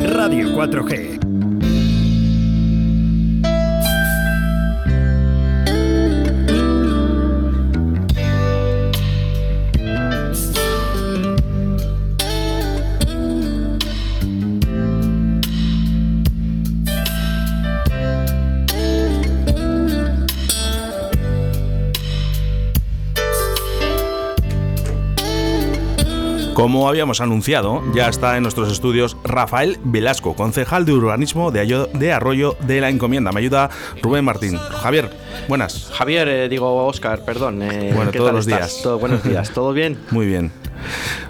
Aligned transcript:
Radio 0.00 0.48
4G. 0.48 1.49
Como 26.60 26.90
habíamos 26.90 27.22
anunciado, 27.22 27.82
ya 27.94 28.10
está 28.10 28.36
en 28.36 28.42
nuestros 28.42 28.70
estudios 28.70 29.16
Rafael 29.24 29.78
Velasco, 29.82 30.36
concejal 30.36 30.84
de 30.84 30.92
urbanismo 30.92 31.50
de, 31.50 32.12
Arroyo 32.12 32.54
de 32.60 32.82
la 32.82 32.90
Encomienda. 32.90 33.32
Me 33.32 33.40
ayuda 33.40 33.70
Rubén 34.02 34.26
Martín. 34.26 34.58
Javier, 34.58 35.10
buenas. 35.48 35.90
Javier, 35.90 36.28
eh, 36.28 36.48
digo 36.50 36.84
Oscar, 36.84 37.24
perdón. 37.24 37.62
Eh, 37.62 37.92
bueno, 37.94 38.12
todos 38.12 38.34
los 38.34 38.44
días. 38.44 38.86
buenos 39.00 39.24
días, 39.24 39.50
¿todo 39.52 39.72
bien? 39.72 39.98
Muy 40.10 40.26
bien. 40.26 40.52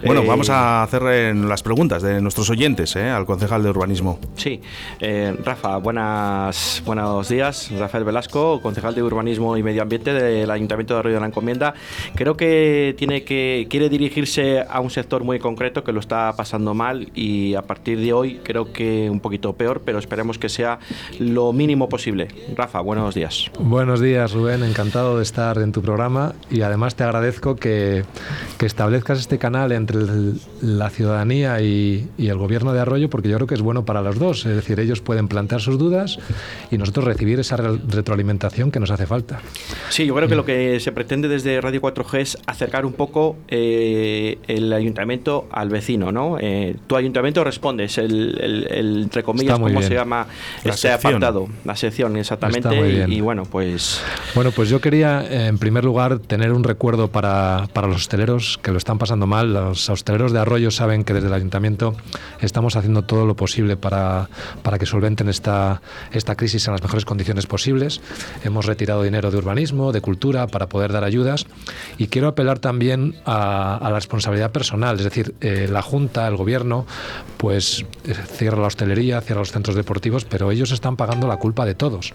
Bueno, 0.05 0.25
vamos 0.25 0.49
eh, 0.49 0.53
a 0.53 0.83
hacer 0.83 1.03
las 1.35 1.63
preguntas 1.63 2.03
de 2.03 2.21
nuestros 2.21 2.49
oyentes 2.51 2.97
eh, 2.97 3.09
al 3.09 3.27
concejal 3.27 3.63
de 3.63 3.71
urbanismo. 3.71 4.19
Sí, 4.35 4.61
eh, 5.01 5.37
Rafa, 5.45 5.77
buenas, 5.79 6.83
buenos 6.85 7.29
días. 7.29 7.71
Rafael 7.79 8.05
Velasco, 8.05 8.61
concejal 8.63 8.95
de 8.95 9.03
urbanismo 9.03 9.57
y 9.57 9.63
medio 9.63 9.83
ambiente 9.83 10.13
del 10.13 10.51
Ayuntamiento 10.51 10.95
de 10.95 11.01
Arroyo 11.01 11.15
de 11.17 11.21
la 11.21 11.27
Encomienda. 11.27 11.75
Creo 12.15 12.37
que 12.37 12.95
tiene 12.97 13.25
que 13.25 13.67
quiere 13.69 13.89
dirigirse 13.89 14.65
a 14.69 14.81
un 14.81 14.91
sector 14.91 15.25
muy 15.25 15.39
concreto 15.39 15.85
que 15.85 15.93
lo 15.93 16.01
está 16.01 16.33
pasando 16.37 16.75
mal 16.75 17.11
y 17.15 17.55
a 17.55 17.63
partir 17.63 17.99
de 18.01 18.13
hoy 18.13 18.41
creo 18.43 18.73
que 18.73 19.09
un 19.11 19.21
poquito 19.21 19.53
peor, 19.55 19.83
pero 19.85 19.99
esperemos 19.99 20.39
que 20.39 20.49
sea 20.49 20.79
lo 21.19 21.53
mínimo 21.53 21.89
posible. 21.89 22.29
Rafa, 22.57 22.81
buenos 22.81 23.15
días. 23.15 23.51
Buenos 23.59 24.01
días, 24.01 24.33
Rubén. 24.33 24.63
Encantado 24.63 25.17
de 25.17 25.23
estar 25.23 25.59
en 25.59 25.73
tu 25.73 25.83
programa 25.83 26.35
y 26.51 26.63
además 26.63 26.95
te 26.95 27.05
agradezco 27.05 27.57
que, 27.57 28.05
que 28.59 28.67
establezcas 28.67 29.19
este 29.19 29.39
canal 29.41 29.73
entre 29.73 30.01
la 30.63 30.91
ciudadanía 30.91 31.61
y, 31.61 32.09
el 32.19 32.39
gobierno 32.39 32.73
de 32.73 32.79
Arroyo, 32.79 33.11
porque 33.11 33.29
yo 33.29 33.37
creo 33.37 33.49
que 33.49 33.55
es 33.55 33.61
bueno 33.61 33.85
para 33.85 34.03
los 34.03 34.17
dos. 34.17 34.47
Es 34.47 34.55
decir, 34.55 34.79
ellos 34.79 35.01
pueden 35.01 35.27
plantear 35.27 35.61
sus 35.61 35.79
dudas 35.79 36.19
y 36.71 36.79
nosotros 36.79 37.05
recibir 37.05 37.41
esa 37.41 37.57
retroalimentación 37.57 38.71
que 38.71 38.79
nos 38.79 38.93
hace 38.93 39.07
falta. 39.07 39.41
Sí, 39.89 40.07
yo 40.07 40.15
creo 40.15 40.29
que 40.29 40.37
lo 40.37 40.45
que 40.45 40.79
se 40.79 40.93
pretende 40.93 41.27
desde 41.27 41.61
Radio 41.61 41.83
4G 41.83 42.21
es 42.21 42.39
acercar 42.47 42.87
un 42.87 42.93
poco 42.93 43.37
eh, 43.49 44.39
el 44.47 44.73
ayuntamiento 44.73 45.49
al 45.51 45.71
vecino, 45.71 46.13
¿no? 46.13 46.37
Eh, 46.39 46.77
tu 46.87 46.95
ayuntamiento 46.95 47.43
responde, 47.43 47.85
es 47.85 47.99
el, 47.99 48.67
entre 48.71 49.25
comillas, 49.25 49.59
¿cómo 49.59 49.83
se 49.83 49.95
llama 49.95 50.27
la 50.63 50.75
este 50.75 50.93
apartado? 50.93 51.49
La 51.65 51.75
sección, 51.75 52.17
exactamente. 52.17 53.07
Y, 53.09 53.21
bueno, 53.21 53.45
pues... 53.45 54.01
Bueno, 54.35 54.53
pues 54.53 54.69
yo 54.69 54.81
quería, 54.81 55.49
en 55.49 55.59
primer 55.59 55.85
lugar, 55.85 56.19
tener 56.19 56.53
un 56.53 56.63
recuerdo 56.63 57.09
para, 57.09 57.69
para 57.73 57.89
los 57.89 57.97
hosteleros 57.97 58.59
que 58.63 58.71
lo 58.71 58.79
están 58.79 58.99
pasando 58.99 59.27
Los 59.31 59.89
hosteleros 59.89 60.33
de 60.33 60.41
Arroyo 60.41 60.73
saben 60.73 61.05
que 61.05 61.15
desde 61.15 61.29
el 61.29 61.35
ayuntamiento 61.35 61.95
estamos 62.41 62.75
haciendo 62.75 63.03
todo 63.03 63.27
lo 63.27 63.37
posible 63.37 63.77
para, 63.77 64.29
para 64.65 64.77
que 64.77 64.87
solventen 64.87 65.29
esta, 65.29 65.83
esta 66.11 66.35
crisis 66.35 66.67
en 66.67 66.73
las 66.73 66.83
mejores 66.83 67.05
condiciones 67.05 67.47
posibles. 67.47 68.01
Hemos 68.43 68.67
retirado 68.67 69.05
dinero 69.05 69.31
de 69.31 69.39
urbanismo, 69.39 69.93
de 69.93 70.01
cultura, 70.01 70.49
para 70.49 70.69
poder 70.69 70.93
dar 70.93 71.05
ayudas. 71.05 71.47
Y 71.97 72.09
quiero 72.09 72.27
apelar 72.27 72.59
también 72.59 73.15
a, 73.25 73.79
la 73.81 73.95
responsabilidad 73.95 74.51
personal, 74.51 74.97
es 74.97 75.05
decir, 75.05 75.35
eh, 75.41 75.69
la 75.71 75.83
Junta, 75.83 76.27
el 76.27 76.37
Gobierno, 76.37 76.85
pues 77.37 77.85
eh, 78.05 78.15
cierra 78.15 78.61
la 78.61 78.67
hostelería, 78.67 79.21
cierra 79.21 79.43
los 79.43 79.53
centros 79.53 79.77
deportivos, 79.77 80.25
pero 80.25 80.51
ellos 80.51 80.73
están 80.73 80.97
pagando 80.97 81.29
la 81.29 81.37
culpa 81.37 81.65
de 81.65 81.77
todos 81.77 82.15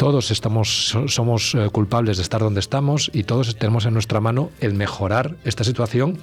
todos 0.00 0.30
estamos, 0.30 0.96
somos 1.08 1.54
eh, 1.54 1.68
culpables 1.70 2.16
de 2.16 2.22
estar 2.22 2.40
donde 2.40 2.60
estamos 2.60 3.10
y 3.12 3.24
todos 3.24 3.54
tenemos 3.56 3.84
en 3.84 3.92
nuestra 3.92 4.18
mano 4.18 4.50
el 4.58 4.72
mejorar 4.72 5.36
esta 5.44 5.62
situación, 5.62 6.18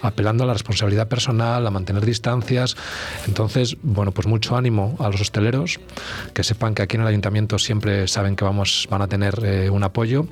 apelando 0.00 0.44
a 0.44 0.46
la 0.46 0.54
responsabilidad 0.54 1.08
personal, 1.08 1.66
a 1.66 1.70
mantener 1.70 2.06
distancias. 2.06 2.74
Entonces, 3.26 3.76
bueno, 3.82 4.12
pues 4.12 4.26
mucho 4.26 4.56
ánimo 4.56 4.96
a 4.98 5.10
los 5.10 5.20
hosteleros, 5.20 5.78
que 6.32 6.42
sepan 6.42 6.74
que 6.74 6.80
aquí 6.80 6.96
en 6.96 7.02
el 7.02 7.08
ayuntamiento 7.08 7.58
siempre 7.58 8.08
saben 8.08 8.34
que 8.34 8.46
vamos, 8.46 8.88
van 8.90 9.02
a 9.02 9.08
tener 9.08 9.44
eh, 9.44 9.68
un 9.68 9.84
apoyo 9.84 10.26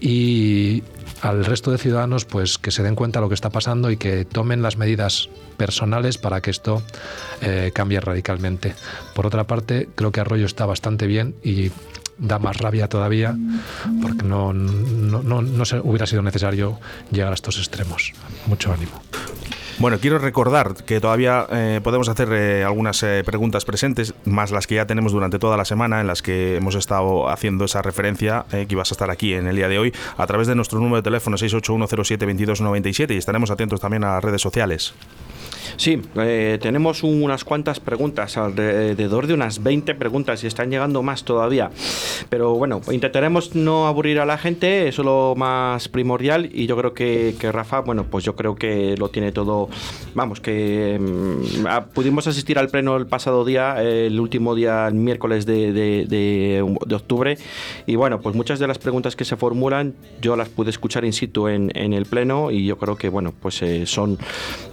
y 0.00 0.82
al 1.20 1.44
resto 1.44 1.70
de 1.70 1.78
ciudadanos 1.78 2.24
pues 2.24 2.58
que 2.58 2.70
se 2.70 2.82
den 2.82 2.94
cuenta 2.94 3.18
de 3.18 3.24
lo 3.24 3.28
que 3.28 3.34
está 3.34 3.50
pasando 3.50 3.90
y 3.90 3.96
que 3.96 4.24
tomen 4.24 4.62
las 4.62 4.76
medidas 4.76 5.28
personales 5.56 6.16
para 6.16 6.40
que 6.40 6.50
esto 6.50 6.82
eh, 7.42 7.72
cambie 7.74 8.00
radicalmente. 8.00 8.74
Por 9.14 9.26
otra 9.26 9.44
parte, 9.44 9.88
creo 9.94 10.12
que 10.12 10.20
Arroyo 10.20 10.46
está 10.46 10.64
bastante 10.64 11.06
bien 11.06 11.34
y 11.42 11.72
da 12.18 12.38
más 12.38 12.56
rabia 12.58 12.88
todavía 12.88 13.36
porque 14.02 14.24
no, 14.24 14.52
no, 14.52 15.22
no, 15.22 15.42
no 15.42 15.64
se, 15.64 15.80
hubiera 15.80 16.06
sido 16.06 16.22
necesario 16.22 16.78
llegar 17.10 17.32
a 17.32 17.34
estos 17.34 17.58
extremos. 17.58 18.12
Mucho 18.46 18.72
ánimo. 18.72 19.00
Bueno, 19.78 19.98
quiero 20.00 20.18
recordar 20.18 20.74
que 20.84 21.00
todavía 21.00 21.46
eh, 21.52 21.80
podemos 21.84 22.08
hacer 22.08 22.28
eh, 22.32 22.64
algunas 22.64 23.00
eh, 23.04 23.22
preguntas 23.24 23.64
presentes, 23.64 24.12
más 24.24 24.50
las 24.50 24.66
que 24.66 24.74
ya 24.74 24.86
tenemos 24.86 25.12
durante 25.12 25.38
toda 25.38 25.56
la 25.56 25.64
semana, 25.64 26.00
en 26.00 26.08
las 26.08 26.20
que 26.20 26.56
hemos 26.56 26.74
estado 26.74 27.28
haciendo 27.28 27.64
esa 27.64 27.80
referencia, 27.80 28.44
que 28.50 28.66
ibas 28.68 28.90
a 28.90 28.94
estar 28.94 29.08
aquí 29.08 29.34
en 29.34 29.46
el 29.46 29.54
día 29.54 29.68
de 29.68 29.78
hoy, 29.78 29.94
a 30.16 30.26
través 30.26 30.48
de 30.48 30.56
nuestro 30.56 30.80
número 30.80 30.96
de 30.96 31.02
teléfono 31.02 31.36
681072297 31.36 33.14
y 33.14 33.18
estaremos 33.18 33.52
atentos 33.52 33.80
también 33.80 34.02
a 34.02 34.14
las 34.14 34.24
redes 34.24 34.42
sociales. 34.42 34.94
Sí, 35.76 36.00
eh, 36.16 36.58
tenemos 36.60 37.02
unas 37.02 37.44
cuantas 37.44 37.80
preguntas, 37.80 38.36
alrededor 38.36 39.26
de 39.26 39.34
unas 39.34 39.62
20 39.62 39.94
preguntas 39.94 40.42
y 40.44 40.46
están 40.46 40.70
llegando 40.70 41.02
más 41.02 41.24
todavía. 41.24 41.70
Pero 42.28 42.54
bueno, 42.54 42.80
intentaremos 42.90 43.54
no 43.54 43.86
aburrir 43.86 44.20
a 44.20 44.26
la 44.26 44.38
gente, 44.38 44.88
eso 44.88 45.02
es 45.02 45.06
lo 45.06 45.34
más 45.36 45.88
primordial 45.88 46.48
y 46.52 46.66
yo 46.66 46.76
creo 46.76 46.94
que, 46.94 47.34
Rafa, 47.52 47.80
bueno, 47.80 48.04
pues 48.04 48.24
yo 48.24 48.36
creo 48.36 48.56
que 48.56 48.96
lo 48.96 49.08
tiene 49.08 49.32
todo, 49.32 49.68
vamos, 50.14 50.40
que 50.40 50.98
mm, 51.00 51.92
pudimos 51.94 52.26
asistir 52.26 52.58
al 52.58 52.68
pleno 52.68 52.96
el 52.96 53.06
pasado 53.06 53.44
día, 53.44 53.82
el 53.82 54.18
último 54.20 54.54
día, 54.54 54.88
el 54.88 54.94
miércoles 54.94 55.46
de, 55.46 55.72
de, 55.72 56.94
octubre 56.94 57.38
y 57.86 57.96
bueno, 57.96 58.20
pues 58.20 58.34
muchas 58.34 58.58
de 58.58 58.66
las 58.66 58.78
preguntas 58.78 59.14
que 59.14 59.24
se 59.24 59.36
formulan 59.36 59.94
yo 60.20 60.36
las 60.36 60.48
pude 60.48 60.70
escuchar 60.70 61.04
in 61.04 61.12
situ 61.12 61.48
en, 61.48 61.70
en 61.74 61.92
el 61.92 62.06
pleno 62.06 62.50
y 62.50 62.66
yo 62.66 62.76
creo 62.78 62.96
que, 62.96 63.08
bueno, 63.08 63.32
pues 63.40 63.62
eh, 63.62 63.86
son, 63.86 64.18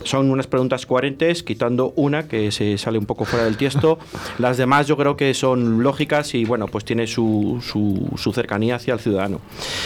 son 0.03 0.29
unas 0.29 0.47
preguntas 0.47 0.84
coherentes, 0.85 1.44
quitando 1.44 1.94
una 1.96 2.28
que 2.28 2.51
se 2.51 2.78
sale 2.78 2.97
un 2.97 3.06
poco 3.06 3.25
fuera 3.25 3.46
del 3.46 3.57
tiesto. 3.57 4.00
Las 4.40 4.57
demás 4.57 4.88
yo 4.88 4.97
creo 4.97 5.16
que 5.18 5.34
son 5.34 5.84
lógicas 5.84 6.34
y 6.35 6.46
bueno, 6.46 6.68
pues 6.68 6.85
tiene 6.85 7.07
su, 7.07 7.59
su, 7.62 8.34
cercanía 8.34 8.75
hacia 8.75 8.94
el 8.94 9.00
ciudadano. 9.00 9.40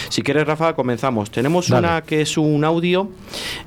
Si 0.10 0.22
quieres, 0.22 0.48
Rafa, 0.48 0.74
comenzamos. 0.74 1.32
Tenemos 1.32 1.70
una 1.70 2.02
que 2.02 2.22
es 2.22 2.38
un 2.38 2.64
audio 2.64 3.10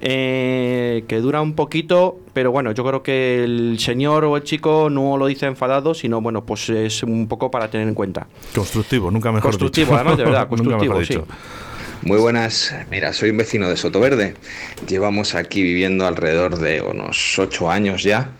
eh, 0.00 1.04
que 1.06 1.20
dura 1.20 1.40
un 1.40 1.54
poquito, 1.54 2.18
pero 2.32 2.50
bueno, 2.50 2.72
yo 2.72 2.84
creo 2.84 3.02
que 3.02 3.44
el 3.44 3.78
señor 3.78 4.24
o 4.24 4.36
el 4.36 4.42
chico 4.42 4.88
no 4.90 5.16
lo 5.16 5.26
dice 5.26 5.46
enfadado, 5.46 5.94
sino 5.94 6.20
bueno, 6.20 6.44
pues 6.44 6.68
es 6.70 7.02
un 7.02 7.28
poco 7.28 7.50
para 7.50 7.70
tener 7.70 7.88
en 7.88 7.94
cuenta. 7.94 8.26
Constructivo, 8.54 9.10
nunca 9.10 9.30
mejor 9.30 9.50
Constructivo, 9.50 9.94
además, 9.94 10.16
de 10.16 10.24
verdad, 10.24 10.48
constructivo, 10.52 11.04
sí. 11.04 11.18
Muy 12.04 12.18
buenas, 12.18 12.74
mira, 12.90 13.12
soy 13.12 13.30
un 13.30 13.36
vecino 13.36 13.68
de 13.68 13.76
Sotoverde. 13.76 14.34
Llevamos 14.88 15.36
aquí 15.36 15.62
viviendo 15.62 16.04
alrededor 16.04 16.58
de 16.58 16.82
unos 16.82 17.38
ocho 17.38 17.70
años 17.70 18.02
ya. 18.02 18.32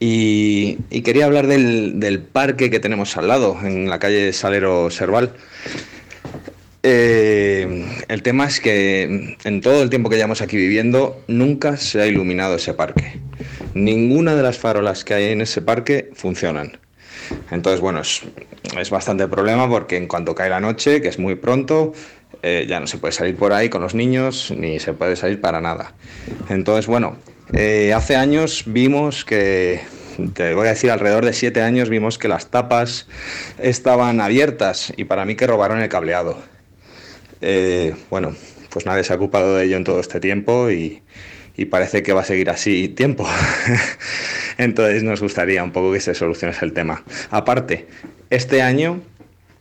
Y, 0.00 0.74
quería 1.02 1.26
hablar 1.26 1.46
del, 1.46 2.26
parque 2.32 2.68
que 2.68 2.80
tenemos 2.80 3.16
al 3.16 3.28
lado, 3.28 3.56
en 3.62 3.88
la 3.88 4.00
calle 4.00 4.32
Salero 4.32 4.90
Serval. 4.90 5.32
Eh, 6.82 7.86
el 8.08 8.22
tema 8.22 8.46
es 8.46 8.58
que 8.58 9.36
en 9.44 9.60
todo 9.60 9.84
el 9.84 9.90
tiempo 9.90 10.10
que 10.10 10.16
llevamos 10.16 10.42
aquí 10.42 10.56
viviendo, 10.56 11.22
nunca 11.28 11.76
se 11.76 12.00
ha 12.00 12.06
iluminado 12.06 12.56
ese 12.56 12.74
parque. 12.74 13.20
Ninguna 13.72 14.34
de 14.34 14.42
las 14.42 14.58
farolas 14.58 15.04
que 15.04 15.14
hay 15.14 15.24
en 15.26 15.42
ese 15.42 15.62
parque 15.62 16.10
funcionan. 16.14 16.76
Entonces, 17.52 17.80
bueno, 17.80 18.00
es 18.00 18.90
bastante 18.90 19.28
problema 19.28 19.68
porque 19.68 19.96
en 19.96 20.08
cuanto 20.08 20.34
cae 20.34 20.50
la 20.50 20.58
noche, 20.58 21.00
que 21.00 21.06
es 21.06 21.20
muy 21.20 21.36
pronto, 21.36 21.92
eh, 22.42 22.66
ya 22.68 22.80
no 22.80 22.86
se 22.86 22.98
puede 22.98 23.12
salir 23.12 23.36
por 23.36 23.52
ahí 23.52 23.68
con 23.68 23.82
los 23.82 23.94
niños, 23.94 24.52
ni 24.56 24.80
se 24.80 24.92
puede 24.92 25.16
salir 25.16 25.40
para 25.40 25.60
nada. 25.60 25.94
Entonces, 26.48 26.86
bueno, 26.86 27.16
eh, 27.52 27.92
hace 27.94 28.16
años 28.16 28.64
vimos 28.66 29.24
que, 29.24 29.80
te 30.34 30.54
voy 30.54 30.66
a 30.66 30.70
decir, 30.70 30.90
alrededor 30.90 31.24
de 31.24 31.32
siete 31.32 31.62
años 31.62 31.88
vimos 31.88 32.18
que 32.18 32.28
las 32.28 32.46
tapas 32.46 33.08
estaban 33.58 34.20
abiertas 34.20 34.92
y 34.96 35.04
para 35.04 35.24
mí 35.24 35.34
que 35.34 35.46
robaron 35.46 35.80
el 35.80 35.88
cableado. 35.88 36.38
Eh, 37.40 37.94
bueno, 38.10 38.34
pues 38.70 38.86
nadie 38.86 39.04
se 39.04 39.12
ha 39.12 39.16
ocupado 39.16 39.56
de 39.56 39.64
ello 39.64 39.76
en 39.76 39.84
todo 39.84 40.00
este 40.00 40.20
tiempo 40.20 40.70
y, 40.70 41.02
parece 41.70 42.02
que 42.02 42.14
va 42.14 42.22
a 42.22 42.24
seguir 42.24 42.48
así 42.48 42.88
tiempo. 42.88 43.28
Entonces 44.56 45.02
nos 45.02 45.20
gustaría 45.20 45.62
un 45.62 45.72
poco 45.72 45.92
que 45.92 46.00
se 46.00 46.14
solucionase 46.14 46.64
el 46.64 46.72
tema. 46.72 47.04
Aparte, 47.30 47.86
este 48.30 48.62
año 48.62 49.02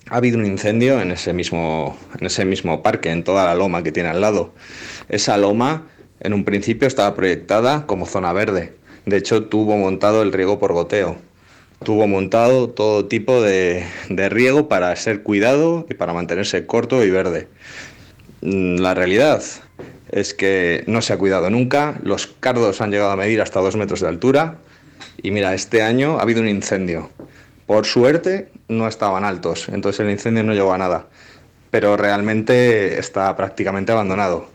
ha 0.07 0.17
habido 0.17 0.37
un 0.37 0.45
incendio 0.45 1.01
en 1.01 1.11
ese 1.11 1.33
mismo, 1.33 1.97
en 2.19 2.25
ese 2.25 2.45
mismo 2.45 2.81
parque, 2.81 3.11
en 3.11 3.23
toda 3.23 3.45
la 3.45 3.55
loma 3.55 3.83
que 3.83 3.91
tiene 3.91 4.09
al 4.09 4.21
lado. 4.21 4.53
Esa 5.09 5.37
loma 5.37 5.87
en 6.19 6.33
un 6.33 6.45
principio 6.45 6.87
estaba 6.87 7.15
proyectada 7.15 7.85
como 7.85 8.05
zona 8.05 8.33
verde. 8.33 8.73
De 9.05 9.17
hecho, 9.17 9.45
tuvo 9.45 9.77
montado 9.77 10.21
el 10.21 10.33
riego 10.33 10.59
por 10.59 10.73
goteo. 10.73 11.17
Tuvo 11.83 12.07
montado 12.07 12.69
todo 12.69 13.05
tipo 13.05 13.41
de, 13.41 13.85
de 14.09 14.29
riego 14.29 14.67
para 14.67 14.95
ser 14.95 15.23
cuidado 15.23 15.85
y 15.89 15.93
para 15.93 16.13
mantenerse 16.13 16.65
corto 16.65 17.03
y 17.03 17.09
verde. 17.09 17.47
Mm, 18.41 18.77
la 18.77 18.93
realidad 18.93 19.41
es 20.11 20.33
que 20.33 20.83
no 20.87 21.01
se 21.01 21.13
ha 21.13 21.17
cuidado 21.17 21.49
nunca. 21.49 21.99
Los 22.03 22.27
cardos 22.27 22.81
han 22.81 22.91
llegado 22.91 23.11
a 23.11 23.15
medir 23.15 23.41
hasta 23.41 23.61
dos 23.61 23.75
metros 23.75 24.01
de 24.01 24.07
altura. 24.07 24.57
Y 25.21 25.31
mira, 25.31 25.53
este 25.53 25.81
año 25.81 26.19
ha 26.19 26.23
habido 26.23 26.41
un 26.41 26.49
incendio. 26.49 27.09
Por 27.69 27.85
suerte 27.85 28.51
no 28.67 28.87
estaban 28.87 29.23
altos, 29.23 29.69
entonces 29.69 29.99
el 29.99 30.09
incendio 30.09 30.43
no 30.43 30.55
llegó 30.55 30.73
a 30.73 30.79
nada. 30.79 31.05
Pero 31.69 31.97
realmente 31.97 32.97
está 32.97 33.37
prácticamente 33.37 33.91
abandonado. 33.91 34.49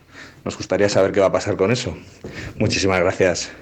Nos 0.45 0.57
gustaría 0.57 0.89
saber 0.89 1.13
qué 1.13 1.21
va 1.21 1.27
a 1.27 1.33
pasar 1.33 1.55
con 1.55 1.71
eso. 1.71 1.97
Muchísimas 2.59 2.99
gracias. 2.99 3.53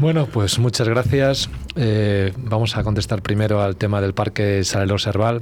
Bueno, 0.00 0.26
pues 0.26 0.58
muchas 0.58 0.88
gracias. 0.88 1.48
Eh, 1.82 2.34
vamos 2.36 2.76
a 2.76 2.84
contestar 2.84 3.22
primero 3.22 3.62
al 3.62 3.76
tema 3.76 4.02
del 4.02 4.12
Parque 4.12 4.62
Salero 4.64 4.98
Serval. 4.98 5.40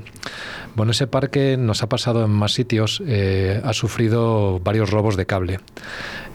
Bueno, 0.76 0.92
ese 0.92 1.08
parque 1.08 1.56
nos 1.56 1.82
ha 1.82 1.88
pasado 1.88 2.24
en 2.24 2.30
más 2.30 2.52
sitios, 2.52 3.02
eh, 3.04 3.60
ha 3.64 3.72
sufrido 3.72 4.60
varios 4.60 4.90
robos 4.90 5.16
de 5.16 5.26
cable. 5.26 5.58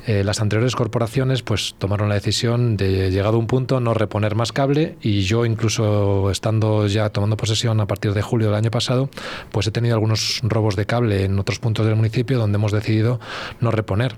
Eh, 0.05 0.25
las 0.25 0.41
anteriores 0.41 0.75
corporaciones 0.75 1.43
pues 1.43 1.75
tomaron 1.77 2.09
la 2.09 2.15
decisión 2.15 2.75
de 2.75 3.09
llegado 3.09 3.37
a 3.37 3.39
un 3.39 3.47
punto 3.47 3.79
no 3.79 3.93
reponer 3.93 4.35
más 4.35 4.51
cable 4.51 4.97
y 5.01 5.21
yo 5.21 5.45
incluso 5.45 6.29
estando 6.29 6.87
ya 6.87 7.09
tomando 7.09 7.37
posesión 7.37 7.79
a 7.79 7.87
partir 7.87 8.13
de 8.13 8.21
julio 8.21 8.47
del 8.47 8.57
año 8.57 8.69
pasado 8.69 9.09
pues 9.53 9.65
he 9.67 9.71
tenido 9.71 9.95
algunos 9.95 10.41
robos 10.43 10.75
de 10.75 10.85
cable 10.85 11.23
en 11.23 11.39
otros 11.39 11.59
puntos 11.59 11.85
del 11.85 11.95
municipio 11.95 12.37
donde 12.37 12.57
hemos 12.57 12.73
decidido 12.73 13.21
no 13.61 13.71
reponer. 13.71 14.17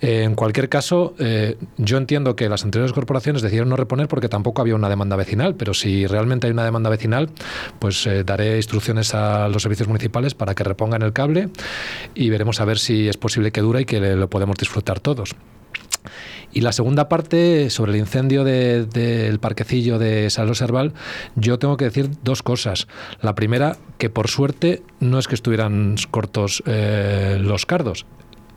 Eh, 0.00 0.22
en 0.22 0.36
cualquier 0.36 0.68
caso 0.68 1.14
yo 1.78 1.96
entiendo 1.98 2.36
que 2.36 2.48
las 2.48 2.62
anteriores 2.62 2.92
corporaciones 2.92 3.42
decidieron 3.42 3.70
no 3.70 3.76
reponer 3.76 4.06
porque 4.06 4.28
tampoco 4.28 4.62
había 4.62 4.76
una 4.76 4.88
demanda 4.88 5.07
vecinal, 5.16 5.54
pero 5.54 5.74
si 5.74 6.06
realmente 6.06 6.46
hay 6.46 6.52
una 6.52 6.64
demanda 6.64 6.90
vecinal 6.90 7.30
pues 7.78 8.08
daré 8.24 8.56
instrucciones 8.56 9.14
a 9.14 9.48
los 9.48 9.62
servicios 9.62 9.88
municipales 9.88 10.34
para 10.34 10.54
que 10.54 10.64
repongan 10.64 11.02
el 11.02 11.12
cable 11.12 11.48
y 12.14 12.30
veremos 12.30 12.60
a 12.60 12.64
ver 12.64 12.78
si 12.78 13.08
es 13.08 13.16
posible 13.16 13.52
que 13.52 13.60
dura 13.60 13.80
y 13.80 13.84
que 13.84 14.00
lo 14.00 14.28
podemos 14.28 14.56
disfrutar 14.56 15.00
todos. 15.00 15.34
Y 16.52 16.62
la 16.62 16.72
segunda 16.72 17.08
parte, 17.08 17.68
sobre 17.70 17.92
el 17.92 17.98
incendio 17.98 18.42
del 18.42 19.38
parquecillo 19.38 19.98
de 19.98 20.30
Salón 20.30 20.54
Serval, 20.54 20.94
yo 21.36 21.58
tengo 21.58 21.76
que 21.76 21.84
decir 21.84 22.10
dos 22.22 22.42
cosas. 22.42 22.88
La 23.20 23.34
primera, 23.34 23.76
que 23.98 24.08
por 24.08 24.28
suerte 24.28 24.82
no 24.98 25.18
es 25.18 25.28
que 25.28 25.34
estuvieran 25.34 25.96
cortos 26.10 26.62
eh, 26.66 27.38
los 27.40 27.66
cardos, 27.66 28.06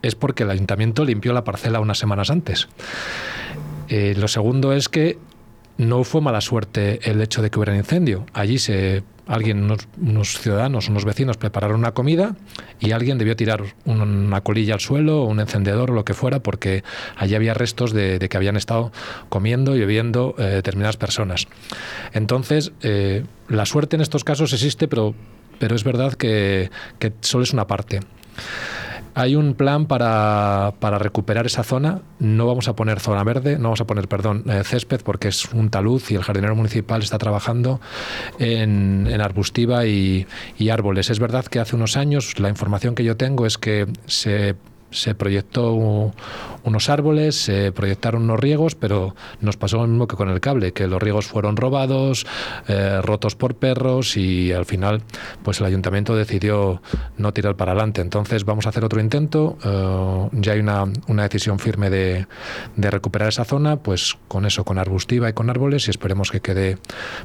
es 0.01 0.15
porque 0.15 0.44
el 0.44 0.51
ayuntamiento 0.51 1.03
limpió 1.03 1.33
la 1.33 1.44
parcela 1.44 1.81
unas 1.81 1.98
semanas 1.98 2.30
antes. 2.30 2.69
Eh, 3.89 4.15
lo 4.18 4.30
segundo 4.30 4.71
es 4.71 4.88
que 4.88 5.18
no 5.81 6.04
fue 6.04 6.22
mala 6.22 6.42
suerte 6.42 7.00
el 7.10 7.22
hecho 7.22 7.42
de 7.42 7.50
que 7.50 7.57
hubiera 7.57 7.74
un 7.74 7.80
incendio. 7.80 8.25
Allí 8.33 8.60
se 8.60 9.04
alguien, 9.25 9.63
unos, 9.98 10.38
ciudadanos, 10.39 10.89
unos 10.89 11.06
vecinos 11.06 11.38
prepararon 11.38 11.80
una 11.80 11.94
comida 11.94 12.36
y 12.80 12.92
alguien 12.92 13.18
debió 13.18 13.36
tirar 13.36 13.63
una 13.86 14.42
colilla 14.42 14.75
al 14.75 14.80
suelo 14.80 15.24
o 15.24 15.25
un 15.25 15.39
encendedor 15.39 15.92
o 15.92 15.94
lo 15.94 16.06
que 16.06 16.13
fuera 16.13 16.39
porque 16.44 16.83
allí 17.16 17.33
había 17.33 17.54
restos 17.54 17.94
de, 17.94 18.19
que 18.30 18.38
habían 18.38 18.57
estado 18.57 18.92
comiendo 19.30 19.75
y 19.75 19.80
bebiendo 19.80 20.36
eh, 20.38 20.44
determinadas 20.44 20.98
personas. 20.98 21.48
Entonces, 22.13 22.74
eh, 22.81 23.24
la 23.48 23.66
suerte 23.66 23.95
en 23.95 24.01
estos 24.01 24.24
casos 24.24 24.54
existe, 24.54 24.88
pero, 24.88 25.16
pero 25.60 25.75
es 25.75 25.84
verdad 25.84 26.13
que, 26.13 26.69
que 27.00 27.12
solo 27.22 27.44
es 27.44 27.54
una 27.54 27.66
parte. 27.68 28.01
Hay 29.13 29.36
un 29.36 29.56
plan 29.56 29.86
para, 29.88 30.72
recuperar 30.81 31.46
esa 31.46 31.63
zona. 31.63 32.02
No 32.19 32.48
vamos 32.48 32.68
a 32.68 32.75
poner 32.75 33.00
zona 33.00 33.24
verde, 33.24 33.58
no 33.58 33.63
vamos 33.63 33.81
a 33.81 33.86
poner, 33.86 34.08
perdón, 34.08 34.44
eh, 34.48 34.63
césped 34.63 35.02
porque 35.04 35.28
es 35.28 35.46
un 35.54 35.69
talud 35.69 36.02
y 36.10 36.16
el 36.16 36.24
jardinero 36.24 36.56
municipal 36.56 37.02
está 37.02 37.18
trabajando 37.18 37.81
en, 38.40 39.10
arbustiva 39.22 39.86
y, 39.86 40.28
y 40.58 40.69
árboles. 40.69 41.10
Es 41.10 41.19
verdad 41.19 41.46
que 41.46 41.60
hace 41.60 41.75
unos 41.75 41.98
años 41.98 42.40
la 42.40 42.50
información 42.50 42.96
que 42.96 43.04
yo 43.04 43.18
tengo 43.18 43.46
es 43.46 43.58
que 43.58 43.88
se 44.06 44.56
se 44.91 45.15
proyectó 45.15 45.73
unos 46.63 46.89
árboles, 46.89 47.35
se 47.35 47.71
proyectaron 47.71 48.23
unos 48.23 48.39
riegos, 48.39 48.75
pero 48.75 49.15
nos 49.39 49.57
pasó 49.57 49.77
lo 49.77 49.88
mismo 49.88 50.07
que 50.07 50.15
con 50.15 50.29
el 50.29 50.39
cable, 50.39 50.73
que 50.73 50.88
los 50.88 51.01
riegos 51.01 51.25
fueron 51.25 51.57
robados, 51.57 52.25
eh, 52.67 53.01
rotos 53.01 53.35
por 53.35 53.55
perros 53.55 54.17
y 54.17 54.51
al 54.51 54.65
final 54.65 55.01
pues 55.43 55.59
el 55.59 55.65
ayuntamiento 55.65 56.15
decidió 56.15 56.81
no 57.17 57.33
tirar 57.33 57.55
para 57.55 57.71
adelante. 57.71 58.01
Entonces 58.01 58.45
vamos 58.45 58.65
a 58.65 58.69
hacer 58.69 58.83
otro 58.83 58.99
intento, 58.99 59.57
eh, 59.63 60.29
ya 60.33 60.53
hay 60.53 60.59
una, 60.59 60.85
una 61.07 61.23
decisión 61.23 61.59
firme 61.59 61.89
de, 61.89 62.27
de, 62.75 62.91
recuperar 62.91 63.29
esa 63.29 63.45
zona, 63.45 63.77
pues 63.77 64.17
con 64.27 64.45
eso, 64.45 64.63
con 64.63 64.77
arbustiva 64.77 65.29
y 65.29 65.33
con 65.33 65.49
árboles 65.49 65.88
y 65.88 65.91
esperemos 65.91 66.31
que 66.31 66.41
quede, 66.41 66.77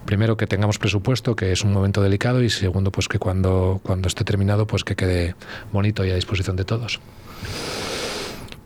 primero 0.05 0.37
que 0.37 0.47
tengamos 0.47 0.79
presupuesto, 0.79 1.37
que 1.37 1.53
es 1.53 1.63
un 1.63 1.73
momento 1.73 2.03
delicado 2.03 2.43
y 2.43 2.51
segundo 2.51 2.93
pues 2.93 3.09
que 3.09 3.19
cuando, 3.19 3.81
cuando 3.83 4.09
esté 4.09 4.25
terminado 4.25 4.67
pues 4.67 4.85
que 4.85 4.95
quede 4.95 5.35
bonito 5.73 6.05
y 6.05 6.11
a 6.11 6.15
disposición 6.15 6.57
de 6.57 6.65
todos. 6.65 7.01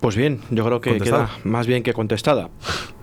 Pues 0.01 0.17
bien, 0.17 0.41
yo 0.51 0.65
creo 0.65 0.81
que 0.81 0.99
queda 0.99 1.31
más 1.45 1.67
bien 1.67 1.83
que 1.83 1.93
contestada 1.93 2.49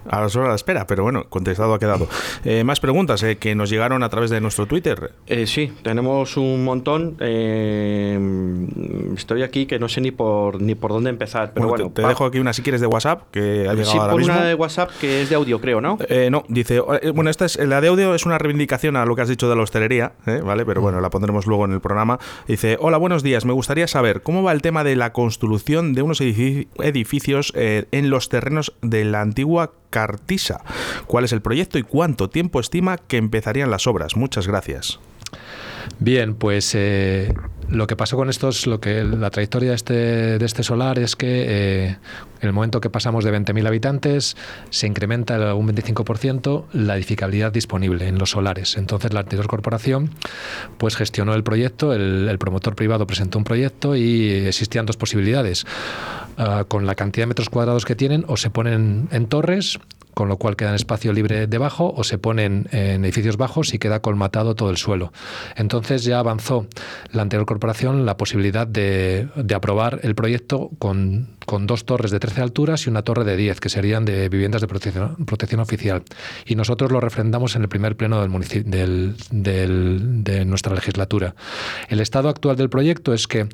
a 0.09 0.21
la 0.21 0.27
hora 0.27 0.50
de 0.50 0.56
espera, 0.56 0.88
pero 0.88 1.04
bueno, 1.04 1.25
contestado 1.30 1.74
ha 1.74 1.80
quedado. 1.80 2.07
Eh, 2.44 2.63
más 2.63 2.80
preguntas 2.80 3.21
eh, 3.24 3.38
que 3.38 3.56
nos 3.56 3.69
llegaron 3.69 4.04
a 4.04 4.09
través 4.09 4.30
de 4.30 4.39
nuestro 4.42 4.68
Twitter. 4.68 5.12
Eh, 5.25 5.48
sí, 5.48 5.74
tenemos 5.81 6.38
un 6.38 6.63
montón. 6.63 7.18
estoy 9.18 9.44
aquí 9.44 9.65
que 9.65 9.80
no 9.80 9.89
sé 9.89 10.01
ni 10.01 10.12
por 10.12 10.62
ni 10.62 10.75
por 10.75 10.92
dónde 10.92 11.09
empezar, 11.09 11.51
pero 11.54 11.68
bueno. 11.68 11.92
te, 11.92 12.01
dejo 12.01 12.25
aquí 12.25 12.39
una 12.39 12.54
si 12.54 12.62
quieres 12.62 12.81
de 12.81 12.88
WhatsApp 12.88 13.24
que 13.31 13.68
ha 13.68 13.74
llegado 13.74 13.92
sí, 13.92 13.98
ahora 13.98 14.15
mismo. 14.15 14.33
una 14.33 14.45
de 14.45 14.56
WhatsApp 14.56 14.92
que 15.00 15.21
es 15.21 15.30
de 15.30 15.36
audio, 15.36 15.59
creo, 15.59 15.81
¿no? 15.81 15.98
no, 16.30 16.44
dice, 16.48 16.80
bueno, 17.13 17.30
esta 17.30 17.45
es 17.45 17.57
la 17.57 17.81
de 17.81 17.89
audio 17.89 18.15
es 18.15 18.25
una 18.25 18.38
reivindicación 18.38 18.95
a 18.95 19.06
lo 19.06 19.15
que 19.15 19.21
has 19.21 19.30
dicho 19.30 19.50
de 19.50 19.56
la 19.56 19.63
hostelería, 19.63 20.13
¿vale? 20.44 20.65
Pero 20.65 20.81
bueno, 20.81 21.01
la 21.01 21.09
pondremos 21.09 21.45
luego 21.48 21.65
en 21.65 21.74
el 21.74 21.81
programa. 21.81 22.19
Dice, 22.48 22.77
hola, 22.80 22.98
buenos 22.98 23.24
días. 23.24 23.45
Me 23.45 23.54
gustaría 23.54 23.88
saber 23.88 24.21
cómo 24.21 24.44
va 24.44 24.51
el 24.51 24.62
tema 24.62 24.83
de 24.83 24.95
la 24.95 25.13
construcción 25.13 25.94
de 25.94 26.01
unos 26.01 26.21
edificios 26.21 27.54
en 27.56 28.09
los 28.09 28.30
terrenos 28.30 28.74
de 28.81 29.06
la 29.06 29.21
antigua 29.21 29.71
Cartisa. 29.89 30.62
¿Cuál 31.06 31.25
es 31.25 31.34
el 31.34 31.42
proyecto 31.42 31.78
y 31.78 31.84
cuánto 31.84 32.30
tiempo 32.30 32.60
estima 32.60 32.98
que 32.98 33.18
empezarían 33.18 33.72
las 33.72 33.88
obras? 33.88 34.16
Muchas 34.16 34.48
gracias. 34.48 35.00
Bien, 36.00 36.36
pues 36.36 36.75
eh, 36.75 37.34
lo 37.69 37.88
que 37.88 37.95
pasó 37.95 38.18
con 38.18 38.30
estos, 38.30 38.68
lo 38.68 38.80
que 38.80 39.04
la 39.04 39.30
trayectoria 39.30 39.69
de 39.69 39.75
este, 39.75 39.94
de 39.94 40.45
este 40.45 40.62
solar 40.63 41.00
es 41.00 41.16
que 41.16 41.45
eh, 41.48 41.98
en 42.42 42.48
el 42.48 42.54
momento 42.54 42.80
que 42.81 42.89
pasamos 42.89 43.24
de 43.24 43.34
20.000 43.34 43.68
habitantes 43.68 44.38
se 44.69 44.88
incrementa 44.88 45.54
un 45.56 45.68
25% 45.68 46.66
la 46.74 46.95
edificabilidad 46.95 47.51
disponible 47.51 48.07
en 48.07 48.19
los 48.19 48.31
solares. 48.31 48.78
Entonces 48.78 49.14
la 49.14 49.21
anterior 49.21 49.47
corporación 49.47 50.11
pues 50.78 50.95
gestionó 50.95 51.33
el 51.33 51.44
proyecto, 51.44 51.94
el, 51.94 52.38
promotor 52.38 52.76
privado 52.76 53.07
presentó 53.07 53.40
un 53.40 53.44
proyecto 53.44 53.95
y 53.95 54.30
existían 54.47 54.85
dos 54.85 54.97
posibilidades. 54.97 55.66
Ah, 56.39 56.65
con 56.67 56.85
la 56.85 56.94
cantidad 56.94 57.23
de 57.23 57.27
metros 57.27 57.49
cuadrados 57.49 57.83
que 57.83 57.95
tienen 57.95 58.23
o 58.27 58.37
se 58.37 58.51
ponen 58.51 59.09
en 59.11 59.25
torres 59.25 59.79
con 60.13 60.29
lo 60.29 60.37
cual 60.37 60.56
queda 60.56 60.73
espacio 60.73 61.13
libre 61.13 61.45
debajo 61.45 61.94
o 61.95 62.03
se 62.03 62.17
ponen 62.17 62.67
en 62.71 63.06
edificios 63.06 63.37
bajos 63.37 63.75
y 63.75 63.77
queda 63.77 64.01
colmatado 64.01 64.56
todo 64.56 64.71
el 64.71 64.77
suelo. 64.77 65.13
Entonces 65.56 66.03
ya 66.03 66.17
avanzó 66.17 66.65
la 67.11 67.21
anterior 67.21 67.45
corporación 67.45 68.03
la 68.03 68.17
posibilidad 68.17 68.65
de, 68.65 69.27
de 69.35 69.56
aprobar 69.56 69.99
el 70.01 70.15
proyecto 70.15 70.71
con 70.79 71.37
con 71.47 71.65
dos 71.65 71.85
torres 71.85 72.11
de 72.11 72.19
13 72.19 72.41
alturas 72.41 72.85
y 72.85 72.89
una 72.89 73.03
torre 73.03 73.23
de 73.23 73.37
10, 73.37 73.61
que 73.61 73.69
serían 73.69 74.03
de 74.03 74.27
viviendas 74.27 74.59
de 74.59 74.67
protección, 74.67 75.61
oficial. 75.61 76.03
Y 76.45 76.56
nosotros 76.56 76.91
lo 76.91 76.99
refrendamos 76.99 77.56
en 77.56 77.61
el 77.61 77.69
primer 77.69 77.95
pleno 77.95 78.21
del, 78.21 79.15
de 79.31 80.45
nuestra 80.45 80.75
legislatura. 80.75 81.35
El 81.87 82.01
estado 82.01 82.27
actual 82.27 82.57
del 82.57 82.69
proyecto 82.69 83.13
es 83.13 83.27
que 83.27 83.47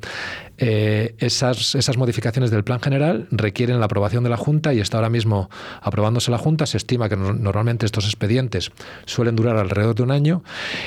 eh, 0.58 1.14
esas, 1.18 1.74
esas 1.74 1.96
modificaciones 1.96 2.50
del 2.50 2.64
plan 2.64 2.80
general 2.80 3.26
requieren 3.30 3.80
la 3.80 3.86
aprobación 3.86 4.24
de 4.24 4.30
la 4.30 4.36
Junta 4.36 4.72
y 4.72 4.80
está 4.80 4.98
ahora 4.98 5.10
mismo 5.10 5.50
aprobándose 5.80 6.30
la 6.30 6.38
Junta. 6.38 6.66
Se 6.66 6.76
estima 6.76 7.08
que 7.08 7.16
normalmente 7.16 7.86
estos 7.86 8.04
expedientes 8.04 8.70
suelen 9.04 9.36
durar 9.36 9.56
alrededor 9.56 9.94
de 9.94 10.02
un 10.02 10.10
año 10.10 10.42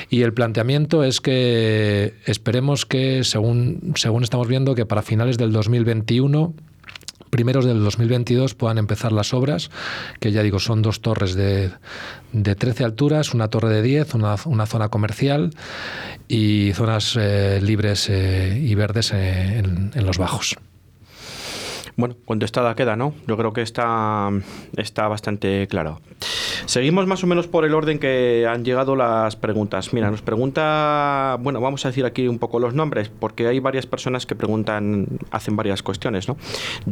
y 0.08 0.22
el 0.22 0.32
planteamiento 0.32 1.04
es 1.04 1.20
que 1.20 2.14
esperemos 2.24 2.86
que, 2.86 3.24
según, 3.24 3.92
según 3.96 4.22
estamos 4.22 4.48
viendo, 4.48 4.74
que 4.74 4.86
para 4.86 5.02
finales 5.02 5.38
del 5.38 5.52
2021 5.52 6.54
primeros 7.28 7.64
del 7.64 7.82
2022 7.82 8.54
puedan 8.54 8.78
empezar 8.78 9.12
las 9.12 9.34
obras, 9.34 9.70
que 10.20 10.32
ya 10.32 10.42
digo, 10.42 10.58
son 10.58 10.82
dos 10.82 11.00
torres 11.00 11.34
de, 11.34 11.70
de 12.32 12.54
13 12.54 12.84
alturas, 12.84 13.34
una 13.34 13.48
torre 13.48 13.70
de 13.70 13.82
10, 13.82 14.14
una, 14.14 14.66
zona 14.66 14.88
comercial 14.88 15.50
y 16.28 16.72
zonas 16.74 17.16
eh, 17.18 17.60
libres 17.62 18.08
eh, 18.10 18.60
y 18.62 18.74
verdes 18.74 19.12
eh, 19.12 19.58
en 19.58 20.06
los 20.06 20.18
bajos. 20.18 20.56
Bueno, 21.98 22.14
contestada 22.26 22.76
queda, 22.76 22.94
¿no? 22.94 23.12
Yo 23.26 23.36
creo 23.36 23.52
que 23.52 23.60
está, 23.60 24.30
está 24.76 25.08
bastante 25.08 25.66
claro. 25.66 26.00
Seguimos 26.64 27.08
más 27.08 27.24
o 27.24 27.26
menos 27.26 27.48
por 27.48 27.64
el 27.64 27.74
orden 27.74 27.98
que 27.98 28.46
han 28.48 28.64
llegado 28.64 28.94
las 28.94 29.34
preguntas. 29.34 29.92
Mira, 29.92 30.08
nos 30.08 30.22
pregunta, 30.22 31.36
bueno, 31.40 31.60
vamos 31.60 31.84
a 31.84 31.88
decir 31.88 32.04
aquí 32.04 32.28
un 32.28 32.38
poco 32.38 32.60
los 32.60 32.72
nombres, 32.72 33.08
porque 33.08 33.48
hay 33.48 33.58
varias 33.58 33.86
personas 33.86 34.26
que 34.26 34.36
preguntan, 34.36 35.08
hacen 35.32 35.56
varias 35.56 35.82
cuestiones, 35.82 36.28
¿no? 36.28 36.36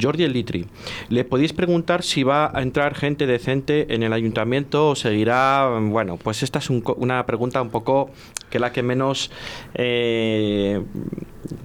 Jordi 0.00 0.25
El 0.25 0.32
Litri, 0.32 0.66
¿le 1.08 1.25
podéis 1.25 1.52
preguntar 1.52 2.02
si 2.02 2.25
va 2.25 2.50
a 2.52 2.60
entrar 2.60 2.96
gente 2.96 3.28
decente 3.28 3.94
en 3.94 4.02
el 4.02 4.12
ayuntamiento 4.12 4.88
o 4.88 4.96
seguirá? 4.96 5.68
Bueno, 5.82 6.16
pues 6.16 6.42
esta 6.42 6.58
es 6.58 6.68
una 6.68 7.25
pregunta 7.26 7.62
un 7.62 7.70
poco 7.70 8.10
que 8.50 8.58
la 8.58 8.72
que 8.72 8.82
menos, 8.82 9.30
eh, 9.75 10.82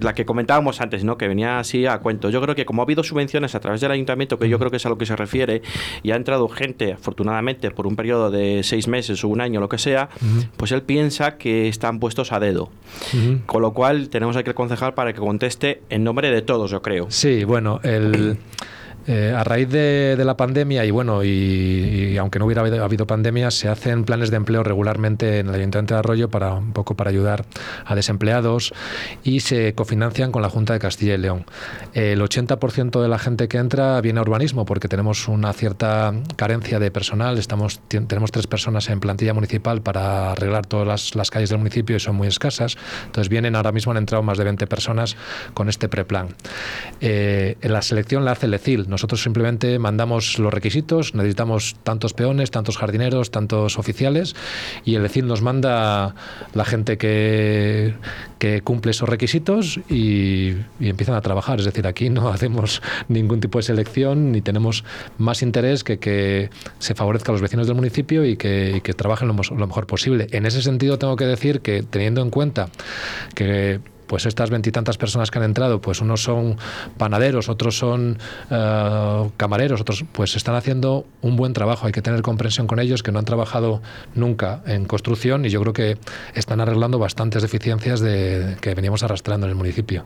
la 0.00 0.14
que 0.14 0.24
comentábamos 0.24 0.80
antes, 0.80 1.02
¿no? 1.02 1.16
Que 1.16 1.26
venía 1.26 1.58
así 1.58 1.86
a 1.86 1.98
cuento. 1.98 2.30
Yo 2.30 2.40
creo 2.40 2.54
que 2.54 2.64
como 2.64 2.82
ha 2.82 2.84
habido 2.84 3.02
subvenciones 3.02 3.31
a 3.54 3.60
través 3.60 3.80
del 3.80 3.90
ayuntamiento, 3.90 4.38
que 4.38 4.48
yo 4.48 4.58
creo 4.58 4.70
que 4.70 4.76
es 4.76 4.86
a 4.86 4.88
lo 4.88 4.98
que 4.98 5.06
se 5.06 5.16
refiere, 5.16 5.62
y 6.02 6.10
ha 6.10 6.16
entrado 6.16 6.48
gente, 6.48 6.92
afortunadamente, 6.92 7.70
por 7.70 7.86
un 7.86 7.96
periodo 7.96 8.30
de 8.30 8.62
seis 8.62 8.88
meses 8.88 9.24
o 9.24 9.28
un 9.28 9.40
año, 9.40 9.60
lo 9.60 9.68
que 9.68 9.78
sea, 9.78 10.08
pues 10.56 10.72
él 10.72 10.82
piensa 10.82 11.36
que 11.36 11.68
están 11.68 11.98
puestos 11.98 12.32
a 12.32 12.40
dedo. 12.40 12.70
Con 13.46 13.62
lo 13.62 13.72
cual 13.72 14.08
tenemos 14.08 14.36
aquí 14.36 14.50
el 14.50 14.54
concejal 14.54 14.94
para 14.94 15.12
que 15.12 15.20
conteste 15.20 15.82
en 15.88 16.04
nombre 16.04 16.30
de 16.30 16.42
todos, 16.42 16.70
yo 16.70 16.82
creo. 16.82 17.10
Sí, 17.10 17.44
bueno, 17.44 17.80
el... 17.82 18.38
Eh, 19.06 19.34
a 19.36 19.42
raíz 19.42 19.68
de, 19.68 20.22
la 20.22 20.36
pandemia, 20.36 20.84
y 20.84 20.92
bueno, 20.92 21.24
y, 21.24 22.16
aunque 22.18 22.38
no 22.38 22.46
hubiera 22.46 22.62
habido, 22.62 23.06
pandemia, 23.06 23.50
se 23.50 23.68
hacen 23.68 24.04
planes 24.04 24.30
de 24.30 24.36
empleo 24.36 24.62
regularmente 24.62 25.40
en 25.40 25.48
el 25.48 25.54
Ayuntamiento 25.56 25.94
de 25.94 25.98
Arroyo 25.98 26.30
para 26.30 26.54
un 26.54 26.72
poco 26.72 26.94
para 26.94 27.10
ayudar 27.10 27.44
a 27.84 27.96
desempleados 27.96 28.72
y 29.24 29.40
se 29.40 29.74
cofinancian 29.74 30.30
con 30.30 30.42
la 30.42 30.48
Junta 30.48 30.72
de 30.74 30.78
Castilla 30.78 31.14
y 31.14 31.18
León. 31.18 31.44
El 31.94 32.20
80% 32.20 33.02
de 33.02 33.08
la 33.08 33.18
gente 33.18 33.48
que 33.48 33.58
entra 33.58 34.00
viene 34.00 34.20
a 34.20 34.22
urbanismo 34.22 34.64
porque 34.64 34.86
tenemos 34.86 35.26
una 35.26 35.52
cierta 35.52 36.14
carencia 36.36 36.78
de 36.78 36.92
personal. 36.92 37.38
Estamos, 37.38 37.80
tenemos 37.88 38.30
tres 38.30 38.46
personas 38.46 38.88
en 38.88 39.00
plantilla 39.00 39.34
municipal 39.34 39.82
para 39.82 40.30
arreglar 40.32 40.66
todas 40.66 41.16
las, 41.16 41.30
calles 41.32 41.50
del 41.50 41.58
municipio 41.58 41.96
y 41.96 42.00
son 42.00 42.14
muy 42.14 42.28
escasas. 42.28 42.76
Entonces 43.06 43.28
vienen, 43.28 43.56
ahora 43.56 43.72
mismo 43.72 43.90
han 43.90 43.98
entrado 43.98 44.22
más 44.22 44.38
de 44.38 44.44
20 44.44 44.66
personas 44.68 45.16
con 45.54 45.68
este 45.68 45.88
preplan. 45.88 46.28
Eh, 47.00 47.56
la 47.62 47.82
selección 47.82 48.24
la 48.24 48.32
hace 48.32 48.46
el 48.46 48.54
ECIL 48.54 48.91
nosotros 48.92 49.22
simplemente 49.22 49.78
mandamos 49.78 50.38
los 50.38 50.52
requisitos, 50.52 51.14
necesitamos 51.14 51.74
tantos 51.82 52.14
peones, 52.14 52.50
tantos 52.50 52.78
jardineros, 52.78 53.30
tantos 53.30 53.78
oficiales 53.78 54.36
y 54.84 54.94
el 54.94 55.02
decir 55.02 55.24
nos 55.24 55.42
manda 55.42 56.14
la 56.54 56.64
gente 56.64 56.98
que, 56.98 57.94
que 58.38 58.60
cumple 58.60 58.90
esos 58.90 59.08
requisitos 59.08 59.80
y, 59.88 60.54
empiezan 60.80 61.14
a 61.14 61.22
trabajar. 61.22 61.58
Es 61.58 61.64
decir, 61.64 61.86
aquí 61.86 62.10
no 62.10 62.28
hacemos 62.32 62.82
ningún 63.08 63.40
tipo 63.40 63.58
de 63.58 63.62
selección 63.62 64.30
ni 64.30 64.42
tenemos 64.42 64.84
más 65.18 65.42
interés 65.42 65.82
que 65.84 65.98
que 65.98 66.50
se 66.78 66.94
favorezca 66.94 67.32
a 67.32 67.34
los 67.34 67.40
vecinos 67.40 67.66
del 67.66 67.76
municipio 67.76 68.24
y 68.24 68.36
que, 68.36 68.74
y 68.76 68.80
que 68.82 68.92
trabajen 68.92 69.28
lo, 69.28 69.34
lo 69.34 69.66
mejor 69.66 69.86
posible. 69.86 70.26
En 70.32 70.46
ese 70.46 70.60
sentido 70.62 70.98
tengo 70.98 71.16
que 71.16 71.24
decir 71.24 71.60
que 71.60 71.82
teniendo 71.82 72.20
en 72.20 72.30
cuenta 72.30 72.68
que 73.34 73.80
pues 74.12 74.26
estas 74.26 74.50
veintitantas 74.50 74.98
personas 74.98 75.30
que 75.30 75.38
han 75.38 75.44
entrado, 75.46 75.80
pues 75.80 76.02
unos 76.02 76.22
son 76.22 76.58
panaderos, 76.98 77.48
otros 77.48 77.78
son 77.78 78.18
eh, 78.50 79.30
camareros, 79.38 79.80
otros 79.80 80.04
pues 80.12 80.36
están 80.36 80.54
haciendo 80.54 81.06
un 81.22 81.36
buen 81.36 81.54
trabajo. 81.54 81.86
Hay 81.86 81.92
que 81.92 82.02
tener 82.02 82.20
comprensión 82.20 82.66
con 82.66 82.78
ellos 82.78 83.02
que 83.02 83.10
no 83.10 83.20
han 83.20 83.24
trabajado 83.24 83.80
nunca 84.14 84.60
en 84.66 84.84
construcción 84.84 85.46
y 85.46 85.48
yo 85.48 85.62
creo 85.62 85.72
que 85.72 85.96
están 86.34 86.60
arreglando 86.60 86.98
bastantes 86.98 87.40
deficiencias 87.40 88.00
de, 88.00 88.58
que 88.60 88.74
veníamos 88.74 89.02
arrastrando 89.02 89.46
en 89.46 89.52
el 89.52 89.56
municipio. 89.56 90.04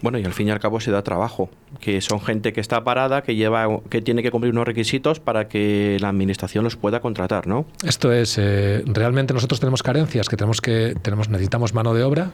Bueno, 0.00 0.18
y 0.18 0.24
al 0.24 0.32
fin 0.32 0.48
y 0.48 0.50
al 0.50 0.58
cabo 0.58 0.80
se 0.80 0.90
da 0.90 1.02
trabajo, 1.02 1.50
que 1.78 2.00
son 2.00 2.22
gente 2.22 2.54
que 2.54 2.62
está 2.62 2.82
parada, 2.84 3.20
que 3.22 3.34
lleva, 3.34 3.68
que 3.90 4.00
tiene 4.00 4.22
que 4.22 4.30
cumplir 4.30 4.54
unos 4.54 4.64
requisitos 4.64 5.20
para 5.20 5.48
que 5.48 5.98
la 6.00 6.08
administración 6.08 6.64
los 6.64 6.76
pueda 6.76 7.00
contratar, 7.00 7.46
¿no? 7.46 7.66
Esto 7.84 8.12
es, 8.12 8.38
eh, 8.38 8.82
realmente 8.86 9.34
nosotros 9.34 9.60
tenemos 9.60 9.82
carencias, 9.82 10.30
que 10.30 10.38
tenemos 10.38 10.62
que 10.62 10.94
tenemos 11.02 11.28
necesitamos 11.28 11.74
mano 11.74 11.92
de 11.92 12.02
obra 12.02 12.30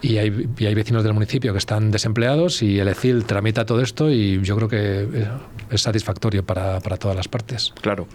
y 0.00 0.16
hay 0.16 0.37
y 0.58 0.66
hay 0.66 0.74
vecinos 0.74 1.04
del 1.04 1.14
municipio 1.14 1.52
que 1.52 1.58
están 1.58 1.90
desempleados 1.90 2.62
y 2.62 2.78
el 2.78 2.88
ECIL 2.88 3.24
tramita 3.24 3.64
todo 3.64 3.80
esto 3.80 4.10
y 4.10 4.40
yo 4.42 4.56
creo 4.56 4.68
que 4.68 5.26
es 5.70 5.82
satisfactorio 5.82 6.44
para, 6.44 6.80
para 6.80 6.96
todas 6.96 7.16
las 7.16 7.28
partes. 7.28 7.72
Claro. 7.80 8.06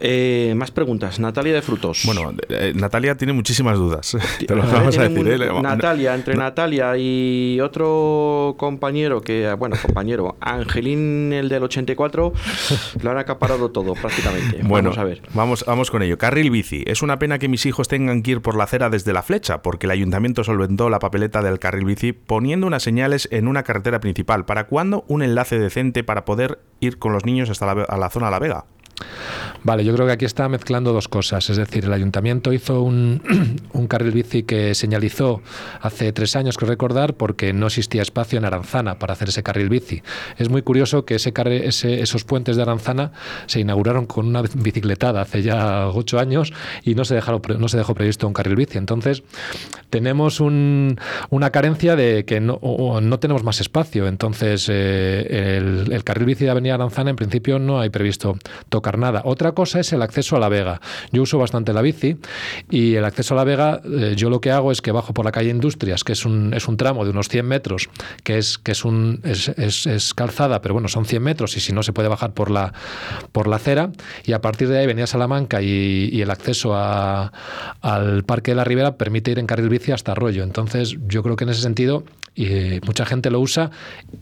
Eh, 0.00 0.52
más 0.56 0.70
preguntas. 0.70 1.18
Natalia 1.18 1.54
de 1.54 1.62
Frutos. 1.62 2.02
Bueno, 2.04 2.32
eh, 2.48 2.72
Natalia 2.74 3.16
tiene 3.16 3.32
muchísimas 3.32 3.76
dudas. 3.76 4.16
Te 4.46 4.54
lo 4.54 4.62
vamos 4.62 4.96
a 4.98 5.08
decir. 5.08 5.28
¿eh? 5.28 5.62
Natalia, 5.62 6.14
entre 6.14 6.36
Natalia 6.36 6.96
y 6.96 7.60
otro 7.60 8.54
compañero 8.58 9.20
que, 9.20 9.52
bueno, 9.54 9.76
compañero, 9.80 10.36
Angelín, 10.40 11.32
el 11.32 11.48
del 11.48 11.64
84, 11.64 12.32
lo 13.02 13.10
han 13.10 13.18
acaparado 13.18 13.70
todo 13.70 13.94
prácticamente. 13.94 14.58
Bueno, 14.68 14.90
vamos 14.90 14.98
a 14.98 15.04
ver. 15.04 15.22
Vamos, 15.32 15.64
vamos 15.66 15.90
con 15.90 16.02
ello. 16.02 16.18
Carril 16.18 16.50
bici. 16.50 16.82
Es 16.86 17.00
una 17.00 17.18
pena 17.18 17.38
que 17.38 17.48
mis 17.48 17.64
hijos 17.64 17.88
tengan 17.88 18.22
que 18.22 18.32
ir 18.32 18.42
por 18.42 18.54
la 18.54 18.64
acera 18.64 18.90
desde 18.90 19.12
la 19.12 19.22
flecha, 19.22 19.62
porque 19.62 19.86
el 19.86 19.92
ayuntamiento 19.92 20.44
solventó 20.44 20.90
la 20.90 20.98
papeleta 20.98 21.37
del 21.42 21.58
carril 21.58 21.84
bici 21.84 22.12
poniendo 22.12 22.66
unas 22.66 22.82
señales 22.82 23.28
en 23.30 23.48
una 23.48 23.62
carretera 23.62 24.00
principal. 24.00 24.44
¿Para 24.44 24.66
cuándo 24.66 25.04
un 25.08 25.22
enlace 25.22 25.58
decente 25.58 26.04
para 26.04 26.24
poder 26.24 26.60
ir 26.80 26.98
con 26.98 27.12
los 27.12 27.24
niños 27.24 27.50
hasta 27.50 27.74
la, 27.74 27.96
la 27.96 28.10
zona 28.10 28.26
de 28.26 28.32
La 28.32 28.38
Vega? 28.38 28.64
Vale, 29.64 29.84
yo 29.84 29.94
creo 29.94 30.06
que 30.06 30.12
aquí 30.12 30.24
está 30.24 30.48
mezclando 30.48 30.92
dos 30.92 31.08
cosas. 31.08 31.50
Es 31.50 31.56
decir, 31.56 31.84
el 31.84 31.92
ayuntamiento 31.92 32.52
hizo 32.52 32.82
un, 32.82 33.20
carril 33.88 34.12
bici 34.12 34.44
que 34.44 34.74
señalizó 34.74 35.42
hace 35.80 36.12
tres 36.12 36.36
años, 36.36 36.56
que 36.56 36.66
recordar, 36.66 37.14
porque 37.14 37.52
no 37.52 37.66
existía 37.66 38.02
espacio 38.02 38.38
en 38.38 38.44
Aranzana 38.44 38.98
para 38.98 39.14
hacer 39.14 39.28
ese 39.28 39.42
carril 39.42 39.68
bici. 39.68 40.02
Es 40.36 40.48
muy 40.48 40.62
curioso 40.62 41.04
que 41.04 41.16
ese, 41.16 41.32
esos 42.00 42.24
puentes 42.24 42.56
de 42.56 42.62
Aranzana 42.62 43.12
se 43.46 43.60
inauguraron 43.60 44.06
con 44.06 44.26
una 44.26 44.42
bicicletada 44.42 45.22
hace 45.22 45.42
ya 45.42 45.88
ocho 45.88 46.18
años 46.18 46.52
y 46.82 46.94
no 46.94 47.04
se, 47.04 47.14
dejaron, 47.14 47.42
no 47.58 47.68
se 47.68 47.76
dejó 47.76 47.94
previsto 47.94 48.26
un 48.26 48.32
carril 48.32 48.56
bici. 48.56 48.78
Entonces, 48.78 49.22
tenemos 49.90 50.40
una 50.40 51.50
carencia 51.50 51.96
de 51.96 52.24
que 52.24 52.40
no, 52.40 52.60
no 53.02 53.18
tenemos 53.18 53.42
más 53.42 53.60
espacio. 53.60 54.06
Entonces, 54.06 54.68
eh, 54.70 55.56
el, 55.58 55.92
el 55.92 56.04
carril 56.04 56.26
bici 56.26 56.44
de 56.44 56.50
Avenida 56.50 56.74
Aranzana, 56.74 57.10
en 57.10 57.16
principio, 57.16 57.58
no 57.58 57.80
hay 57.80 57.90
previsto 57.90 58.38
tocar 58.68 58.87
nada. 58.96 59.22
Otra 59.24 59.52
cosa 59.52 59.80
es 59.80 59.92
el 59.92 60.00
acceso 60.00 60.36
a 60.36 60.38
la 60.38 60.48
Vega. 60.48 60.80
Yo 61.12 61.22
uso 61.22 61.36
bastante 61.36 61.74
la 61.74 61.82
bici 61.82 62.16
y 62.70 62.94
el 62.94 63.04
acceso 63.04 63.34
a 63.34 63.36
la 63.36 63.44
Vega, 63.44 63.82
eh, 63.84 64.14
yo 64.16 64.30
lo 64.30 64.40
que 64.40 64.50
hago 64.50 64.72
es 64.72 64.80
que 64.80 64.92
bajo 64.92 65.12
por 65.12 65.24
la 65.24 65.32
calle 65.32 65.50
Industrias, 65.50 66.04
que 66.04 66.12
es 66.12 66.24
un, 66.24 66.54
es 66.54 66.68
un 66.68 66.76
tramo 66.76 67.04
de 67.04 67.10
unos 67.10 67.28
100 67.28 67.46
metros, 67.46 67.90
que 68.22 68.38
es, 68.38 68.56
que 68.56 68.72
es, 68.72 68.84
un, 68.84 69.20
es, 69.24 69.48
es, 69.48 70.14
calzada, 70.14 70.62
pero 70.62 70.74
bueno, 70.74 70.88
son 70.88 71.04
100 71.04 71.22
metros 71.22 71.56
y 71.56 71.60
si 71.60 71.72
no 71.72 71.82
se 71.82 71.92
puede 71.92 72.08
bajar 72.08 72.32
por 72.32 72.50
la, 72.50 72.72
por 73.32 73.48
la 73.48 73.56
acera. 73.56 73.90
Y 74.24 74.32
a 74.32 74.40
partir 74.40 74.68
de 74.68 74.78
ahí 74.78 74.86
venía 74.86 75.06
Salamanca 75.06 75.60
y, 75.60 76.20
el 76.22 76.30
acceso 76.30 76.74
a, 76.74 77.32
al 77.80 78.24
Parque 78.24 78.52
de 78.52 78.54
la 78.56 78.64
Ribera 78.64 78.96
permite 78.96 79.30
ir 79.30 79.38
en 79.38 79.46
carril 79.46 79.68
bici 79.68 79.92
hasta 79.92 80.12
Arroyo. 80.12 80.42
Entonces, 80.42 80.96
yo 81.06 81.22
creo 81.22 81.36
que 81.36 81.44
en 81.44 81.50
ese 81.50 81.62
sentido 81.62 82.04
y 82.38 82.80
mucha 82.86 83.04
gente 83.04 83.30
lo 83.30 83.40
usa. 83.40 83.72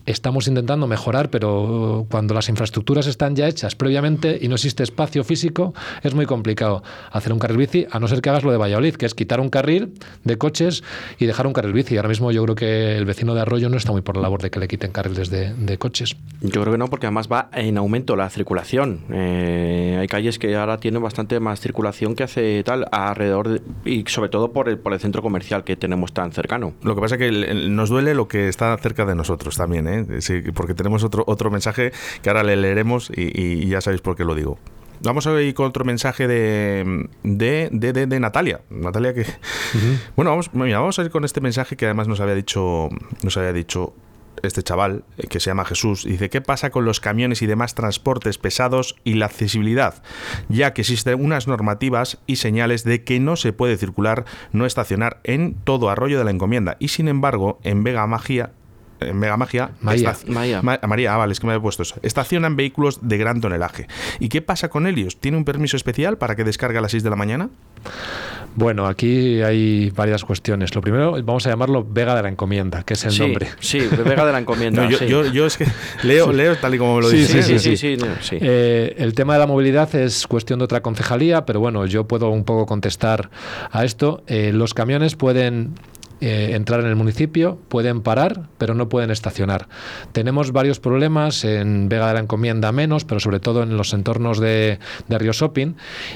Estamos 0.07 0.49
intentando 0.49 0.87
mejorar, 0.87 1.29
pero 1.29 2.07
cuando 2.11 2.33
las 2.33 2.49
infraestructuras 2.49 3.07
están 3.07 3.37
ya 3.37 3.47
hechas 3.47 3.77
previamente 3.77 4.39
y 4.41 4.49
no 4.49 4.56
existe 4.57 4.83
espacio 4.83 5.25
físico, 5.25 5.75
es 6.03 6.15
muy 6.15 6.27
complicado 6.27 6.83
hacer 7.11 7.33
un 7.33 7.39
carril 7.39 7.59
bici, 7.59 7.87
a 7.91 8.01
no 8.01 8.09
ser 8.09 8.21
que 8.21 8.31
hagas 8.31 8.45
lo 8.45 8.51
de 8.51 8.59
Valladolid, 8.59 8.97
que 8.97 9.07
es 9.07 9.15
quitar 9.15 9.41
un 9.41 9.49
carril 9.49 9.95
de 10.25 10.39
coches 10.39 10.83
y 11.19 11.27
dejar 11.27 11.47
un 11.47 11.53
carril 11.53 11.73
bici. 11.73 11.97
Ahora 11.97 12.09
mismo 12.09 12.33
yo 12.33 12.43
creo 12.43 12.55
que 12.55 12.97
el 12.97 13.05
vecino 13.05 13.35
de 13.35 13.43
Arroyo 13.43 13.69
no 13.69 13.77
está 13.77 13.93
muy 13.93 14.03
por 14.03 14.17
la 14.17 14.23
labor 14.23 14.43
de 14.43 14.51
que 14.51 14.59
le 14.59 14.69
quiten 14.69 14.91
carriles 14.93 15.31
de, 15.31 15.77
coches. 15.79 16.17
Yo 16.41 16.63
creo 16.63 16.73
que 16.73 16.79
no, 16.79 16.89
porque 16.89 17.07
además 17.07 17.29
va 17.31 17.51
en 17.53 17.77
aumento 17.77 18.17
la 18.17 18.31
circulación. 18.31 19.01
Eh, 19.11 19.99
hay 20.01 20.07
calles 20.07 20.39
que 20.39 20.57
ahora 20.57 20.79
tienen 20.79 21.03
bastante 21.03 21.39
más 21.39 21.61
circulación 21.61 22.15
que 22.15 22.25
hace 22.25 22.63
tal 22.65 22.87
alrededor 22.91 23.61
y 23.85 24.05
sobre 24.07 24.31
todo 24.31 24.53
por 24.53 24.69
el, 24.69 24.79
por 24.79 24.93
el 24.95 25.01
centro 25.01 25.23
comercial 25.23 25.65
que 25.65 25.77
tenemos 25.77 26.13
tan 26.13 26.33
cercano. 26.33 26.73
Lo 26.83 26.95
que 26.95 27.01
pasa 27.01 27.17
es 27.17 27.19
que 27.21 27.55
nos 27.69 27.91
duele 27.91 28.15
lo 28.15 28.27
que 28.29 28.49
está 28.49 28.77
cerca 28.79 29.05
de 29.05 29.15
nosotros 29.15 29.57
también, 29.57 29.87
¿eh? 29.89 30.07
porque 30.55 30.75
tenemos 30.75 31.05
otro, 31.05 31.25
otro 31.27 31.51
mensaje 31.51 31.93
que 32.23 32.31
ahora 32.31 32.43
le 32.43 32.57
leeremos 32.57 33.11
y, 33.15 33.67
ya 33.69 33.81
sabéis 33.81 34.01
por 34.01 34.17
qué 34.17 34.25
lo 34.25 34.35
digo. 34.35 34.46
Vamos 35.03 35.27
a 35.27 35.41
ir 35.43 35.55
con 35.55 35.67
otro 35.67 35.85
mensaje 35.85 36.27
de, 36.27 37.09
de, 37.23 37.69
de, 37.71 38.21
Natalia. 38.21 38.61
Natalia 38.71 39.13
que... 39.13 39.27
Bueno, 40.17 40.31
vamos, 40.31 40.51
vamos 40.53 40.99
a 40.99 41.03
ir 41.03 41.11
con 41.11 41.25
este 41.25 41.41
mensaje 41.41 41.77
que 41.77 41.85
además 41.85 42.09
nos 42.09 42.21
había 42.21 42.35
dicho, 42.35 42.89
nos 43.23 43.37
había 43.37 43.53
dicho 43.53 43.93
este 44.43 44.63
chaval, 44.63 45.05
eh, 45.19 45.27
que 45.27 45.41
se 45.41 45.51
llama 45.51 45.65
Jesús, 45.65 46.05
dice, 46.05 46.31
¿qué 46.31 46.41
pasa 46.41 46.71
con 46.71 46.85
los 46.85 47.01
camiones 47.01 47.43
y 47.43 47.47
demás 47.47 47.75
transportes 47.75 48.39
pesados 48.39 48.97
y 49.05 49.15
la 49.15 49.27
accesibilidad? 49.27 50.03
Ya 50.49 50.73
que 50.73 50.83
existen 50.83 51.23
unas 51.23 51.47
normativas 51.47 52.19
y 52.27 52.37
señales 52.37 52.85
de 52.85 53.05
que 53.05 53.21
no 53.21 53.37
se 53.37 53.53
puede 53.53 53.77
circular, 53.77 54.25
no 54.53 54.67
estacionar 54.67 55.21
en 55.25 55.55
todo 55.65 55.91
arroyo 55.91 56.19
de 56.19 56.25
la 56.25 56.31
encomienda. 56.31 56.77
Y 56.81 56.89
sin 56.89 57.09
embargo, 57.09 57.59
en 57.63 57.83
Vega 57.85 58.07
Magia 58.07 58.53
en 59.01 59.17
Mega 59.19 59.37
Magia. 59.37 59.71
María. 59.81 60.11
esta- 60.11 60.31
María. 60.33 60.63
Ma- 60.63 60.81
María, 60.87 61.15
ah, 61.15 61.17
vale, 61.19 61.33
es 61.33 61.41
que 61.41 61.47
me 61.47 61.55
he 61.55 61.61
puesto 61.61 61.83
eso. 61.83 61.97
Estacionan 62.03 62.57
vehículos 62.57 62.99
de 63.03 63.19
gran 63.19 63.41
tonelaje. 63.41 63.87
¿Y 64.21 64.29
qué 64.29 64.43
pasa 64.43 64.69
con 64.69 64.87
Helios? 64.87 65.19
¿Tiene 65.19 65.37
un 65.37 65.45
permiso 65.45 65.77
especial 65.77 66.19
para 66.19 66.37
que 66.37 66.45
descargue 66.45 66.79
a 66.79 66.81
las 66.81 66.91
6 66.93 67.03
de 67.03 67.11
la 67.11 67.17
mañana? 67.17 67.49
Bueno, 68.59 68.87
aquí 68.87 69.43
hay 69.43 69.91
varias 69.91 70.25
cuestiones. 70.25 70.75
Lo 70.75 70.81
primero, 70.81 71.13
vamos 71.23 71.47
a 71.47 71.51
llamarlo 71.51 71.87
Vega 71.87 72.15
de 72.15 72.23
la 72.23 72.31
Encomienda, 72.31 72.85
que 72.85 72.95
es 72.95 73.05
el 73.05 73.11
sí, 73.13 73.21
nombre. 73.21 73.49
Sí, 73.61 73.81
Vega 73.81 74.25
de 74.25 74.33
la 74.33 74.39
encomienda. 74.39 74.83
No, 74.87 74.91
yo, 74.91 74.99
sí. 74.99 75.07
yo, 75.09 75.27
yo 75.27 75.47
es 75.47 75.59
que 75.59 75.67
leo, 76.05 76.33
leo 76.33 76.57
tal 76.57 76.75
y 76.75 76.79
como 76.79 76.97
me 76.97 77.03
lo 77.03 77.11
Sí, 77.11 77.19
dice. 77.19 77.43
sí, 77.43 77.59
sí, 77.59 77.77
sí, 77.77 77.77
sí, 77.77 77.97
no, 77.99 78.07
sí. 78.23 78.39
Eh, 78.41 78.95
el 78.99 79.13
tema 79.15 79.35
de 79.35 79.41
la 79.41 79.47
movilidad 79.47 79.95
es 79.95 80.27
cuestión 80.27 80.59
de 80.61 80.65
otra 80.65 80.81
concejalía, 80.81 81.45
pero 81.45 81.61
bueno, 81.61 81.85
yo 81.85 82.05
puedo 82.09 82.31
un 82.31 82.45
poco 82.45 82.65
contestar 82.65 83.29
a 83.71 83.85
esto. 83.85 84.23
Eh, 84.27 84.53
los 84.55 84.73
camiones 84.73 85.17
pueden 85.17 85.75
eh, 86.21 86.53
entrar 86.55 86.81
en 86.81 86.87
el 86.87 86.97
municipio, 86.97 87.59
pueden 87.69 88.01
parar, 88.01 88.49
pero 88.59 88.75
no 88.75 88.89
pueden 88.89 89.11
estacionar. 89.11 89.69
Tenemos 90.13 90.53
varios 90.53 90.81
problemas 90.81 91.45
en 91.45 91.89
Vega 91.89 92.09
de 92.09 92.15
la 92.15 92.21
Encomienda 92.21 92.73
menos, 92.73 93.05
pero 93.05 93.21
sobre 93.21 93.39
todo 93.39 93.63
en 93.63 93.77
los 93.77 93.93
entornos 93.93 94.41
de, 94.41 94.79
de 95.09 95.19
Río 95.19 95.33
Shopping. 95.33 95.75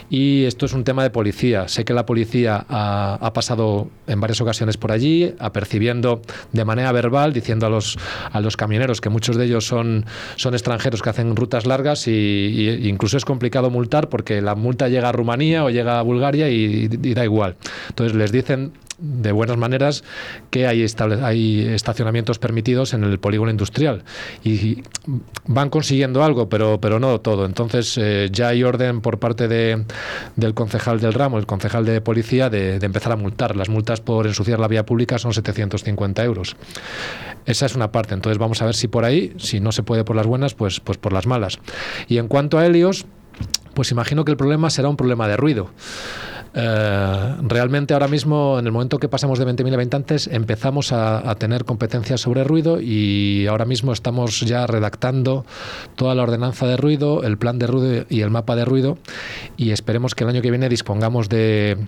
Y 0.08 0.44
esto 0.44 0.66
es 0.66 0.72
un 0.72 0.84
tema 0.84 1.02
de 1.02 1.10
policía. 1.10 1.68
Sé 1.68 1.84
que 1.84 1.92
la 1.92 2.06
policía 2.06 2.64
ha, 2.68 3.32
pasado 3.34 3.90
en 4.06 4.20
varias 4.20 4.40
ocasiones 4.40 4.76
por 4.76 4.90
allí, 4.90 5.34
apercibiendo 5.38 6.22
de 6.52 6.64
manera 6.64 6.92
verbal, 6.92 7.32
diciendo 7.32 7.66
a 7.66 7.70
los, 7.70 7.98
a 8.32 8.40
los 8.40 8.56
camioneros 8.56 9.00
que 9.00 9.10
muchos 9.10 9.36
de 9.36 9.44
ellos 9.44 9.66
son, 9.66 10.06
son 10.36 10.54
extranjeros 10.54 11.02
que 11.02 11.10
hacen 11.10 11.36
rutas 11.36 11.66
largas 11.66 12.08
y, 12.08 12.10
y 12.10 12.88
incluso 12.88 13.16
es 13.16 13.24
complicado 13.24 13.70
multar 13.70 14.08
porque 14.08 14.40
la 14.40 14.54
multa 14.54 14.88
llega 14.88 15.10
a 15.10 15.12
Rumanía 15.12 15.64
o 15.64 15.70
llega 15.70 15.98
a 15.98 16.02
Bulgaria 16.02 16.48
y, 16.48 16.88
y 16.90 17.14
da 17.14 17.24
igual. 17.24 17.56
Entonces 17.90 18.16
les 18.16 18.32
dicen 18.32 18.72
de 19.00 19.32
buenas 19.32 19.56
maneras 19.56 20.04
que 20.50 20.66
hay, 20.66 20.84
hay 21.22 21.66
estacionamientos 21.68 22.38
permitidos 22.38 22.94
en 22.94 23.04
el 23.04 23.18
polígono 23.18 23.50
industrial 23.50 24.04
y 24.44 24.82
van 25.46 25.70
consiguiendo 25.70 26.22
algo, 26.22 26.48
pero, 26.48 26.80
pero 26.80 27.00
no 27.00 27.20
todo. 27.20 27.46
Entonces 27.46 27.96
eh, 27.98 28.28
ya 28.30 28.48
hay 28.48 28.62
orden 28.62 29.00
por 29.00 29.18
parte 29.18 29.48
de, 29.48 29.84
del 30.36 30.54
concejal 30.54 31.00
del 31.00 31.12
ramo, 31.12 31.38
el 31.38 31.46
concejal 31.46 31.84
de 31.84 32.00
policía, 32.00 32.50
de, 32.50 32.78
de 32.78 32.86
empezar 32.86 33.12
a 33.12 33.16
multar. 33.16 33.56
Las 33.56 33.68
multas 33.68 34.00
por 34.00 34.26
ensuciar 34.26 34.60
la 34.60 34.68
vía 34.68 34.84
pública 34.84 35.18
son 35.18 35.32
750 35.32 36.24
euros. 36.24 36.56
Esa 37.46 37.66
es 37.66 37.74
una 37.74 37.90
parte. 37.90 38.14
Entonces 38.14 38.38
vamos 38.38 38.60
a 38.62 38.66
ver 38.66 38.74
si 38.74 38.88
por 38.88 39.04
ahí, 39.04 39.34
si 39.38 39.60
no 39.60 39.72
se 39.72 39.82
puede 39.82 40.04
por 40.04 40.16
las 40.16 40.26
buenas, 40.26 40.54
pues, 40.54 40.80
pues 40.80 40.98
por 40.98 41.12
las 41.12 41.26
malas. 41.26 41.58
Y 42.08 42.18
en 42.18 42.28
cuanto 42.28 42.58
a 42.58 42.66
Helios, 42.66 43.06
pues 43.74 43.90
imagino 43.90 44.24
que 44.24 44.32
el 44.32 44.36
problema 44.36 44.70
será 44.70 44.88
un 44.88 44.96
problema 44.96 45.28
de 45.28 45.36
ruido. 45.36 45.70
Eh, 46.52 47.34
realmente 47.42 47.94
ahora 47.94 48.08
mismo, 48.08 48.58
en 48.58 48.66
el 48.66 48.72
momento 48.72 48.98
que 48.98 49.08
pasamos 49.08 49.38
de 49.38 49.46
20.000 49.46 49.72
habitantes, 49.74 50.26
empezamos 50.26 50.92
a, 50.92 51.34
tener 51.38 51.64
competencias 51.64 52.20
sobre 52.20 52.44
ruido 52.44 52.80
y 52.80 53.46
ahora 53.46 53.64
mismo 53.64 53.92
estamos 53.92 54.40
ya 54.40 54.66
redactando 54.66 55.46
toda 55.94 56.14
la 56.14 56.22
ordenanza 56.24 56.66
de 56.66 56.76
ruido, 56.76 57.22
el 57.22 57.38
plan 57.38 57.58
de 57.58 57.66
ruido 57.66 58.04
y 58.08 58.22
el 58.22 58.30
mapa 58.30 58.56
de 58.56 58.64
ruido 58.64 58.98
y 59.56 59.70
esperemos 59.70 60.14
que 60.14 60.24
el 60.24 60.30
año 60.30 60.42
que 60.42 60.50
viene 60.50 60.68
dispongamos 60.68 61.28
de, 61.28 61.78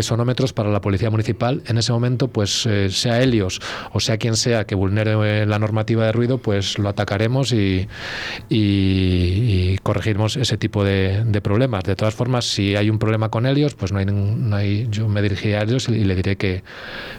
sonómetros 0.00 0.52
para 0.52 0.70
la 0.70 0.80
policía 0.80 1.08
municipal. 1.08 1.62
En 1.66 1.78
ese 1.78 1.92
momento, 1.92 2.28
pues 2.28 2.66
eh, 2.66 2.90
sea 2.90 3.22
Helios 3.22 3.60
o 3.92 4.00
sea 4.00 4.18
quien 4.18 4.36
sea 4.36 4.64
que 4.64 4.74
vulnere 4.74 5.46
la 5.46 5.58
normativa 5.58 6.04
de 6.04 6.12
ruido, 6.12 6.38
pues 6.38 6.78
lo 6.78 6.88
atacaremos 6.88 7.52
y, 7.52 7.86
y- 8.48 9.70
y 9.70 9.78
corregiremos 9.82 10.36
ese 10.36 10.56
tipo 10.58 10.84
de, 10.84 11.24
de 11.24 11.40
problemas. 11.40 11.84
De 11.84 11.96
todas 11.96 12.14
formas, 12.14 12.44
si 12.44 12.76
hay 12.76 12.90
un 12.90 12.98
problema 12.98 13.28
con 13.30 13.46
Helios, 13.46 13.74
pues 13.74 13.92
no 13.92 13.99
no 14.04 14.56
hay- 14.56 14.88
yo 14.90 15.08
me 15.08 15.22
dirigiré 15.22 15.56
a 15.56 15.62
Helios 15.62 15.88
y, 15.88 16.04
le 16.04 16.14
diré 16.14 16.36
que, 16.36 16.62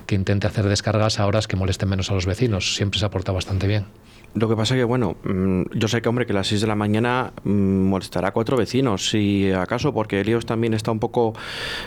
que 0.05 0.15
intente 0.15 0.47
hacer 0.47 0.67
descargas 0.67 1.19
a 1.19 1.27
horas 1.27 1.47
que 1.47 1.55
molesten 1.55 1.89
menos 1.89 2.11
a 2.11 2.13
los 2.13 2.25
vecinos. 2.25 2.75
Siempre 2.75 2.99
se 2.99 3.05
aporta 3.05 3.31
bastante 3.31 3.67
bien. 3.67 3.85
Lo 4.33 4.47
que 4.47 4.55
pasa 4.55 4.75
que, 4.75 4.83
bueno, 4.85 5.15
mm, 5.23 5.63
yo 5.73 5.87
sé 5.89 6.01
que, 6.01 6.07
hombre, 6.07 6.25
que 6.25 6.31
a 6.31 6.35
las 6.35 6.47
6 6.47 6.61
de 6.61 6.67
la 6.67 6.75
mañana 6.75 7.33
mm, 7.43 7.49
molestará 7.51 8.29
a 8.29 8.31
cuatro 8.31 8.55
vecinos, 8.55 9.09
si 9.09 9.51
acaso, 9.51 9.93
porque 9.93 10.21
Helios 10.21 10.45
también 10.45 10.73
está 10.73 10.91
un 10.91 10.99
poco... 10.99 11.33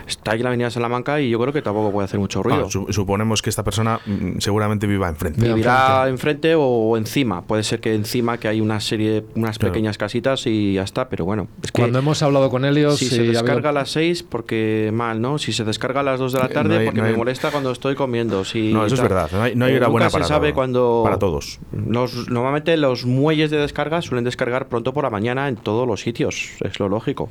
Está 0.06 0.32
ahí 0.32 0.38
en 0.40 0.44
la 0.44 0.48
avenida 0.50 0.70
Salamanca 0.70 1.20
y 1.20 1.30
yo 1.30 1.38
creo 1.40 1.52
que 1.52 1.62
tampoco 1.62 1.90
puede 1.90 2.04
hacer 2.04 2.20
mucho 2.20 2.42
ruido. 2.42 2.64
Ah, 2.66 2.70
su- 2.70 2.86
suponemos 2.90 3.40
que 3.40 3.48
esta 3.50 3.64
persona 3.64 3.98
mm, 4.04 4.38
seguramente 4.40 4.86
viva 4.86 5.08
enfrente. 5.08 5.40
Vivirá 5.46 6.08
enfrente 6.08 6.54
o 6.56 6.96
encima. 6.98 7.42
Puede 7.42 7.62
ser 7.62 7.80
que 7.80 7.94
encima 7.94 8.38
que 8.38 8.48
hay 8.48 8.60
una 8.60 8.78
serie, 8.80 9.24
unas 9.36 9.58
Claro. 9.58 9.72
pequeñas 9.72 9.96
casitas 9.96 10.46
y 10.46 10.74
ya 10.74 10.82
está, 10.82 11.08
pero 11.08 11.24
bueno. 11.24 11.48
Es 11.62 11.72
que 11.72 11.80
Cuando 11.80 11.98
hemos 11.98 12.22
hablado 12.22 12.50
con 12.50 12.64
Helios, 12.64 12.98
si 12.98 13.06
y 13.06 13.08
se 13.08 13.18
habido- 13.20 13.32
descarga 13.40 13.70
a 13.70 13.72
las 13.72 13.90
6, 13.90 14.22
porque 14.22 14.90
mal, 14.92 15.20
¿no? 15.22 15.38
Si 15.38 15.52
se 15.54 15.64
descarga 15.64 16.00
a 16.00 16.02
las 16.02 16.18
2 16.20 16.32
de 16.32 16.38
la 16.40 16.48
tarde, 16.48 16.74
no 16.74 16.80
hay- 16.80 16.84
porque 16.86 17.00
no 17.00 17.06
hay- 17.06 17.12
me 17.12 17.18
molesta 17.18 17.50
cuando 17.50 17.70
estoy 17.70 17.94
comiendo. 17.94 18.44
Si 18.44 18.72
No, 18.72 18.84
eso 18.84 18.96
es 18.96 19.00
verdad. 19.00 19.30
No 19.32 19.42
hay, 19.42 19.54
no 19.56 19.64
hay 19.64 19.72
Eh, 19.72 19.74
nunca 19.76 19.88
buena 19.88 20.10
se 20.10 20.12
para, 20.12 20.24
sabe 20.26 20.48
todo- 20.48 20.54
cuando 20.54 21.00
para 21.04 21.18
todos. 21.18 21.58
Los, 21.72 22.28
normalmente 22.34 22.76
los 22.76 23.06
muelles 23.06 23.50
de 23.50 23.56
descarga 23.58 24.02
suelen 24.02 24.24
descargar 24.24 24.68
pronto 24.68 24.92
por 24.92 25.04
la 25.04 25.10
mañana 25.10 25.48
en 25.48 25.56
todos 25.56 25.86
los 25.86 26.00
sitios, 26.00 26.50
es 26.60 26.78
lo 26.78 26.88
lógico. 26.88 27.30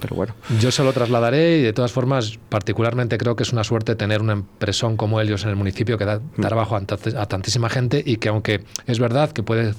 Pero 0.00 0.16
bueno, 0.16 0.34
Yo 0.60 0.70
se 0.70 0.82
lo 0.82 0.92
trasladaré 0.92 1.58
y 1.58 1.62
de 1.62 1.72
todas 1.72 1.92
formas, 1.92 2.38
particularmente 2.48 3.18
creo 3.18 3.36
que 3.36 3.42
es 3.42 3.52
una 3.52 3.64
suerte 3.64 3.96
tener 3.96 4.20
una 4.20 4.32
empresón 4.32 4.96
como 4.96 5.20
Helios 5.20 5.44
en 5.44 5.50
el 5.50 5.56
municipio 5.56 5.98
que 5.98 6.04
da 6.04 6.20
trabajo 6.40 6.76
a, 6.76 6.78
a 6.78 7.26
tantísima 7.26 7.68
gente 7.68 8.02
y 8.04 8.16
que 8.16 8.28
aunque 8.28 8.64
es 8.86 8.98
verdad 8.98 9.32
que 9.32 9.42
puede 9.42 9.74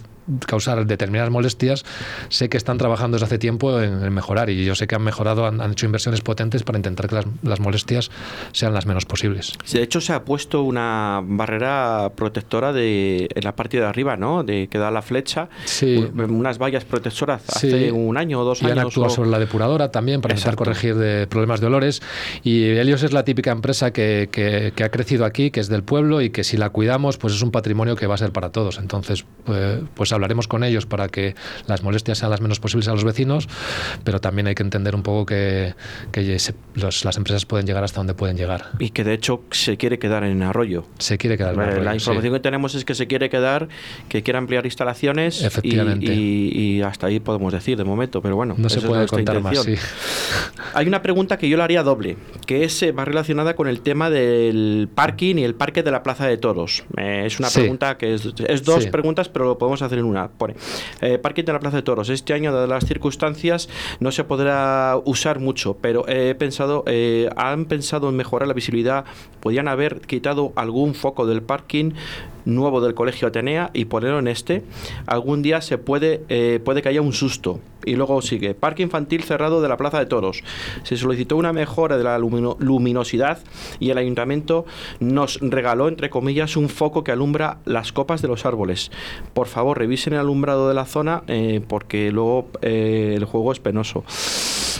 causar 0.45 0.85
determinadas 0.85 1.31
molestias, 1.31 1.85
sé 2.29 2.49
que 2.49 2.57
están 2.57 2.77
trabajando 2.77 3.15
desde 3.15 3.25
hace 3.25 3.37
tiempo 3.37 3.81
en, 3.81 4.03
en 4.03 4.13
mejorar 4.13 4.49
y 4.49 4.65
yo 4.65 4.75
sé 4.75 4.87
que 4.87 4.95
han 4.95 5.03
mejorado, 5.03 5.45
han, 5.45 5.61
han 5.61 5.71
hecho 5.71 5.85
inversiones 5.85 6.21
potentes 6.21 6.63
para 6.63 6.77
intentar 6.77 7.07
que 7.07 7.15
las, 7.15 7.25
las 7.43 7.59
molestias 7.59 8.11
sean 8.51 8.73
las 8.73 8.85
menos 8.85 9.05
posibles. 9.05 9.53
de 9.71 9.81
hecho 9.81 10.01
se 10.01 10.13
ha 10.13 10.23
puesto 10.25 10.63
una 10.63 11.21
barrera 11.23 12.11
protectora 12.15 12.73
de, 12.73 13.29
en 13.33 13.43
la 13.43 13.55
parte 13.55 13.77
de 13.79 13.85
arriba, 13.85 14.17
¿no? 14.17 14.43
De 14.43 14.67
que 14.67 14.77
da 14.77 14.91
la 14.91 15.01
flecha, 15.01 15.49
Sí. 15.65 15.95
un- 15.97 16.31
unas 16.31 16.57
vallas 16.57 16.83
protectoras 16.85 17.43
Sí. 17.47 17.67
hace 17.67 17.91
un 17.91 18.17
año 18.17 18.41
o 18.41 18.43
dos 18.43 18.61
y 18.61 18.65
han 18.65 18.71
años. 18.73 18.85
actuado 18.87 19.07
o- 19.11 19.15
sobre 19.15 19.29
la 19.29 19.39
depuradora 19.39 19.91
también 19.91 20.21
para 20.21 20.33
intentar 20.33 20.53
Exacto. 20.53 20.63
corregir 20.65 20.95
de 20.95 21.27
problemas 21.27 21.61
de 21.61 21.67
olores. 21.67 22.01
Y 22.43 22.63
Helios 22.65 23.03
es 23.03 23.13
la 23.13 23.23
típica 23.23 23.51
empresa 23.51 23.91
que, 23.91 24.29
que- 24.31 24.73
que 24.75 24.83
ha 24.83 24.89
crecido 24.91 25.25
aquí, 25.25 25.51
que 25.51 25.59
es 25.59 25.69
del 25.69 25.83
pueblo 25.83 26.21
y 26.21 26.29
que 26.29 26.43
si 26.43 26.57
la 26.57 26.69
cuidamos, 26.69 27.17
pues 27.17 27.33
es 27.33 27.41
un 27.41 27.51
patrimonio 27.51 27.95
que 27.95 28.07
va 28.07 28.15
a 28.15 28.17
ser 28.17 28.31
para 28.31 28.51
todos. 28.51 28.77
Entonces, 28.77 29.25
pues, 29.45 29.79
pues 29.95 30.11
hablaremos 30.17 30.47
con 30.47 30.63
ellos 30.63 30.85
para 30.85 31.07
que 31.07 31.35
las 31.67 31.81
molestias 31.83 32.17
sean 32.17 32.31
las 32.31 32.41
menos 32.41 32.59
posibles 32.59 32.87
a 32.87 32.91
los 32.91 33.03
vecinos, 33.03 33.47
pero 34.03 34.19
también 34.19 34.47
hay 34.47 34.55
que 34.55 34.63
entender 34.63 34.95
un 34.95 35.03
poco 35.03 35.25
que, 35.25 35.73
que 36.11 36.37
se- 36.39 36.53
los- 36.75 37.05
las 37.05 37.17
empresas 37.17 37.45
pueden 37.45 37.65
llegar 37.65 37.83
hasta 37.83 37.99
donde 37.99 38.13
pueden 38.13 38.37
llegar. 38.37 38.65
Y 38.79 38.89
que 38.89 39.03
de 39.03 39.13
hecho 39.13 39.41
se 39.51 39.77
quiere 39.77 39.99
quedar 39.99 40.23
en 40.23 40.41
Arroyo. 40.43 40.85
Se 40.99 41.17
quiere 41.17 41.37
quedar 41.37 41.53
en 41.53 41.61
Eh, 41.61 41.63
Arroyo, 41.63 41.83
la 41.83 41.91
sí. 41.91 41.97
información 41.97 42.33
que 42.33 42.39
tenemos 42.39 42.75
es 42.75 42.83
que 42.85 42.95
se 42.95 43.07
quiere 43.07 43.29
quedar, 43.29 43.67
que 44.09 44.23
quiere 44.23 44.37
ampliar 44.39 44.65
instalaciones 44.65 45.41
y- 45.41 45.45
Efectivamente. 45.45 46.13
Y, 46.13 46.51
y 46.77 46.81
hasta 46.81 47.07
ahí 47.07 47.19
podemos 47.19 47.53
decir 47.53 47.77
de 47.77 47.83
momento, 47.83 48.21
pero 48.21 48.35
bueno, 48.35 48.55
No 48.57 48.69
se 48.69 48.79
es 48.79 48.85
puede 48.85 48.99
nuestra 48.99 49.17
contar 49.17 49.41
más, 49.41 49.53
sí. 49.59 49.71
intención. 49.71 49.89
Hay 50.73 50.87
una 50.87 51.01
pregunta 51.01 51.37
que 51.37 51.47
yo 51.49 51.57
le 51.57 51.63
haría 51.63 51.83
doble, 51.83 52.17
que 52.45 52.63
es 52.63 52.81
eh, 52.83 52.91
va 52.91 53.05
relacionada 53.05 53.55
con 53.55 53.67
el 53.67 53.81
tema 53.81 54.09
del 54.09 54.89
parking 54.93 55.35
y 55.37 55.43
el 55.43 55.55
parque 55.55 55.83
de 55.83 55.91
la 55.91 56.03
Plaza 56.03 56.27
de 56.27 56.37
Toros. 56.37 56.83
Eh, 56.97 57.23
es 57.25 57.39
una 57.39 57.49
Sí. 57.49 57.59
pregunta 57.61 57.97
que 57.97 58.13
es, 58.15 58.27
es 58.47 58.63
dos 58.63 58.83
Sí. 58.83 58.89
preguntas, 58.89 59.29
pero 59.29 59.45
lo 59.45 59.57
podemos 59.57 59.81
hacer 59.81 59.99
en 59.99 60.05
una. 60.07 60.29
Pone, 60.29 60.55
eh, 61.01 61.17
parking 61.17 61.43
de 61.43 61.53
la 61.53 61.59
Plaza 61.59 61.77
de 61.77 61.83
Toros. 61.83 62.09
Este 62.09 62.33
año, 62.33 62.51
dadas 62.51 62.69
las 62.69 62.85
circunstancias, 62.85 63.69
no 63.99 64.11
se 64.11 64.23
podrá 64.23 64.99
usar 65.05 65.39
mucho, 65.39 65.77
pero 65.79 66.07
he 66.07 66.35
pensado, 66.35 66.83
eh, 66.87 67.29
han 67.35 67.65
pensado 67.65 68.09
en 68.09 68.15
mejorar 68.15 68.47
la 68.47 68.53
visibilidad. 68.53 69.05
Podrían 69.39 69.67
haber 69.67 70.01
quitado 70.01 70.53
algún 70.55 70.95
foco 70.95 71.25
del 71.25 71.41
parking 71.41 71.91
nuevo 72.47 72.81
del 72.81 72.93
Colegio 72.95 73.27
Atenea 73.27 73.69
y 73.73 73.85
ponerlo 73.85 74.19
en 74.19 74.27
este. 74.27 74.63
Algún 75.05 75.41
día 75.41 75.61
se 75.61 75.77
puede, 75.77 76.23
eh, 76.29 76.59
puede 76.63 76.81
que 76.81 76.89
haya 76.89 77.01
un 77.01 77.13
susto. 77.13 77.59
Y 77.85 77.95
luego 77.95 78.21
sigue, 78.21 78.53
parque 78.53 78.83
infantil 78.83 79.23
cerrado 79.23 79.61
de 79.61 79.69
la 79.69 79.77
Plaza 79.77 79.97
de 79.99 80.07
Toros. 80.07 80.43
Se 80.83 80.97
solicitó 80.97 81.37
una 81.37 81.53
mejora 81.53 81.97
de 81.97 82.03
la 82.03 82.17
lumino- 82.19 82.57
luminosidad 82.59 83.39
y 83.79 83.91
el 83.91 83.97
ayuntamiento 83.97 84.65
nos 84.99 85.39
regaló, 85.41 85.87
entre 85.87 86.09
comillas, 86.09 86.57
un 86.57 86.67
foco 86.67 87.03
que 87.05 87.13
alumbra 87.13 87.59
las 87.63 87.93
copas 87.93 88.21
de 88.21 88.27
los 88.27 88.45
árboles. 88.45 88.91
Por 89.33 89.47
favor, 89.47 89.77
revisen 89.77 90.13
el 90.13 90.19
alumbrado 90.19 90.67
de 90.67 90.73
la 90.73 90.85
zona 90.85 91.23
eh, 91.27 91.61
porque 91.65 92.11
luego 92.11 92.49
eh, 92.61 93.13
el 93.15 93.23
juego 93.23 93.53
es 93.53 93.59
penoso. 93.59 94.03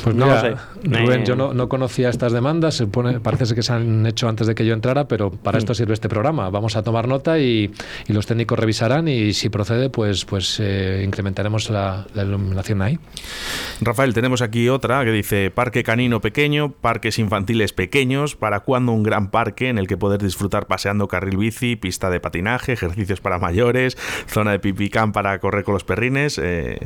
Pues 0.04 0.16
No 0.16 0.26
mira, 0.28 0.50
lo 0.50 0.58
sé. 0.58 0.64
Rubén, 0.84 1.26
yo 1.26 1.36
no, 1.36 1.54
no 1.54 1.68
conocía 1.70 2.10
estas 2.10 2.32
demandas, 2.34 2.76
se 2.76 2.88
pone, 2.88 3.20
parece 3.20 3.56
que 3.56 3.64
se 3.64 3.74
han 3.74 4.06
hecho 4.06 4.28
antes 4.30 4.48
de 4.48 4.54
que 4.56 4.66
yo 4.66 4.74
entrara, 4.74 5.08
pero 5.08 5.30
Mm. 5.32 5.38
para 5.38 5.58
esto 5.58 5.74
sirve 5.74 5.94
este 5.94 6.10
programa. 6.10 6.50
Vamos 6.50 6.76
a 6.76 6.84
tomar 6.84 7.08
nota 7.08 7.40
y, 7.40 7.57
y 7.66 8.14
los 8.14 8.26
técnicos 8.26 8.58
revisarán 8.60 9.08
y 9.08 9.34
si 9.34 9.50
procede, 9.50 9.90
pues, 9.90 10.26
pues 10.26 10.60
eh, 10.60 11.04
incrementaremos 11.06 11.70
la, 11.70 12.08
la 12.14 12.24
iluminación 12.24 12.82
ahí. 12.82 13.00
Rafael, 13.82 14.14
tenemos 14.14 14.42
aquí 14.42 14.70
otra 14.70 15.04
que 15.04 15.12
dice 15.12 15.52
parque 15.52 15.84
canino 15.84 16.22
pequeño, 16.22 16.72
parques 16.72 17.20
infantiles 17.20 17.74
pequeños, 17.74 18.36
¿para 18.36 18.62
cuándo 18.62 18.92
un 18.92 19.04
gran 19.04 19.32
parque 19.32 19.70
en 19.70 19.78
el 19.78 19.88
que 19.88 19.98
poder 19.98 20.22
disfrutar 20.22 20.68
paseando 20.68 21.08
carril 21.08 21.38
bici, 21.38 21.76
pista 21.76 22.10
de 22.10 22.20
patinaje, 22.20 22.74
ejercicios 22.74 23.22
para 23.22 23.40
mayores, 23.40 23.98
zona 24.28 24.52
de 24.52 24.60
pipicán 24.60 25.12
para 25.12 25.40
correr 25.40 25.64
con 25.64 25.74
los 25.74 25.84
perrines? 25.84 26.40
Eh, 26.42 26.80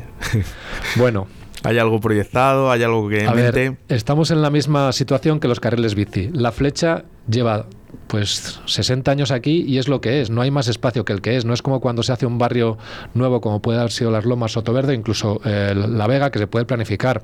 Bueno, 0.96 1.26
¿Hay 1.64 1.78
algo 1.78 2.00
proyectado? 2.00 2.70
¿Hay 2.72 2.82
algo 2.82 3.08
que 3.08 3.20
en 3.20 3.28
a 3.28 3.34
mente? 3.34 3.70
ver, 3.70 3.78
estamos 3.88 4.30
en 4.32 4.42
la 4.42 4.50
misma 4.50 4.90
situación 4.92 5.38
que 5.38 5.46
los 5.46 5.60
carriles 5.60 5.94
bici. 5.94 6.28
La 6.32 6.50
flecha 6.50 7.04
lleva 7.28 7.66
pues 8.06 8.60
60 8.66 9.10
años 9.10 9.30
aquí 9.30 9.64
y 9.66 9.78
es 9.78 9.88
lo 9.88 10.00
que 10.00 10.20
es, 10.20 10.30
no 10.30 10.42
hay 10.42 10.50
más 10.50 10.68
espacio 10.68 11.04
que 11.04 11.12
el 11.12 11.20
que 11.20 11.36
es, 11.36 11.44
no 11.44 11.54
es 11.54 11.62
como 11.62 11.80
cuando 11.80 12.02
se 12.02 12.12
hace 12.12 12.26
un 12.26 12.38
barrio 12.38 12.78
nuevo 13.14 13.40
como 13.40 13.62
puede 13.62 13.78
haber 13.78 13.90
sido 13.90 14.10
Las 14.10 14.24
Lomas, 14.24 14.52
Sotoverde, 14.52 14.94
incluso 14.94 15.40
eh, 15.44 15.74
La 15.74 16.06
Vega, 16.06 16.30
que 16.30 16.38
se 16.38 16.46
puede 16.46 16.64
planificar. 16.64 17.22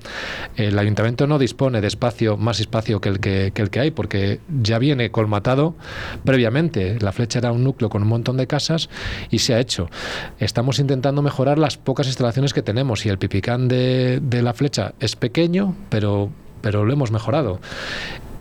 El 0.57 0.79
ayuntamiento 0.79 1.27
no 1.27 1.39
dispone 1.39 1.81
de 1.81 1.87
espacio, 1.87 2.37
más 2.37 2.61
espacio 2.61 3.01
que 3.01 3.09
el 3.09 3.21
que, 3.21 3.53
el 3.55 3.71
que 3.71 3.81
hay, 3.81 3.91
porque 3.91 4.41
ya 4.63 4.79
viene 4.79 5.11
colmatado 5.11 5.75
previamente. 6.25 6.99
La 7.01 7.13
flecha 7.13 7.39
era 7.39 7.53
un 7.53 7.65
núcleo 7.65 7.91
con 7.91 8.03
un 8.03 8.09
montón 8.09 8.37
de 8.37 8.47
casas 8.47 8.89
y 9.31 9.41
se 9.41 9.55
ha 9.55 9.61
hecho. 9.61 9.91
Estamos 10.39 10.79
intentando 10.79 11.23
mejorar 11.23 11.59
las 11.59 11.77
pocas 11.77 12.07
instalaciones 12.07 12.55
que 12.55 12.63
tenemos 12.63 13.05
y 13.05 13.09
el 13.09 13.19
pipicán 13.19 13.69
de, 13.69 14.21
de 14.23 14.43
la 14.43 14.55
flecha 14.55 14.95
es 15.01 15.17
pequeño, 15.17 15.75
pero 15.91 16.31
pero 16.61 16.85
lo 16.85 16.93
hemos 16.93 17.13
mejorado 17.13 17.61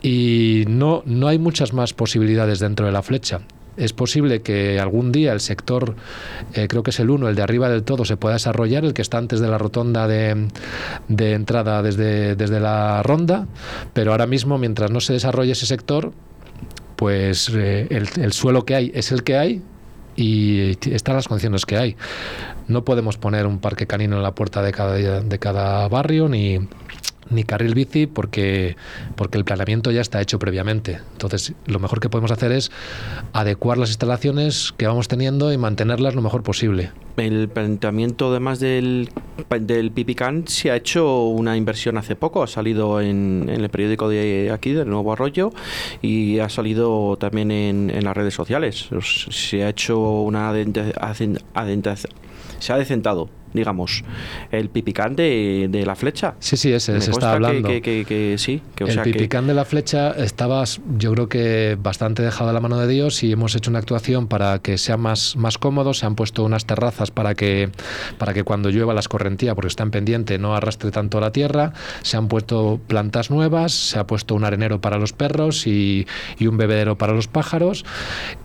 y 0.02 0.66
no, 0.68 1.04
no 1.06 1.28
hay 1.28 1.40
muchas 1.40 1.74
más 1.74 1.94
posibilidades 1.94 2.60
dentro 2.60 2.86
de 2.86 2.92
la 2.92 3.02
flecha. 3.02 3.42
Es 3.78 3.94
posible 3.94 4.42
que 4.42 4.80
algún 4.80 5.12
día 5.12 5.34
el 5.34 5.40
sector, 5.40 5.96
eh, 6.54 6.68
creo 6.68 6.82
que 6.82 6.90
es 6.90 7.00
el 7.00 7.12
uno, 7.12 7.30
el 7.30 7.36
de 7.36 7.44
arriba 7.44 7.70
del 7.70 7.84
todo, 7.84 8.06
se 8.06 8.18
pueda 8.18 8.34
desarrollar, 8.34 8.84
el 8.84 8.96
que 8.96 9.04
está 9.04 9.20
antes 9.20 9.40
de 9.40 9.48
la 9.48 9.60
rotonda 9.60 10.08
de, 10.08 10.48
de 11.08 11.34
entrada 11.34 11.84
desde, 11.84 12.36
desde 12.36 12.60
la 12.60 13.04
ronda, 13.04 13.48
pero 13.94 14.12
ahora 14.12 14.26
mismo, 14.26 14.58
mientras 14.58 14.90
no 14.90 15.00
se 15.00 15.14
desarrolle 15.14 15.52
ese 15.52 15.68
sector, 15.68 16.12
pues 16.96 17.52
eh, 17.54 17.88
el, 17.92 18.10
el 18.20 18.34
suelo 18.34 18.66
que 18.66 18.74
hay 18.74 18.92
es 18.96 19.12
el 19.12 19.24
que 19.24 19.38
hay 19.38 19.62
y 20.16 20.76
están 20.92 21.16
las 21.16 21.28
condiciones 21.28 21.68
que 21.68 21.78
hay. 21.78 21.96
No 22.68 22.84
podemos 22.84 23.18
poner 23.18 23.46
un 23.46 23.60
parque 23.60 23.86
canino 23.86 24.18
en 24.18 24.24
la 24.24 24.34
puerta 24.34 24.64
de 24.64 24.72
cada, 24.72 24.96
de 25.22 25.40
cada 25.40 25.88
barrio 25.88 26.28
ni 26.28 26.68
ni 27.30 27.44
carril 27.44 27.74
bici 27.74 28.08
porque, 28.08 28.76
porque 29.16 29.38
el 29.38 29.46
planeamiento 29.46 29.92
ya 29.92 30.02
está 30.02 30.22
hecho 30.22 30.40
previamente. 30.40 31.00
Entonces, 31.14 31.54
lo 31.66 31.80
mejor 31.80 32.00
que 32.00 32.10
podemos 32.10 32.32
hacer 32.32 32.52
es 32.52 32.72
adecuar 33.34 33.78
las 33.78 33.90
instalaciones 33.90 34.74
que 34.78 34.88
vamos 34.88 35.08
teniendo 35.08 35.52
y 35.52 35.58
mantenerlas 35.58 36.16
lo 36.16 36.22
mejor 36.22 36.44
posible. 36.44 36.92
El 37.18 37.50
planteamiento, 37.50 38.30
además 38.30 38.60
del, 38.60 39.10
del 39.60 39.92
Pipicán, 39.92 40.48
se 40.48 40.70
ha 40.70 40.76
hecho 40.76 41.24
una 41.24 41.58
inversión 41.58 41.98
hace 41.98 42.16
poco. 42.16 42.44
Ha 42.44 42.48
salido 42.48 43.02
en, 43.02 43.50
el 43.50 43.70
periódico 43.70 44.08
de 44.08 44.52
aquí, 44.54 44.74
del 44.74 44.90
Nuevo 44.90 45.14
Arroyo, 45.14 45.52
y 46.02 46.38
ha 46.40 46.50
salido 46.50 47.18
también 47.18 47.50
en, 47.50 47.90
en 47.90 48.04
las 48.04 48.16
redes 48.16 48.36
sociales. 48.36 48.90
Se 49.32 49.64
ha 49.64 49.70
hecho 49.70 50.00
una 50.22 50.54
se 52.60 52.74
ha 52.74 52.78
decentado 52.78 53.30
digamos, 53.54 54.04
el 54.52 54.70
pipicán 54.70 55.16
de, 55.16 55.68
de 55.70 55.86
la 55.86 55.96
flecha. 55.96 56.36
Sí, 56.40 56.58
sí, 56.58 56.72
ese 56.72 57.00
se 57.02 57.12
está 57.12 57.34
hablando. 57.34 57.70
Que, 57.70 58.36
sí, 58.38 58.62
el 58.78 59.02
pipicán 59.02 59.48
de 59.48 59.54
la 59.54 59.66
flecha 59.66 60.12
estaba, 60.12 60.64
yo 60.98 61.14
creo 61.14 61.30
que 61.30 61.78
bastante 61.82 62.24
dejado 62.24 62.50
a 62.50 62.54
la 62.54 62.60
mano 62.60 62.78
de 62.78 62.88
Dios 62.88 63.24
y 63.24 63.32
hemos 63.32 63.56
hecho 63.56 63.70
una 63.70 63.80
actuación 63.80 64.28
para 64.28 64.60
que 64.60 64.78
sea 64.78 64.98
más, 64.98 65.36
más 65.36 65.58
cómodo. 65.58 65.94
Se 65.94 66.06
han 66.06 66.16
puesto 66.16 66.44
unas 66.44 66.66
terrazas 66.66 67.12
para 67.12 67.36
que, 67.36 67.70
para 68.18 68.34
que 68.34 68.44
cuando 68.44 68.70
llueva 68.70 68.94
la 68.94 69.00
escorrentía, 69.00 69.56
porque 69.56 69.68
está 69.68 69.84
en 69.84 69.92
pendiente, 69.92 70.38
no 70.38 70.56
arrastre 70.56 70.92
tanto 70.92 71.20
la 71.20 71.32
tierra. 71.32 71.74
Se 72.02 72.18
han 72.18 72.28
puesto 72.28 72.80
plantas 72.88 73.32
nuevas, 73.32 73.74
se 73.74 74.00
ha 74.00 74.08
puesto 74.08 74.36
un 74.36 74.44
arenero 74.44 74.82
para 74.82 74.98
los 74.98 75.14
perros 75.14 75.68
y, 75.68 76.08
y 76.38 76.48
un 76.48 76.58
bebedero 76.58 76.98
para 76.98 77.14
los 77.14 77.28
pájaros. 77.28 77.86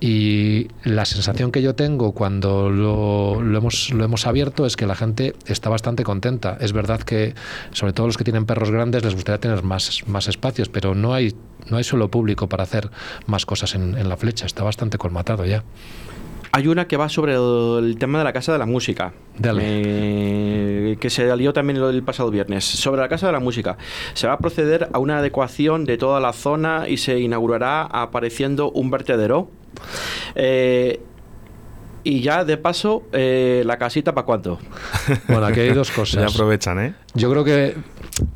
Y 0.01 0.69
la 0.85 1.05
sensación 1.05 1.53
que 1.53 1.63
yo 1.63 1.75
tengo 1.75 2.13
cuando 2.13 2.71
lo, 2.71 3.43
lo, 3.43 3.59
hemos, 3.59 3.91
lo 3.91 4.05
hemos 4.05 4.27
abierto 4.27 4.67
es 4.67 4.77
que 4.77 4.87
la 4.87 4.92
gente 4.95 5.35
está 5.47 5.71
bastante 5.71 6.05
contenta. 6.05 6.57
Es 6.61 6.73
verdad 6.73 7.01
que, 7.01 7.35
sobre 7.73 7.93
todo 7.93 8.07
los 8.07 8.17
que 8.17 8.25
tienen 8.25 8.47
perros 8.47 8.71
grandes, 8.71 9.05
les 9.05 9.15
gustaría 9.15 9.41
tener 9.41 9.63
más, 9.63 10.01
más 10.07 10.29
espacios, 10.29 10.69
pero 10.69 10.95
no 10.95 11.15
hay, 11.15 11.35
no 11.69 11.77
hay 11.77 11.85
suelo 11.85 12.11
público 12.11 12.49
para 12.49 12.65
hacer 12.65 12.91
más 13.27 13.47
cosas 13.47 13.75
en, 13.75 14.09
la 14.09 14.17
flecha. 14.17 14.47
Está 14.47 14.65
bastante 14.65 14.99
colmatado 14.99 15.45
ya. 15.45 15.65
Hay 16.55 16.69
una 16.69 16.87
que 16.87 16.99
va 16.99 17.09
sobre 17.09 17.35
el, 17.35 17.97
tema 17.99 18.19
de 18.19 18.25
la 18.25 18.33
Casa 18.35 18.53
de 18.53 18.59
la 18.59 18.67
Música, 18.67 19.15
eh, 19.43 20.99
que 21.01 21.09
se 21.09 21.27
salió 21.27 21.55
también 21.55 21.79
el 21.79 22.03
pasado 22.03 22.31
viernes. 22.31 22.65
Sobre 22.65 23.01
la 23.01 23.09
Casa 23.09 23.27
de 23.27 23.33
la 23.33 23.41
Música, 23.41 23.79
se 24.13 24.27
va 24.27 24.35
a 24.35 24.39
proceder 24.39 24.89
a 24.93 24.99
una 24.99 25.19
adecuación 25.19 25.87
de 25.87 25.97
toda 25.97 26.21
la 26.21 26.35
zona 26.35 26.89
y 26.89 26.99
se 26.99 27.19
inaugurará 27.21 27.85
apareciendo 27.85 28.71
un 28.71 28.91
vertedero. 28.91 29.49
Eh, 30.35 31.01
y 32.05 32.21
ya 32.21 32.45
de 32.45 32.57
paso, 32.57 33.05
eh, 33.13 33.63
la 33.65 33.79
casita 33.79 34.15
para 34.15 34.25
cuánto. 34.25 34.59
Bueno, 35.29 35.47
aquí 35.47 35.61
hay 35.61 35.71
dos 35.71 35.91
cosas. 35.93 36.23
Ya 36.23 36.29
aprovechan, 36.29 36.79
¿eh? 36.81 36.95
Yo 37.15 37.31
creo 37.31 37.45
que 37.45 37.75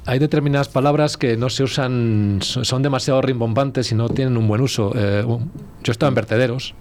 hay 0.05 0.18
determinadas 0.18 0.68
palabras 0.68 1.16
que 1.16 1.37
no 1.37 1.50
se 1.50 1.62
usan, 1.62 2.38
son 2.40 2.83
demasiado 2.83 3.20
rimbombantes 3.22 3.92
y 3.92 3.94
no 3.94 4.09
tienen 4.09 4.37
un 4.37 4.48
buen 4.48 4.61
uso. 4.61 4.92
Eh, 4.94 5.24
yo 5.26 5.40
he 5.87 5.90
estado 5.90 6.09
en 6.09 6.14
vertederos 6.14 6.74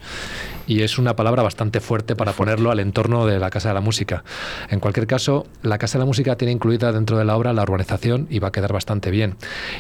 y 0.68 0.82
es 0.82 0.98
una 0.98 1.16
palabra 1.16 1.44
bastante 1.44 1.80
fuerte 1.80 2.16
para 2.16 2.34
ponerlo 2.34 2.72
al 2.72 2.80
entorno 2.80 3.26
de 3.26 3.40
la 3.40 3.50
Casa 3.50 3.70
de 3.70 3.76
la 3.76 3.82
Música. 3.82 4.24
En 4.70 4.80
cualquier 4.80 5.08
caso, 5.08 5.46
la 5.62 5.78
Casa 5.78 5.98
de 5.98 6.04
la 6.04 6.06
Música 6.06 6.36
tiene 6.36 6.52
incluida 6.52 6.92
dentro 6.92 7.18
de 7.18 7.26
la 7.26 7.36
obra 7.36 7.54
la 7.54 7.64
urbanización 7.64 8.28
y 8.30 8.40
va 8.40 8.50
a 8.50 8.52
quedar 8.52 8.74
bastante 8.74 9.12
bien. 9.12 9.36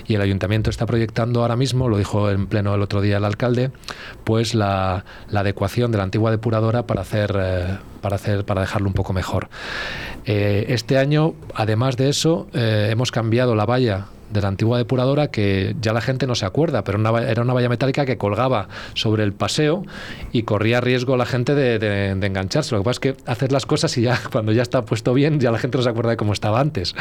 Y 0.08 0.16
el 0.16 0.22
ayuntamiento 0.22 0.70
está 0.70 0.86
proyectando 0.86 1.42
ahora 1.42 1.56
mismo, 1.56 1.90
lo 1.90 1.98
dijo 1.98 2.30
en 2.30 2.48
pleno 2.48 2.74
el 2.74 2.82
otro 2.82 3.02
día 3.02 3.18
el 3.18 3.26
alcalde, 3.26 3.72
pues 4.24 4.54
la, 4.56 5.06
adecuación 5.34 5.92
de 5.92 5.98
la 5.98 6.04
antigua 6.04 6.32
depuradora 6.32 6.88
para 6.88 7.02
hacer, 7.02 7.36
eh, 7.40 7.78
para 8.02 8.16
hacer, 8.16 8.46
para 8.46 8.62
dejarlo 8.62 8.88
un 8.88 8.94
poco 8.94 9.14
mejor. 9.14 9.50
Eh, 10.26 10.66
este 10.70 10.98
año, 10.98 11.36
además 11.54 11.98
de 11.98 12.10
eso, 12.10 12.48
eh, 12.54 12.88
hemos 12.92 13.12
cambiado 13.12 13.56
la 13.56 13.66
valla 13.66 14.08
de 14.36 14.42
la 14.42 14.50
antigua 14.50 14.78
depuradora 14.78 15.28
que 15.28 15.76
ya 15.82 15.94
la 15.94 16.02
gente 16.02 16.28
no 16.28 16.36
se 16.36 16.46
acuerda, 16.46 16.84
pero 16.84 17.00
era 17.20 17.42
una 17.42 17.54
valla 17.54 17.70
metálica 17.70 18.06
que 18.06 18.18
colgaba 18.18 18.68
sobre 18.94 19.24
el 19.24 19.34
paseo 19.34 19.84
y 20.32 20.44
corría 20.44 20.82
riesgo 20.82 21.18
la 21.18 21.26
gente 21.26 21.56
de, 21.56 22.10
engancharse. 22.10 22.76
Lo 22.76 22.82
que 22.82 22.86
pasa 22.86 22.92
es 22.92 23.00
que 23.00 23.16
hacer 23.26 23.52
las 23.52 23.66
cosas 23.66 23.98
y 23.98 24.04
ya 24.04 24.20
cuando 24.32 24.52
ya 24.52 24.62
está 24.62 24.86
puesto 24.86 25.14
bien, 25.14 25.40
ya 25.40 25.52
la 25.52 25.58
gente 25.58 25.78
no 25.78 25.84
se 25.84 25.90
acuerda 25.90 26.12
de 26.12 26.18
cómo 26.18 26.34
estaba 26.34 26.60
antes. 26.60 26.96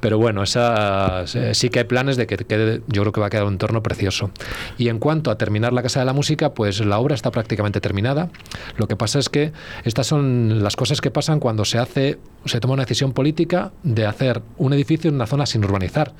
Pero 0.00 0.18
bueno, 0.18 0.42
esa, 0.42 1.24
sí 1.26 1.68
que 1.68 1.80
hay 1.80 1.84
planes 1.84 2.16
de 2.16 2.26
que 2.26 2.36
quede, 2.36 2.82
yo 2.86 3.02
creo 3.02 3.12
que 3.12 3.20
va 3.20 3.26
a 3.26 3.30
quedar 3.30 3.44
un 3.44 3.54
entorno 3.54 3.82
precioso. 3.82 4.30
Y 4.78 4.88
en 4.88 4.98
cuanto 4.98 5.30
a 5.30 5.38
terminar 5.38 5.72
la 5.72 5.82
Casa 5.82 6.00
de 6.00 6.06
la 6.06 6.12
Música, 6.12 6.54
pues 6.54 6.80
la 6.80 6.98
obra 6.98 7.14
está 7.14 7.30
prácticamente 7.30 7.80
terminada. 7.80 8.30
Lo 8.76 8.86
que 8.86 8.96
pasa 8.96 9.18
es 9.18 9.28
que 9.28 9.52
estas 9.84 10.06
son 10.06 10.62
las 10.62 10.76
cosas 10.76 11.00
que 11.00 11.10
pasan 11.10 11.40
cuando 11.40 11.64
se 11.64 11.78
hace, 11.78 12.18
se 12.48 12.60
toma 12.60 12.74
una 12.74 12.84
decisión 12.84 13.12
política 13.12 13.72
de 13.82 14.06
hacer 14.06 14.42
un 14.56 14.72
edificio 14.72 15.08
en 15.08 15.14
una 15.14 15.26
zona 15.26 15.46
sin 15.46 15.64
urbanizar. 15.64 16.12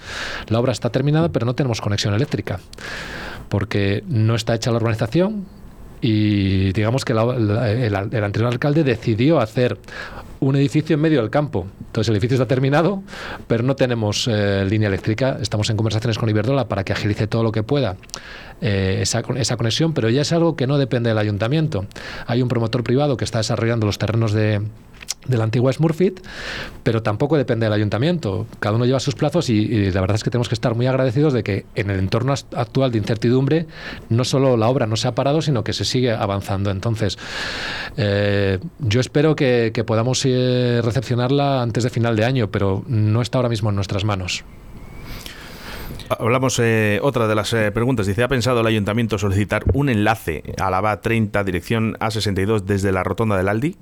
La 0.48 0.60
obra 0.60 0.72
está 0.72 0.90
terminada, 0.90 1.30
pero 1.30 1.46
no 1.46 1.54
tenemos 1.54 1.80
conexión 1.80 2.14
eléctrica, 2.14 2.60
porque 3.48 4.04
no 4.06 4.34
está 4.34 4.54
hecha 4.54 4.70
la 4.70 4.76
urbanización 4.76 5.46
y 6.00 6.72
digamos 6.72 7.04
que 7.04 7.12
el, 7.12 7.94
anterior 7.96 8.52
alcalde 8.52 8.84
decidió 8.84 9.40
hacer 9.40 9.78
un 10.40 10.54
edificio 10.54 10.94
en 10.94 11.00
medio 11.00 11.20
del 11.20 11.30
campo. 11.30 11.66
Entonces 11.86 12.08
el 12.10 12.14
edificio 12.14 12.36
está 12.36 12.46
terminado, 12.46 13.02
pero 13.48 13.64
no 13.64 13.74
tenemos 13.74 14.28
eh, 14.28 14.64
línea 14.68 14.88
eléctrica. 14.88 15.38
Estamos 15.40 15.68
en 15.70 15.76
conversaciones 15.76 16.16
con 16.16 16.28
Iberdrola 16.28 16.68
para 16.68 16.84
que 16.84 16.92
agilice 16.92 17.26
todo 17.26 17.42
lo 17.42 17.50
que 17.50 17.64
pueda 17.64 17.96
eh, 18.60 18.98
esa, 19.00 19.22
esa, 19.36 19.56
conexión, 19.56 19.94
pero 19.94 20.08
ya 20.08 20.22
es 20.22 20.32
algo 20.32 20.54
que 20.54 20.68
no 20.68 20.78
depende 20.78 21.08
del 21.08 21.18
ayuntamiento. 21.18 21.86
Hay 22.26 22.42
un 22.42 22.48
promotor 22.48 22.84
privado 22.84 23.16
que 23.16 23.24
está 23.24 23.38
desarrollando 23.38 23.86
los 23.86 23.98
terrenos 23.98 24.32
de, 24.32 24.62
de 25.28 25.36
la 25.36 25.44
antigua 25.44 25.72
Smurfit, 25.72 26.20
pero 26.82 27.02
tampoco 27.02 27.36
depende 27.36 27.66
del 27.66 27.72
ayuntamiento. 27.72 28.46
Cada 28.60 28.76
uno 28.76 28.86
lleva 28.86 28.98
sus 28.98 29.14
plazos 29.14 29.50
y, 29.50 29.90
la 29.90 30.00
verdad 30.00 30.16
es 30.16 30.24
que 30.24 30.30
tenemos 30.30 30.48
que 30.48 30.54
estar 30.54 30.74
muy 30.74 30.86
agradecidos 30.86 31.32
de 31.32 31.42
que 31.42 31.66
en 31.74 31.90
el 31.90 31.98
entorno 31.98 32.32
actual 32.32 32.90
de 32.90 32.98
incertidumbre 32.98 33.66
no 34.08 34.24
solo 34.24 34.56
la 34.56 34.68
obra 34.68 34.86
no 34.86 34.96
se 34.96 35.06
ha 35.06 35.14
parado, 35.14 35.42
sino 35.42 35.64
que 35.64 35.72
se 35.72 35.84
sigue 35.84 36.12
avanzando. 36.12 36.70
Entonces, 36.70 37.18
eh, 37.96 38.58
yo 38.78 39.00
espero 39.00 39.36
que, 39.36 39.72
podamos 39.86 40.24
eh, 40.26 40.80
recepcionarla 40.82 41.62
antes 41.62 41.84
de 41.84 41.90
final 41.90 42.16
de 42.16 42.24
año, 42.24 42.50
pero 42.50 42.84
no 42.88 43.22
está 43.22 43.38
ahora 43.38 43.48
mismo 43.48 43.68
en 43.70 43.76
nuestras 43.76 44.04
manos. 44.04 44.44
Hablamos 46.08 46.58
eh, 46.58 47.00
otra 47.02 47.28
de 47.28 47.34
las 47.34 47.54
preguntas. 47.74 48.06
Dice, 48.06 48.22
¿ha 48.22 48.28
pensado 48.28 48.60
el 48.60 48.66
ayuntamiento 48.66 49.18
solicitar 49.18 49.62
un 49.74 49.88
enlace 49.90 50.42
a 50.58 50.70
la 50.70 50.80
BA 50.80 51.00
30, 51.00 51.44
dirección 51.44 51.94
A62, 52.00 52.62
desde 52.62 52.92
la 52.92 53.04
rotonda 53.04 53.36
del 53.36 53.48
Aldi? 53.48 53.76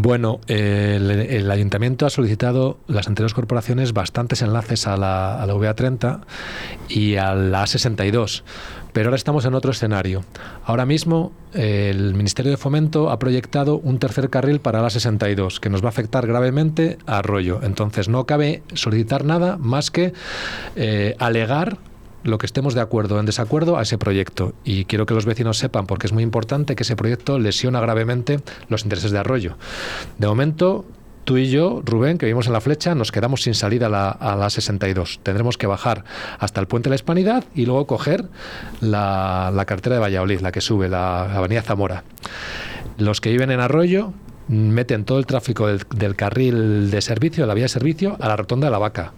Bueno, 0.00 0.40
el, 0.46 1.50
ayuntamiento 1.50 2.06
ha 2.06 2.10
solicitado 2.10 2.78
las 2.86 3.08
anteriores 3.08 3.34
corporaciones 3.34 3.92
bastantes 3.92 4.42
enlaces 4.42 4.86
a 4.86 4.96
la, 4.96 5.42
a 5.42 5.44
la 5.44 5.54
VA30 5.54 6.20
y 6.88 7.16
a 7.16 7.34
la 7.34 7.64
A62, 7.64 8.44
pero 8.92 9.08
ahora 9.08 9.16
estamos 9.16 9.44
en 9.44 9.54
otro 9.54 9.72
escenario. 9.72 10.24
Ahora 10.64 10.86
mismo 10.86 11.32
el 11.52 12.14
Ministerio 12.14 12.52
de 12.52 12.56
Fomento 12.56 13.10
ha 13.10 13.18
proyectado 13.18 13.78
un 13.78 13.98
tercer 13.98 14.30
carril 14.30 14.60
para 14.60 14.82
la 14.82 14.90
62 14.90 15.58
que 15.58 15.68
nos 15.68 15.82
va 15.82 15.86
a 15.86 15.88
afectar 15.88 16.28
gravemente 16.28 16.98
a 17.06 17.18
Arroyo. 17.18 17.58
Entonces 17.64 18.08
no 18.08 18.24
cabe 18.24 18.62
solicitar 18.74 19.24
nada 19.24 19.56
más 19.56 19.90
que 19.90 20.12
eh, 20.76 21.16
alegar 21.18 21.78
lo 22.24 22.38
que 22.38 22.46
estemos 22.46 22.74
de 22.74 22.80
acuerdo 22.80 23.16
o 23.16 23.20
en 23.20 23.26
desacuerdo 23.26 23.78
a 23.78 23.82
ese 23.82 23.98
proyecto. 23.98 24.54
Y 24.64 24.84
quiero 24.84 25.06
que 25.06 25.14
los 25.14 25.26
vecinos 25.26 25.58
sepan, 25.58 25.86
porque 25.86 26.06
es 26.06 26.12
muy 26.12 26.22
importante 26.22 26.76
que 26.76 26.82
ese 26.82 26.96
proyecto 26.96 27.38
lesiona 27.38 27.80
gravemente 27.80 28.40
los 28.68 28.84
intereses 28.84 29.10
de 29.10 29.18
Arroyo. 29.18 29.56
De 30.18 30.26
momento, 30.26 30.84
Tú 31.28 31.36
y 31.36 31.50
yo, 31.50 31.82
Rubén, 31.84 32.16
que 32.16 32.24
vivimos 32.24 32.46
en 32.46 32.54
la 32.54 32.62
flecha, 32.62 32.94
nos 32.94 33.12
quedamos 33.12 33.42
sin 33.42 33.52
salida 33.52 33.84
a 33.84 33.88
la, 33.90 34.08
a 34.08 34.34
la 34.34 34.48
62. 34.48 35.20
Tendremos 35.22 35.58
que 35.58 35.66
bajar 35.66 36.04
hasta 36.38 36.58
el 36.58 36.66
puente 36.66 36.88
de 36.88 36.92
la 36.92 36.94
Hispanidad 36.94 37.44
y 37.54 37.66
luego 37.66 37.86
coger 37.86 38.24
la, 38.80 39.52
la 39.54 39.66
carretera 39.66 39.96
de 39.96 40.00
Valladolid, 40.00 40.40
la 40.40 40.52
que 40.52 40.62
sube, 40.62 40.88
la 40.88 41.36
avenida 41.36 41.60
Zamora. 41.60 42.02
Los 42.96 43.20
que 43.20 43.30
viven 43.30 43.50
en 43.50 43.60
Arroyo 43.60 44.14
meten 44.48 45.04
todo 45.04 45.18
el 45.18 45.26
tráfico 45.26 45.66
del, 45.66 45.82
del 45.94 46.16
carril 46.16 46.90
de 46.90 47.02
servicio, 47.02 47.44
de 47.44 47.48
la 47.48 47.52
vía 47.52 47.64
de 47.64 47.68
servicio, 47.68 48.16
a 48.20 48.28
la 48.28 48.36
rotonda 48.36 48.68
de 48.68 48.70
la 48.70 48.78
vaca 48.78 49.12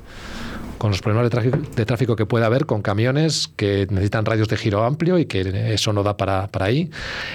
con 0.80 0.92
los 0.92 1.02
problemas 1.02 1.30
de 1.30 1.84
tráfico, 1.84 2.16
que 2.16 2.24
puede 2.24 2.46
haber 2.46 2.64
con 2.64 2.80
camiones 2.80 3.48
que 3.54 3.86
necesitan 3.90 4.24
radios 4.24 4.48
de 4.48 4.56
giro 4.56 4.82
amplio 4.82 5.18
y 5.18 5.26
que 5.26 5.74
eso 5.74 5.92
no 5.92 6.02
da 6.02 6.16
para, 6.16 6.46
para, 6.46 6.64
ahí. 6.64 6.90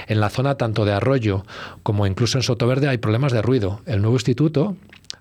En 0.08 0.20
la 0.20 0.32
zona 0.32 0.56
tanto 0.56 0.84
de 0.84 0.94
Arroyo 0.94 1.46
como 1.84 2.08
incluso 2.08 2.40
en 2.40 2.42
Sotoverde 2.42 2.88
hay 2.88 2.98
problemas 2.98 3.32
de 3.34 3.44
ruido. 3.44 3.82
El 3.86 4.02
nuevo 4.02 4.16
instituto 4.16 4.76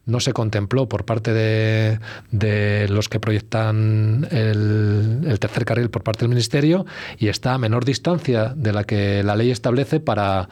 no 0.06 0.20
se 0.20 0.32
contempló 0.32 0.88
por 0.88 1.04
parte 1.04 1.34
de, 1.34 1.98
de 2.30 2.88
los 2.88 3.10
que 3.10 3.20
proyectan 3.20 4.26
el, 4.30 5.20
el, 5.26 5.38
tercer 5.38 5.66
carril 5.66 5.90
por 5.90 6.02
parte 6.02 6.20
del 6.20 6.30
Ministerio 6.30 6.86
y 7.18 7.28
está 7.28 7.52
a 7.52 7.58
menor 7.58 7.84
distancia 7.84 8.54
de 8.56 8.72
la 8.72 8.84
que 8.84 9.22
la 9.22 9.36
ley 9.36 9.50
establece 9.50 10.00
para, 10.00 10.48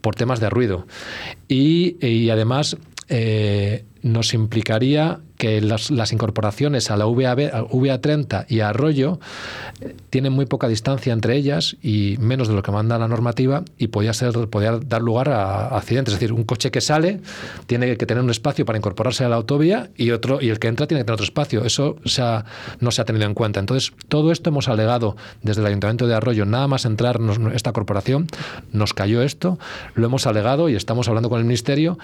por 0.00 0.14
temas 0.14 0.38
de 0.38 0.48
ruido. 0.48 0.86
Y, 1.48 1.96
y 2.06 2.30
además 2.30 2.76
eh, 3.08 3.84
nos 4.02 4.32
implicaría 4.32 5.18
que 5.40 5.62
las, 5.62 5.90
las, 5.90 6.12
incorporaciones 6.12 6.90
a 6.90 6.98
la 6.98 7.06
VA, 7.06 7.34
VA30 7.34 8.44
y 8.48 8.60
a 8.60 8.68
Arroyo 8.68 9.18
eh, 9.80 9.96
tienen 10.10 10.34
muy 10.34 10.44
poca 10.44 10.68
distancia 10.68 11.14
entre 11.14 11.34
ellas 11.34 11.78
y 11.82 12.16
menos 12.20 12.46
de 12.46 12.54
lo 12.54 12.62
que 12.62 12.70
manda 12.70 12.98
la 12.98 13.08
normativa 13.08 13.64
y 13.78 13.86
podía, 13.86 14.12
ser, 14.12 14.32
podía 14.50 14.78
dar 14.78 15.00
lugar 15.00 15.30
a, 15.30 15.68
a, 15.68 15.78
accidentes. 15.78 16.12
Es 16.12 16.20
decir, 16.20 16.34
un 16.34 16.44
coche 16.44 16.70
que 16.70 16.82
sale 16.82 17.20
tiene 17.66 17.96
que 17.96 18.04
tener 18.04 18.22
un 18.22 18.28
espacio 18.28 18.66
para 18.66 18.76
incorporarse 18.76 19.24
a 19.24 19.30
la 19.30 19.36
autovía 19.36 19.88
y, 19.96 20.10
otro, 20.10 20.42
y 20.42 20.50
el 20.50 20.58
que 20.58 20.68
entra 20.68 20.86
tiene 20.86 21.00
que 21.00 21.04
tener 21.06 21.14
otro 21.14 21.24
espacio. 21.24 21.64
Eso 21.64 21.96
se 22.04 22.20
ha, 22.20 22.44
no 22.80 22.90
se 22.90 23.00
ha 23.00 23.06
tenido 23.06 23.24
en 23.24 23.32
cuenta. 23.32 23.60
Entonces, 23.60 23.94
todo 24.08 24.32
esto 24.32 24.50
hemos 24.50 24.68
alegado 24.68 25.16
desde 25.42 25.62
el 25.62 25.68
Ayuntamiento 25.68 26.06
de 26.06 26.14
Arroyo, 26.14 26.44
nada 26.44 26.68
más 26.68 26.84
entrar 26.84 27.18
esta 27.54 27.72
corporación, 27.72 28.26
nos 28.72 28.92
cayó 28.92 29.22
esto, 29.22 29.58
lo 29.94 30.04
hemos 30.04 30.26
alegado 30.26 30.68
y 30.68 30.74
estamos 30.74 31.08
hablando 31.08 31.30
con 31.30 31.38
el 31.38 31.46
Ministerio 31.46 31.98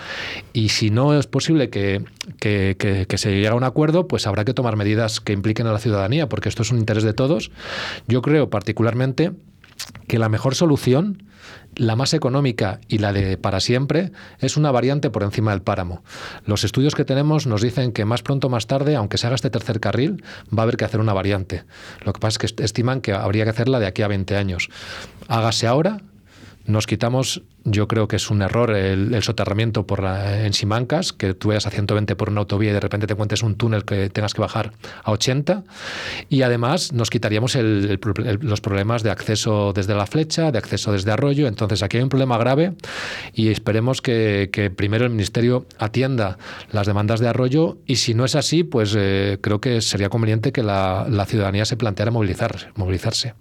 y 0.55 0.71
si 0.71 0.89
no 0.89 1.19
es 1.19 1.27
posible 1.27 1.69
que, 1.69 2.03
que, 2.41 2.77
que, 2.79 3.05
que 3.07 3.19
se 3.19 3.26
llegue 3.31 3.49
a 3.49 3.55
un 3.55 3.65
acuerdo, 3.65 4.09
pues 4.09 4.27
habrá 4.27 4.45
que 4.45 4.55
tomar 4.55 4.77
medidas 4.77 5.21
que 5.21 5.33
impliquen 5.33 5.67
a 5.67 5.73
la 5.73 5.79
ciudadanía, 5.79 6.29
porque 6.29 6.49
esto 6.49 6.63
es 6.63 6.71
un 6.71 6.79
interés 6.79 7.05
de 7.05 7.13
todos. 7.13 7.51
Yo 8.07 8.23
creo 8.23 8.51
particularmente 8.51 9.33
que 10.09 10.19
la 10.19 10.29
mejor 10.29 10.55
solución, 10.55 11.25
la 11.75 11.97
más 11.97 12.15
económica 12.15 12.81
y 12.89 12.99
la 12.99 13.13
de 13.13 13.37
para 13.37 13.61
siempre, 13.61 14.13
es 14.41 14.57
una 14.57 14.71
variante 14.71 15.11
por 15.11 15.23
encima 15.23 15.51
del 15.51 15.63
páramo. 15.63 16.03
Los 16.45 16.65
estudios 16.65 16.95
que 16.95 17.05
tenemos 17.05 17.47
nos 17.47 17.63
dicen 17.63 17.93
que 17.93 18.05
más 18.05 18.23
pronto 18.23 18.47
o 18.47 18.51
más 18.51 18.67
tarde, 18.67 18.97
aunque 18.97 19.19
se 19.19 19.27
haga 19.27 19.37
este 19.37 19.51
tercer 19.51 19.81
carril, 19.81 20.23
va 20.47 20.61
a 20.61 20.65
haber 20.65 20.77
que 20.77 20.85
hacer 20.85 21.01
una 21.01 21.13
variante. 21.13 21.65
Lo 22.05 22.13
que 22.13 22.21
pasa 22.21 22.39
es 22.43 22.55
que 22.55 22.65
estiman 22.65 23.01
que 23.01 23.13
habría 23.13 23.45
que 23.45 23.51
hacerla 23.51 23.79
de 23.79 23.87
aquí 23.87 24.03
a 24.03 24.09
20 24.09 24.37
años. 24.37 24.69
Hágase 25.29 25.67
ahora, 25.67 25.99
nos 26.67 26.87
quitamos, 26.87 27.43
yo 27.65 27.89
creo 27.89 28.09
que 28.09 28.17
es 28.17 28.31
un 28.31 28.43
error 28.43 28.71
el, 28.71 29.15
el 29.15 29.23
soterramiento 29.23 29.87
por 29.87 30.03
la, 30.03 30.45
en 30.45 30.53
Simancas, 30.53 31.13
que 31.13 31.35
tú 31.35 31.49
vayas 31.49 31.67
a 31.67 31.71
120 31.71 32.17
por 32.17 32.31
una 32.31 32.41
autovía 32.41 32.71
y 32.71 32.73
de 32.73 32.81
repente 32.81 33.07
te 33.07 33.13
encuentres 33.13 33.43
un 33.43 33.57
túnel 33.57 33.85
que 33.85 34.11
tengas 34.11 34.35
que 34.35 34.41
bajar 34.41 34.73
a 35.03 35.13
80. 35.13 35.65
Y 36.29 36.43
además 36.43 36.93
nos 36.93 37.11
quitaríamos 37.11 37.57
el, 37.57 37.99
los 38.41 38.61
problemas 38.61 39.03
de 39.03 39.11
acceso 39.11 39.73
desde 39.73 39.95
la 39.95 40.07
flecha, 40.07 40.51
de 40.51 40.59
acceso 40.59 40.93
desde 40.93 41.11
Arroyo. 41.11 41.47
Entonces 41.47 41.83
aquí 41.83 41.97
hay 41.97 42.03
un 42.03 42.09
problema 42.09 42.39
grave 42.39 42.75
y 43.33 43.49
esperemos 43.49 44.03
que, 44.03 44.73
primero 44.77 45.05
el 45.05 45.11
Ministerio 45.11 45.67
atienda 45.79 46.39
las 46.73 46.87
demandas 46.87 47.21
de 47.21 47.29
Arroyo 47.29 47.79
y 47.87 47.97
si 47.97 48.15
no 48.15 48.25
es 48.25 48.35
así, 48.35 48.65
pues 48.65 48.95
eh, 48.97 49.39
creo 49.41 49.61
que 49.61 49.81
sería 49.81 50.09
conveniente 50.09 50.53
que 50.53 50.63
la, 50.63 51.07
ciudadanía 51.27 51.65
se 51.65 51.77
planteara 51.77 52.11
movilizar, 52.11 52.73
movilizarse. 52.77 53.35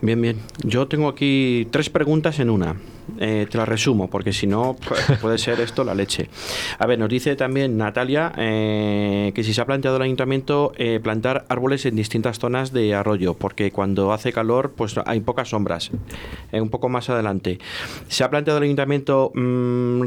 Bien, 0.00 0.20
bien. 0.20 0.38
Yo 0.62 0.86
tengo 0.86 1.08
aquí 1.08 1.66
tres 1.72 1.90
preguntas 1.90 2.38
en 2.38 2.50
una. 2.50 2.76
Eh, 3.18 3.46
te 3.50 3.58
las 3.58 3.68
resumo, 3.68 4.08
porque 4.08 4.32
si 4.32 4.46
no, 4.46 4.76
puede 5.20 5.38
ser 5.38 5.60
esto 5.60 5.82
la 5.82 5.94
leche. 5.94 6.28
A 6.78 6.86
ver, 6.86 6.98
nos 6.98 7.08
dice 7.08 7.34
también 7.34 7.76
Natalia 7.76 8.32
eh, 8.36 9.32
que 9.34 9.42
si 9.42 9.54
se 9.54 9.60
ha 9.60 9.66
planteado 9.66 9.96
el 9.96 10.02
ayuntamiento 10.02 10.72
eh, 10.76 11.00
plantar 11.02 11.46
árboles 11.48 11.84
en 11.86 11.96
distintas 11.96 12.38
zonas 12.38 12.72
de 12.72 12.94
arroyo, 12.94 13.34
porque 13.34 13.72
cuando 13.72 14.12
hace 14.12 14.32
calor, 14.32 14.74
pues 14.76 14.94
hay 15.04 15.20
pocas 15.20 15.48
sombras. 15.48 15.90
Eh, 16.52 16.60
un 16.60 16.68
poco 16.68 16.88
más 16.88 17.10
adelante. 17.10 17.58
Se 18.06 18.22
ha 18.22 18.30
planteado 18.30 18.58
el 18.58 18.64
ayuntamiento 18.64 19.32
mmm, 19.34 20.02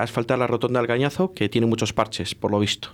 asfaltar 0.00 0.40
la 0.40 0.48
rotonda 0.48 0.80
del 0.80 0.88
Cañazo, 0.88 1.32
que 1.32 1.48
tiene 1.48 1.68
muchos 1.68 1.92
parches, 1.92 2.34
por 2.34 2.50
lo 2.50 2.58
visto. 2.58 2.88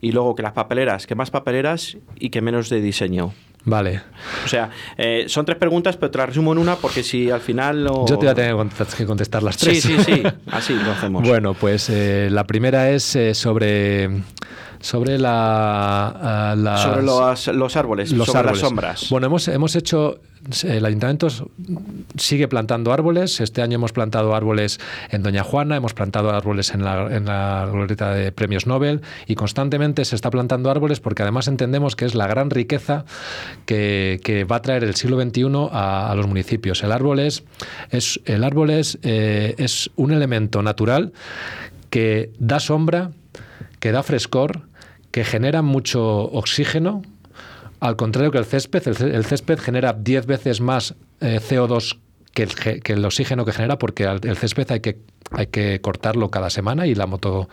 Y 0.00 0.12
luego 0.12 0.34
que 0.34 0.42
las 0.42 0.52
papeleras, 0.52 1.06
que 1.06 1.14
más 1.14 1.30
papeleras 1.30 1.98
y 2.18 2.30
que 2.30 2.40
menos 2.40 2.70
de 2.70 2.80
diseño. 2.80 3.34
Vale. 3.64 4.02
O 4.44 4.48
sea, 4.48 4.70
eh, 4.96 5.24
son 5.28 5.44
tres 5.44 5.56
preguntas, 5.56 5.96
pero 5.96 6.10
te 6.10 6.18
las 6.18 6.28
resumo 6.28 6.52
en 6.52 6.58
una 6.58 6.76
porque 6.76 7.02
si 7.02 7.30
al 7.30 7.40
final... 7.40 7.84
Lo... 7.84 8.06
Yo 8.06 8.18
te 8.18 8.26
voy 8.26 8.28
a 8.28 8.34
tener 8.34 8.56
que 8.96 9.06
contestar 9.06 9.42
las 9.42 9.56
tres. 9.56 9.82
Sí, 9.82 9.96
sí, 9.96 10.04
sí. 10.04 10.22
Así 10.50 10.74
lo 10.74 10.90
hacemos. 10.90 11.26
Bueno, 11.26 11.54
pues 11.54 11.88
eh, 11.88 12.28
la 12.30 12.44
primera 12.44 12.90
es 12.90 13.14
eh, 13.14 13.34
sobre 13.34 14.22
sobre 14.82 15.18
la, 15.18 16.54
uh, 16.54 16.60
las, 16.60 16.82
sobre 16.82 17.02
los, 17.02 17.46
los 17.48 17.76
árboles, 17.76 18.12
los 18.12 18.26
sobre 18.26 18.40
árboles. 18.40 18.60
las 18.60 18.68
sombras. 18.68 19.10
Bueno, 19.10 19.28
hemos, 19.28 19.48
hemos 19.48 19.74
hecho 19.74 20.20
el 20.64 20.84
ayuntamiento 20.84 21.28
sigue 22.16 22.48
plantando 22.48 22.92
árboles. 22.92 23.40
Este 23.40 23.62
año 23.62 23.76
hemos 23.76 23.92
plantado 23.92 24.34
árboles 24.34 24.80
en 25.10 25.22
Doña 25.22 25.44
Juana, 25.44 25.76
hemos 25.76 25.94
plantado 25.94 26.30
árboles 26.30 26.74
en 26.74 26.84
la, 26.84 27.14
en 27.14 27.26
la 27.26 27.68
glorieta 27.70 28.12
de 28.12 28.32
premios 28.32 28.66
Nobel 28.66 29.02
y 29.26 29.36
constantemente 29.36 30.04
se 30.04 30.16
está 30.16 30.30
plantando 30.30 30.70
árboles 30.70 30.98
porque 30.98 31.22
además 31.22 31.46
entendemos 31.46 31.94
que 31.94 32.06
es 32.06 32.14
la 32.14 32.26
gran 32.26 32.50
riqueza 32.50 33.04
que, 33.66 34.20
que 34.24 34.44
va 34.44 34.56
a 34.56 34.62
traer 34.62 34.82
el 34.82 34.96
siglo 34.96 35.20
XXI 35.20 35.68
a, 35.70 36.10
a, 36.10 36.14
los 36.16 36.26
municipios. 36.26 36.82
El 36.82 36.90
árbol 36.90 37.20
es, 37.20 37.44
es, 37.90 38.20
el 38.24 38.42
árbol 38.42 38.70
es, 38.70 38.98
eh, 39.02 39.54
es 39.58 39.90
un 39.94 40.10
elemento 40.10 40.62
natural 40.62 41.12
que 41.90 42.32
da 42.38 42.58
sombra, 42.58 43.12
que 43.78 43.92
da 43.92 44.02
frescor, 44.02 44.71
que 45.12 45.24
genera 45.24 45.62
mucho 45.62 46.02
oxígeno, 46.02 47.02
al 47.78 47.96
contrario 47.96 48.32
que 48.32 48.38
el 48.38 48.44
césped, 48.44 48.88
el, 48.88 49.14
el 49.14 49.24
césped 49.24 49.58
genera 49.58 49.92
10 49.92 50.26
veces 50.26 50.60
más 50.60 50.94
eh, 51.20 51.38
CO2 51.40 51.98
que 52.34 52.42
el, 52.44 52.54
que 52.82 52.92
el, 52.92 53.04
oxígeno 53.04 53.44
que 53.44 53.52
genera, 53.52 53.78
porque 53.78 54.04
el 54.04 54.36
césped 54.36 54.70
hay 54.70 54.80
que, 54.80 54.98
hay 55.30 55.46
que 55.48 55.80
cortarlo 55.80 56.30
cada 56.30 56.50
semana 56.50 56.86
y 56.86 56.94
la 56.94 57.06
moto, 57.06 57.48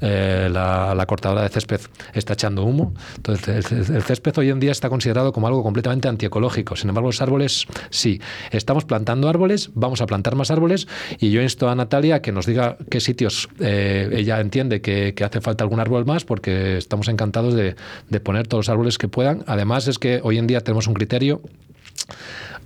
eh, 0.00 0.48
la, 0.50 1.04
cortadora 1.06 1.42
de 1.42 1.48
césped 1.48 1.80
está 2.14 2.34
echando 2.34 2.64
humo. 2.64 2.94
Entonces, 3.16 3.70
el, 3.72 4.02
césped 4.02 4.36
hoy 4.38 4.50
en 4.50 4.60
día 4.60 4.72
está 4.72 4.88
considerado 4.88 5.32
como 5.32 5.48
algo 5.48 5.62
completamente 5.62 6.08
antiecológico. 6.08 6.76
Sin 6.76 6.88
embargo, 6.88 7.08
los 7.08 7.20
árboles, 7.20 7.66
sí. 7.90 8.20
Estamos 8.50 8.84
plantando 8.84 9.28
árboles, 9.28 9.70
vamos 9.74 10.00
a 10.00 10.06
plantar 10.06 10.36
más 10.36 10.50
árboles 10.50 10.86
y 11.18 11.30
yo 11.30 11.42
insto 11.42 11.68
a 11.68 11.74
Natalia 11.74 12.22
que 12.22 12.32
nos 12.32 12.46
diga 12.46 12.76
qué 12.90 13.00
sitios 13.00 13.48
eh, 13.60 14.08
ella 14.12 14.40
entiende 14.40 14.80
que, 14.80 15.14
hace 15.22 15.40
falta 15.40 15.64
algún 15.64 15.80
árbol 15.80 16.04
más, 16.04 16.24
porque 16.24 16.76
estamos 16.76 17.08
encantados 17.08 17.54
de 17.54 17.74
poner 18.20 18.46
todos 18.48 18.66
los 18.66 18.68
árboles 18.68 18.98
que 18.98 19.08
puedan. 19.08 19.44
Además, 19.46 19.88
es 19.88 19.98
que 19.98 20.20
hoy 20.22 20.38
en 20.38 20.46
día 20.46 20.60
tenemos 20.60 20.86
un 20.86 20.94
criterio 20.94 21.42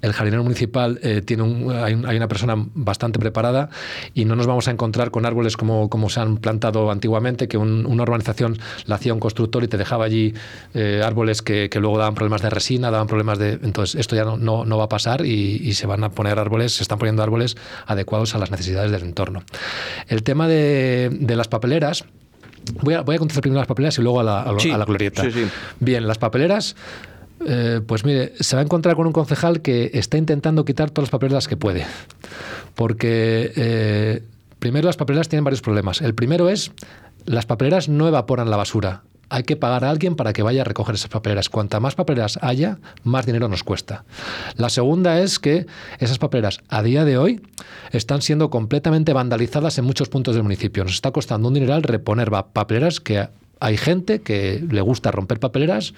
el 0.02 0.12
jardinero 0.12 0.42
municipal 0.42 0.98
eh, 1.02 1.22
tiene 1.22 1.42
un, 1.42 1.72
hay, 1.72 1.94
un, 1.94 2.06
hay, 2.06 2.16
una 2.16 2.28
persona 2.28 2.54
bastante 2.74 3.18
preparada 3.18 3.70
y 4.14 4.24
no 4.24 4.37
nos 4.37 4.46
vamos 4.46 4.68
a 4.68 4.70
encontrar 4.70 5.11
con 5.11 5.26
árboles 5.26 5.56
como, 5.56 5.88
como 5.88 6.09
se 6.11 6.20
han 6.20 6.37
plantado 6.38 6.90
antiguamente, 6.90 7.48
que 7.48 7.56
un, 7.56 7.87
una 7.87 8.02
urbanización 8.02 8.59
la 8.85 8.96
hacía 8.96 9.14
un 9.14 9.20
constructor 9.20 9.64
y 9.64 9.68
te 9.68 9.76
dejaba 9.76 10.04
allí 10.04 10.35
eh, 10.74 11.02
árboles 11.04 11.42
que, 11.42 11.68
que, 11.70 11.80
luego 11.80 11.98
daban 11.98 12.14
problemas 12.14 12.42
de 12.42 12.50
resina, 12.50 12.90
daban 12.90 13.06
problemas 13.06 13.38
de... 13.38 13.52
Entonces 13.62 13.98
esto 13.98 14.16
ya 14.16 14.24
no, 14.24 14.37
no, 14.37 14.64
no 14.64 14.78
va 14.78 14.85
a 14.85 14.88
pasar 14.88 15.24
y, 15.24 15.61
y, 15.62 15.74
se 15.74 15.87
van 15.87 16.04
a 16.04 16.11
poner 16.11 16.38
árboles, 16.38 16.74
se 16.74 16.82
están 16.82 16.98
poniendo 16.98 17.22
árboles 17.22 17.56
adecuados 17.87 18.35
a 18.35 18.38
las 18.38 18.50
necesidades 18.50 18.90
del 18.90 19.02
entorno. 19.02 19.42
El 20.09 20.22
tema 20.22 20.48
de, 20.48 21.11
de 21.12 21.37
las 21.37 21.48
papeleras... 21.48 22.04
Voy 22.82 22.94
a, 22.94 23.02
voy 23.02 23.14
a 23.14 23.18
contestar 23.20 23.42
primero 23.42 23.61
las 23.61 23.68
papeleras 23.68 23.96
y 23.98 24.02
luego 24.02 24.18
a 24.18 24.24
la, 24.24 24.40
a, 24.42 24.59
sí, 24.59 24.72
a 24.72 24.76
la 24.78 24.85
glorieta. 24.85 25.22
Sí, 25.22 25.30
sí. 25.30 25.46
Bien, 25.78 26.06
las 26.09 26.18
papeleras... 26.18 26.74
Eh, 27.44 27.81
pues 27.87 28.05
mire, 28.05 28.33
se 28.40 28.57
va 28.57 28.62
a 28.62 28.64
encontrar 28.64 28.96
con 28.96 29.07
un 29.07 29.12
concejal 29.12 29.61
que 29.61 29.90
está 29.94 30.16
intentando 30.16 30.64
quitar 30.64 30.90
todas 30.90 31.07
las 31.09 31.11
papeleras 31.11 31.49
que 31.49 31.57
puede. 31.57 31.85
Porque, 32.75 33.53
eh, 33.57 34.22
primero, 34.59 34.87
las 34.87 34.96
papeleras 34.96 35.29
tienen 35.29 35.44
varios 35.44 35.62
problemas. 35.62 36.01
El 36.01 36.14
primero 36.14 36.49
es, 36.49 36.72
las 37.25 37.46
papeleras 37.46 37.88
no 37.88 38.09
evaporan 38.09 38.51
la 38.51 38.57
basura. 38.57 39.03
Hay 39.29 39.42
que 39.42 39.57
pagar 39.57 39.85
a 39.85 39.90
alguien 39.90 40.14
para 40.14 40.33
que 40.33 40.44
vaya 40.44 40.61
a 40.61 40.64
recoger 40.64 40.94
esas 40.94 41.11
papeleras. 41.11 41.49
Cuanta 41.49 41.81
más 41.81 41.96
papeleras 41.96 42.38
haya, 42.42 42.79
más 43.03 43.27
dinero 43.27 43.49
nos 43.49 43.64
cuesta. 43.64 44.05
La 44.55 44.68
segunda 44.68 45.20
es 45.20 45.40
que 45.40 45.66
esas 45.99 46.18
papeleras, 46.18 46.61
a 46.68 46.83
día 46.85 47.05
de 47.05 47.18
hoy, 47.18 47.42
están 47.90 48.22
siendo 48.22 48.51
completamente 48.51 49.12
vandalizadas 49.12 49.79
en 49.79 49.85
muchos 49.85 50.09
puntos 50.09 50.37
del 50.37 50.44
municipio. 50.44 50.85
Nos 50.85 50.94
está 50.94 51.11
costando 51.11 51.49
un 51.49 51.55
dineral 51.55 51.83
reponer 51.83 52.31
papeleras 52.31 53.01
que 53.01 53.29
hay 53.60 53.76
gente 53.76 54.20
que 54.20 54.62
le 54.70 54.80
gusta 54.80 55.10
romper 55.10 55.40
papeleras 55.40 55.94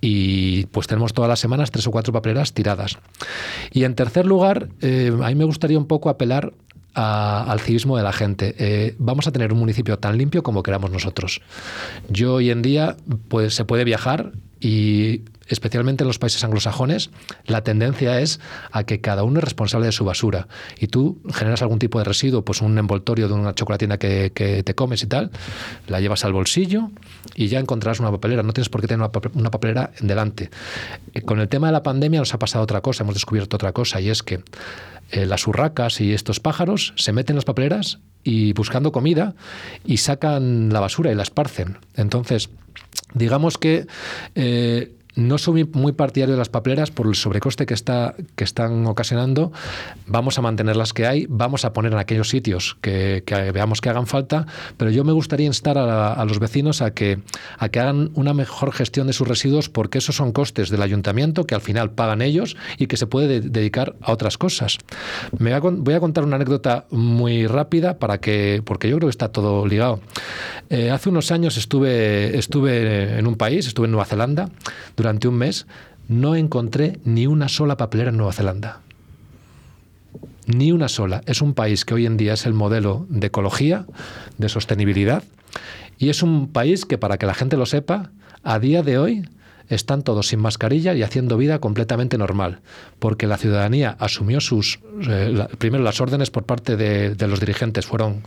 y 0.00 0.66
pues 0.66 0.86
tenemos 0.86 1.12
todas 1.12 1.28
las 1.28 1.40
semanas 1.40 1.70
tres 1.70 1.86
o 1.86 1.90
cuatro 1.90 2.12
papeleras 2.12 2.52
tiradas. 2.52 2.98
Y 3.72 3.84
en 3.84 3.94
tercer 3.94 4.26
lugar, 4.26 4.68
eh, 4.80 5.12
a 5.22 5.28
mí 5.28 5.34
me 5.34 5.44
gustaría 5.44 5.78
un 5.78 5.86
poco 5.86 6.08
apelar 6.08 6.52
al 6.94 7.60
civismo 7.60 7.96
de 7.96 8.02
la 8.02 8.12
gente. 8.12 8.56
Eh, 8.58 8.96
vamos 8.98 9.28
a 9.28 9.32
tener 9.32 9.52
un 9.52 9.60
municipio 9.60 9.98
tan 9.98 10.18
limpio 10.18 10.42
como 10.42 10.64
queramos 10.64 10.90
nosotros. 10.90 11.40
Yo 12.08 12.34
hoy 12.34 12.50
en 12.50 12.60
día 12.60 12.96
pues, 13.28 13.54
se 13.54 13.64
puede 13.64 13.84
viajar 13.84 14.32
y 14.60 15.22
especialmente 15.48 16.04
en 16.04 16.08
los 16.08 16.18
países 16.18 16.44
anglosajones, 16.44 17.10
la 17.46 17.62
tendencia 17.62 18.20
es 18.20 18.40
a 18.70 18.84
que 18.84 19.00
cada 19.00 19.24
uno 19.24 19.38
es 19.38 19.44
responsable 19.44 19.86
de 19.86 19.92
su 19.92 20.04
basura. 20.04 20.48
Y 20.78 20.88
tú 20.88 21.20
generas 21.32 21.62
algún 21.62 21.78
tipo 21.78 21.98
de 21.98 22.04
residuo, 22.04 22.44
pues 22.44 22.60
un 22.60 22.78
envoltorio 22.78 23.28
de 23.28 23.34
una 23.34 23.54
chocolatina 23.54 23.98
que, 23.98 24.30
te 24.64 24.74
comes 24.74 25.02
y 25.02 25.06
tal, 25.06 25.30
la 25.86 26.00
llevas 26.00 26.24
al 26.24 26.32
bolsillo 26.32 26.90
y 27.34 27.48
ya 27.48 27.58
encontrarás 27.58 28.00
una 28.00 28.10
papelera. 28.10 28.42
No 28.42 28.52
tienes 28.52 28.68
por 28.68 28.80
qué 28.80 28.86
tener 28.88 29.10
una 29.34 29.50
papelera 29.50 29.90
en 30.00 30.06
delante. 30.06 30.50
Eh, 31.14 31.22
con 31.22 31.40
el 31.40 31.48
tema 31.48 31.68
de 31.68 31.72
la 31.72 31.82
pandemia 31.82 32.20
nos 32.20 32.34
ha 32.34 32.38
pasado 32.38 32.64
otra 32.64 32.80
cosa, 32.80 33.04
hemos 33.04 33.14
descubierto 33.14 33.56
otra 33.56 33.72
cosa, 33.72 34.00
y 34.00 34.10
es 34.10 34.22
que 34.22 34.42
eh, 35.10 35.24
las 35.24 35.46
urracas 35.46 36.00
y 36.00 36.12
estos 36.12 36.38
pájaros 36.40 36.92
se 36.96 37.12
meten 37.12 37.34
en 37.34 37.36
las 37.38 37.44
papeleras 37.46 37.98
y 38.24 38.52
buscando 38.52 38.92
comida 38.92 39.34
y 39.84 39.98
sacan 39.98 40.70
la 40.70 40.80
basura 40.80 41.10
y 41.10 41.14
la 41.14 41.22
esparcen. 41.22 41.78
Entonces, 41.94 42.50
digamos 43.14 43.56
que 43.56 43.86
eh, 44.34 44.92
no 45.18 45.36
soy 45.36 45.64
muy 45.64 45.92
partidario 45.92 46.36
de 46.36 46.38
las 46.38 46.48
papeleras 46.48 46.92
por 46.92 47.08
el 47.08 47.16
sobrecoste 47.16 47.66
que, 47.66 47.74
está, 47.74 48.14
que 48.36 48.44
están 48.44 48.86
ocasionando. 48.86 49.50
Vamos 50.06 50.38
a 50.38 50.42
mantener 50.42 50.76
las 50.76 50.92
que 50.92 51.08
hay, 51.08 51.26
vamos 51.28 51.64
a 51.64 51.72
poner 51.72 51.92
en 51.92 51.98
aquellos 51.98 52.28
sitios 52.28 52.76
que, 52.80 53.24
veamos 53.52 53.80
que 53.80 53.88
hagan 53.90 54.06
falta, 54.06 54.46
pero 54.76 54.92
yo 54.92 55.02
me 55.02 55.10
gustaría 55.10 55.46
instar 55.46 55.76
a, 55.76 56.24
los 56.24 56.38
vecinos 56.38 56.82
a 56.82 56.92
que, 56.92 57.18
a 57.58 57.68
que 57.68 57.80
hagan 57.80 58.10
una 58.14 58.32
mejor 58.32 58.72
gestión 58.72 59.08
de 59.08 59.12
sus 59.12 59.26
residuos 59.26 59.68
porque 59.68 59.98
esos 59.98 60.14
son 60.14 60.30
costes 60.30 60.70
del 60.70 60.82
ayuntamiento 60.82 61.44
que 61.44 61.56
al 61.56 61.62
final 61.62 61.90
pagan 61.90 62.22
ellos 62.22 62.56
y 62.78 62.86
que 62.86 62.96
se 62.96 63.08
puede 63.08 63.40
dedicar 63.40 63.96
a 64.00 64.12
otras 64.12 64.38
cosas. 64.38 64.78
Me 65.36 65.58
voy 65.58 65.94
a, 65.94 66.00
contar 66.00 66.22
una 66.22 66.36
anécdota 66.36 66.86
muy 66.90 67.48
rápida 67.48 67.98
para 67.98 68.18
que, 68.18 68.62
porque 68.64 68.88
yo 68.88 68.98
creo 68.98 69.08
que 69.08 69.12
está 69.12 69.32
todo 69.32 69.66
ligado. 69.66 69.98
Eh, 70.70 70.92
hace 70.92 71.08
unos 71.08 71.32
años 71.32 71.56
estuve, 71.56 72.38
estuve 72.38 73.18
en 73.18 73.26
un 73.26 73.34
país, 73.34 73.66
estuve 73.66 73.86
en 73.86 73.90
Nueva 73.90 74.04
Zelanda, 74.04 74.48
durante 74.94 75.07
un 75.28 75.34
mes, 75.34 75.66
no 76.08 76.34
encontré 76.34 76.98
ni 77.04 77.26
una 77.26 77.48
sola 77.48 77.76
papelera 77.76 78.10
en 78.10 78.16
Nueva 78.16 78.32
Zelanda. 78.32 78.80
Ni 80.46 80.72
una 80.72 80.88
sola. 80.88 81.22
Es 81.26 81.42
un 81.42 81.54
país 81.54 81.84
que 81.84 81.94
hoy 81.94 82.06
en 82.06 82.16
día 82.16 82.34
es 82.34 82.46
el 82.46 82.54
modelo 82.54 83.06
de 83.08 83.26
ecología, 83.26 83.86
de 84.38 84.48
sostenibilidad, 84.48 85.22
y 85.98 86.10
es 86.10 86.22
un 86.22 86.48
país 86.48 86.84
que, 86.84 86.98
para 86.98 87.18
que 87.18 87.26
la 87.26 87.34
gente 87.34 87.56
lo 87.56 87.66
sepa, 87.66 88.10
a 88.42 88.58
día 88.58 88.82
de 88.82 88.98
hoy 88.98 89.28
están 89.68 90.02
todos 90.02 90.28
sin 90.28 90.40
mascarilla 90.40 90.94
y 90.94 91.02
haciendo 91.02 91.36
vida 91.36 91.58
completamente 91.58 92.18
normal, 92.18 92.60
porque 92.98 93.26
la 93.26 93.36
ciudadanía 93.36 93.96
asumió 93.98 94.40
sus... 94.40 94.80
Eh, 95.08 95.46
primero, 95.58 95.84
las 95.84 96.00
órdenes 96.00 96.30
por 96.30 96.44
parte 96.44 96.76
de, 96.76 97.14
los 97.26 97.40
dirigentes 97.40 97.86
fueron, 97.86 98.22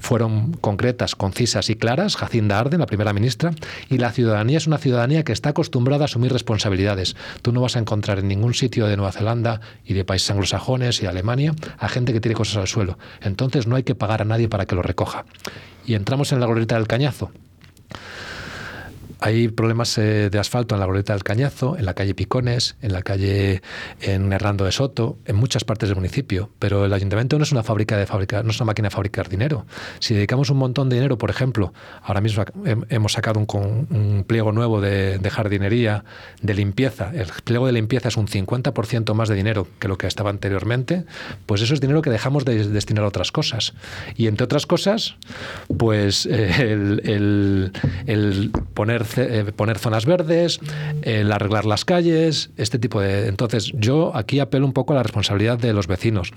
fueron 0.00 0.52
concretas, 0.54 1.14
concisas 1.14 1.70
y 1.70 1.76
claras, 1.76 2.16
Jacinda 2.16 2.58
Arden, 2.58 2.80
la 2.80 2.86
primera 2.86 3.12
ministra, 3.12 3.52
y 3.88 3.98
la 3.98 4.12
ciudadanía 4.12 4.58
es 4.58 4.66
una 4.66 4.78
ciudadanía 4.78 5.22
que 5.24 5.32
está 5.32 5.50
acostumbrada 5.50 6.04
a 6.04 6.06
asumir 6.06 6.32
responsabilidades. 6.32 7.16
Tú 7.42 7.52
no 7.52 7.60
vas 7.60 7.76
a 7.76 7.78
encontrar 7.78 8.18
en 8.18 8.28
ningún 8.28 8.54
sitio 8.54 8.86
de 8.86 8.96
Nueva 8.96 9.12
Zelanda 9.12 9.60
y 9.84 9.94
de 9.94 10.04
países 10.04 10.30
anglosajones 10.30 10.98
y 11.00 11.02
de 11.02 11.08
Alemania 11.08 11.54
a 11.78 11.88
gente 11.88 12.12
que 12.12 12.20
tiene 12.20 12.34
cosas 12.34 12.56
al 12.56 12.68
suelo. 12.68 12.98
Entonces 13.20 13.66
no 13.66 13.76
hay 13.76 13.82
que 13.82 13.94
pagar 13.94 14.22
a 14.22 14.24
nadie 14.24 14.48
para 14.48 14.66
que 14.66 14.74
lo 14.74 14.82
recoja. 14.82 15.24
Y 15.86 15.94
entramos 15.94 16.32
en 16.32 16.40
la 16.40 16.46
glorieta 16.46 16.76
del 16.76 16.86
cañazo. 16.86 17.32
Hay 19.24 19.46
problemas 19.46 19.96
eh, 19.98 20.30
de 20.30 20.38
asfalto 20.40 20.74
en 20.74 20.80
la 20.80 20.86
Glorieta 20.86 21.12
del 21.12 21.22
Cañazo, 21.22 21.78
en 21.78 21.84
la 21.84 21.94
calle 21.94 22.12
Picones, 22.12 22.74
en 22.82 22.92
la 22.92 23.02
calle 23.02 23.62
en 24.00 24.32
Hernando 24.32 24.64
de 24.64 24.72
Soto, 24.72 25.16
en 25.26 25.36
muchas 25.36 25.62
partes 25.62 25.88
del 25.88 25.94
municipio. 25.94 26.50
Pero 26.58 26.86
el 26.86 26.92
ayuntamiento 26.92 27.38
no 27.38 27.44
es 27.44 27.52
una 27.52 27.62
fábrica 27.62 27.96
de 27.96 28.06
fabricar, 28.06 28.44
no 28.44 28.50
es 28.50 28.58
una 28.58 28.66
máquina 28.66 28.88
de 28.88 28.90
fabricar 28.90 29.28
dinero. 29.28 29.64
Si 30.00 30.12
dedicamos 30.12 30.50
un 30.50 30.56
montón 30.56 30.88
de 30.88 30.96
dinero, 30.96 31.18
por 31.18 31.30
ejemplo, 31.30 31.72
ahora 32.02 32.20
mismo 32.20 32.44
hemos 32.88 33.12
sacado 33.12 33.38
un, 33.38 34.24
pliego 34.26 34.50
nuevo 34.50 34.80
de, 34.80 35.20
jardinería, 35.30 36.04
de 36.40 36.54
limpieza. 36.54 37.12
El 37.14 37.28
pliego 37.44 37.66
de 37.66 37.72
limpieza 37.74 38.08
es 38.08 38.16
un 38.16 38.26
50% 38.26 39.14
más 39.14 39.28
de 39.28 39.36
dinero 39.36 39.68
que 39.78 39.86
lo 39.86 39.98
que 39.98 40.08
estaba 40.08 40.30
anteriormente. 40.30 41.04
Pues 41.46 41.62
eso 41.62 41.74
es 41.74 41.80
dinero 41.80 42.02
que 42.02 42.10
dejamos 42.10 42.44
de 42.44 42.66
destinar 42.66 43.04
a 43.04 43.06
otras 43.06 43.30
cosas. 43.30 43.72
Y 44.16 44.26
entre 44.26 44.46
otras 44.46 44.66
cosas, 44.66 45.14
pues 45.76 46.26
eh, 46.26 46.72
el, 47.04 47.72
el 48.06 48.50
poner 48.74 49.11
eh, 49.16 49.52
poner 49.54 49.78
zonas 49.78 50.06
verdes, 50.06 50.60
el 51.02 51.32
arreglar 51.32 51.64
las 51.64 51.84
calles, 51.84 52.50
este 52.56 52.78
tipo 52.78 53.00
de... 53.00 53.28
Entonces 53.28 53.72
yo 53.74 54.12
aquí 54.14 54.40
apelo 54.40 54.66
un 54.66 54.72
poco 54.72 54.92
a 54.92 54.96
la 54.96 55.02
responsabilidad 55.02 55.58
de 55.58 55.72
los 55.72 55.86
vecinos. 55.86 56.32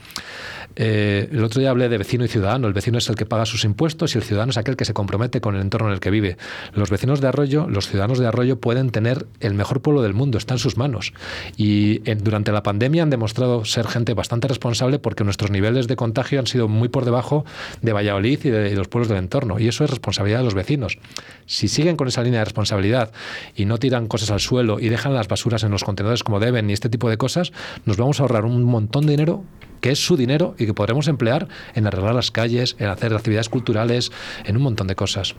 Eh, 0.76 1.30
el 1.32 1.44
otro 1.44 1.60
día 1.60 1.70
hablé 1.70 1.90
de 1.90 1.98
vecino 1.98 2.26
y 2.26 2.28
ciudadano. 2.28 2.68
El 2.68 2.74
vecino 2.74 2.98
es 2.98 3.08
el 3.10 3.16
que 3.16 3.26
paga 3.26 3.46
sus 3.46 3.64
impuestos 3.64 4.16
y 4.16 4.18
el 4.18 4.24
ciudadano 4.24 4.52
es 4.52 4.58
aquel 4.58 4.76
que 4.76 4.86
se 4.86 4.94
compromete 4.94 5.42
con 5.42 5.56
el 5.56 5.62
entorno 5.62 5.88
en 5.88 5.94
el 5.94 6.00
que 6.00 6.10
vive. 6.10 6.38
Los 6.74 6.90
vecinos 6.90 7.22
de 7.22 7.28
Arroyo, 7.28 7.68
los 7.70 7.88
ciudadanos 7.88 8.20
de 8.20 8.28
Arroyo 8.28 8.60
pueden 8.60 8.90
tener 8.90 9.26
el 9.40 9.54
mejor 9.54 9.82
pueblo 9.82 10.02
del 10.02 10.14
mundo, 10.14 10.38
está 10.38 10.54
en 10.54 10.60
sus 10.60 10.78
manos. 10.78 11.14
Y 11.58 12.00
durante 12.16 12.52
la 12.52 12.64
pandemia 12.64 13.04
han 13.04 13.10
demostrado 13.10 13.66
ser 13.66 13.88
gente 13.88 14.14
bastante 14.14 14.48
responsable 14.48 15.00
porque 15.00 15.24
nuestros 15.24 15.52
niveles 15.52 15.88
de 15.88 15.96
contagio 15.96 16.40
han 16.40 16.48
sido 16.48 16.68
muy 16.68 16.90
por 16.90 17.06
debajo 17.06 17.46
de 17.82 17.94
Valladolid 17.94 18.40
y 18.44 18.50
de, 18.50 18.76
los 18.76 18.88
pueblos 18.88 19.08
del 19.08 19.20
entorno. 19.20 19.60
Y 19.60 19.68
eso 19.68 19.84
es 19.84 19.90
responsabilidad 19.90 20.40
de 20.40 20.46
los 20.46 20.54
vecinos. 20.54 20.98
Si 21.46 21.68
siguen 21.68 21.96
con 21.96 22.08
esa 22.08 22.24
línea 22.24 22.40
de 22.40 22.46
responsabilidad 22.46 23.12
y 23.56 23.66
no 23.66 23.78
tiran 23.78 24.08
cosas 24.08 24.32
al 24.32 24.40
suelo 24.40 24.80
y 24.80 24.90
dejan 24.90 25.14
las 25.14 25.28
basuras 25.28 25.64
en 25.64 25.72
los 25.72 25.84
contenedores 25.84 26.24
como 26.24 26.40
deben 26.40 26.70
y 26.70 26.74
este 26.74 26.90
tipo 26.90 27.10
de 27.10 27.18
cosas, 27.18 27.54
nos 27.86 27.98
vamos 27.98 28.20
a 28.20 28.24
ahorrar 28.24 28.46
un 28.46 28.64
montón 28.64 29.06
de 29.06 29.12
dinero 29.12 29.44
que 29.86 29.92
es 29.92 30.04
su 30.04 30.18
dinero 30.18 30.56
y 30.58 30.65
que 30.66 30.74
podremos 30.74 31.08
emplear 31.08 31.48
en 31.74 31.88
arreglar 31.88 32.16
las 32.16 32.32
calles, 32.32 32.76
en 32.80 32.88
hacer 32.88 33.14
actividades 33.14 33.50
culturales, 33.50 34.12
en 34.46 34.58
un 34.58 34.64
montón 34.64 34.88
de 34.88 34.96
cosas. 34.96 35.36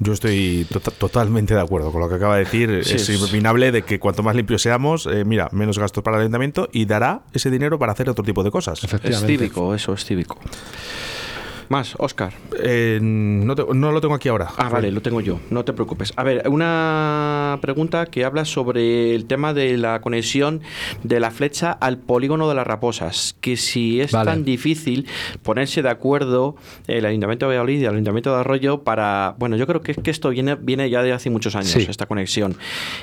Yo 0.00 0.12
estoy 0.12 0.66
tota-, 0.70 0.90
totalmente 0.90 1.54
de 1.54 1.60
acuerdo 1.60 1.92
con 1.92 2.00
lo 2.00 2.08
que 2.08 2.16
acaba 2.16 2.36
de 2.36 2.44
decir. 2.44 2.70
es 2.70 3.08
inopinable 3.08 3.72
de 3.72 3.82
que 3.82 3.98
cuanto 3.98 4.22
más 4.22 4.34
limpios 4.34 4.62
seamos, 4.62 5.06
eh, 5.06 5.24
mira, 5.24 5.48
menos 5.52 5.78
gastos 5.78 6.02
para 6.02 6.16
el 6.16 6.22
ayuntamiento 6.22 6.68
y 6.72 6.84
dará 6.86 7.22
ese 7.32 7.50
dinero 7.50 7.78
para 7.78 7.92
hacer 7.92 8.08
otro 8.08 8.24
tipo 8.24 8.42
de 8.42 8.50
cosas. 8.50 8.82
Es 9.02 9.20
cívico, 9.20 9.74
eso 9.74 9.94
es 9.94 10.04
cívico. 10.04 10.38
Más, 11.68 11.94
Oscar. 11.98 12.32
Eh, 12.58 12.98
no, 13.02 13.54
lo 13.54 14.00
tengo 14.00 14.14
aquí 14.14 14.28
ahora. 14.28 14.48
Ah, 14.56 14.68
vale, 14.68 14.90
lo 14.90 15.02
tengo 15.02 15.20
yo. 15.20 15.40
No 15.50 15.64
te 15.64 15.72
preocupes. 15.72 16.12
A 16.16 16.22
ver, 16.22 16.48
una 16.48 17.58
pregunta 17.60 18.06
que 18.06 18.24
habla 18.24 18.44
sobre 18.44 19.14
el 19.14 19.26
tema 19.26 19.54
de 19.54 19.76
la 19.76 20.00
conexión 20.00 20.60
de 21.02 21.20
la 21.20 21.30
flecha 21.30 21.72
al 21.72 21.98
polígono 21.98 22.48
de 22.48 22.54
las 22.54 22.66
raposas. 22.66 23.36
Que 23.40 23.56
si 23.56 24.00
es 24.00 24.12
tan 24.12 24.44
difícil 24.44 25.06
ponerse 25.42 25.82
de 25.82 25.90
acuerdo 25.90 26.56
el 26.86 27.04
Ayuntamiento 27.06 27.46
de 27.46 27.48
Valladolid 27.48 27.80
y 27.80 27.84
el 27.84 27.92
Ayuntamiento 27.92 28.34
de 28.34 28.40
Arroyo 28.40 28.82
para. 28.82 29.34
Bueno, 29.38 29.56
yo 29.56 29.66
creo 29.66 29.80
que, 29.80 29.94
que 29.94 30.10
esto 30.10 30.30
viene, 30.30 30.54
viene 30.56 30.90
ya 30.90 31.02
de 31.02 31.12
hace 31.12 31.30
muchos 31.30 31.56
años, 31.56 31.74
esta 31.76 32.06
conexión. 32.06 32.56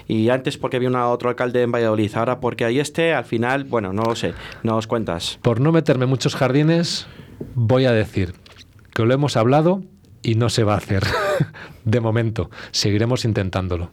Y 0.07 0.29
antes 0.29 0.57
porque 0.57 0.77
había 0.77 0.89
una, 0.89 1.09
otro 1.09 1.29
alcalde 1.29 1.61
en 1.61 1.71
Valladolid. 1.71 2.11
Ahora 2.15 2.39
porque 2.39 2.65
ahí 2.65 2.79
esté, 2.79 3.13
al 3.13 3.25
final, 3.25 3.63
bueno, 3.63 3.93
no 3.93 4.03
lo 4.03 4.15
sé. 4.15 4.33
No 4.63 4.77
os 4.77 4.87
cuentas. 4.87 5.39
Por 5.41 5.59
no 5.59 5.71
meterme 5.71 6.05
muchos 6.05 6.35
jardines, 6.35 7.07
voy 7.55 7.85
a 7.85 7.91
decir 7.91 8.33
lo 9.05 9.13
hemos 9.13 9.37
hablado 9.37 9.83
y 10.21 10.35
no 10.35 10.49
se 10.49 10.63
va 10.63 10.75
a 10.75 10.77
hacer. 10.77 11.03
de 11.85 11.99
momento, 11.99 12.49
seguiremos 12.71 13.25
intentándolo. 13.25 13.91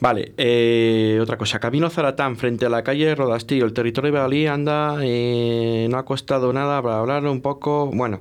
Vale, 0.00 0.32
eh, 0.36 1.18
otra 1.20 1.36
cosa. 1.36 1.58
Camino 1.58 1.90
Zaratán, 1.90 2.36
frente 2.36 2.66
a 2.66 2.68
la 2.68 2.82
calle 2.82 3.14
Rodastillo. 3.14 3.64
El 3.64 3.72
territorio 3.72 4.12
de 4.12 4.48
anda, 4.48 4.98
eh, 5.02 5.86
no 5.90 5.98
ha 5.98 6.04
costado 6.04 6.52
nada 6.52 6.82
para 6.82 6.98
hablarlo 6.98 7.32
un 7.32 7.40
poco. 7.40 7.90
Bueno, 7.92 8.20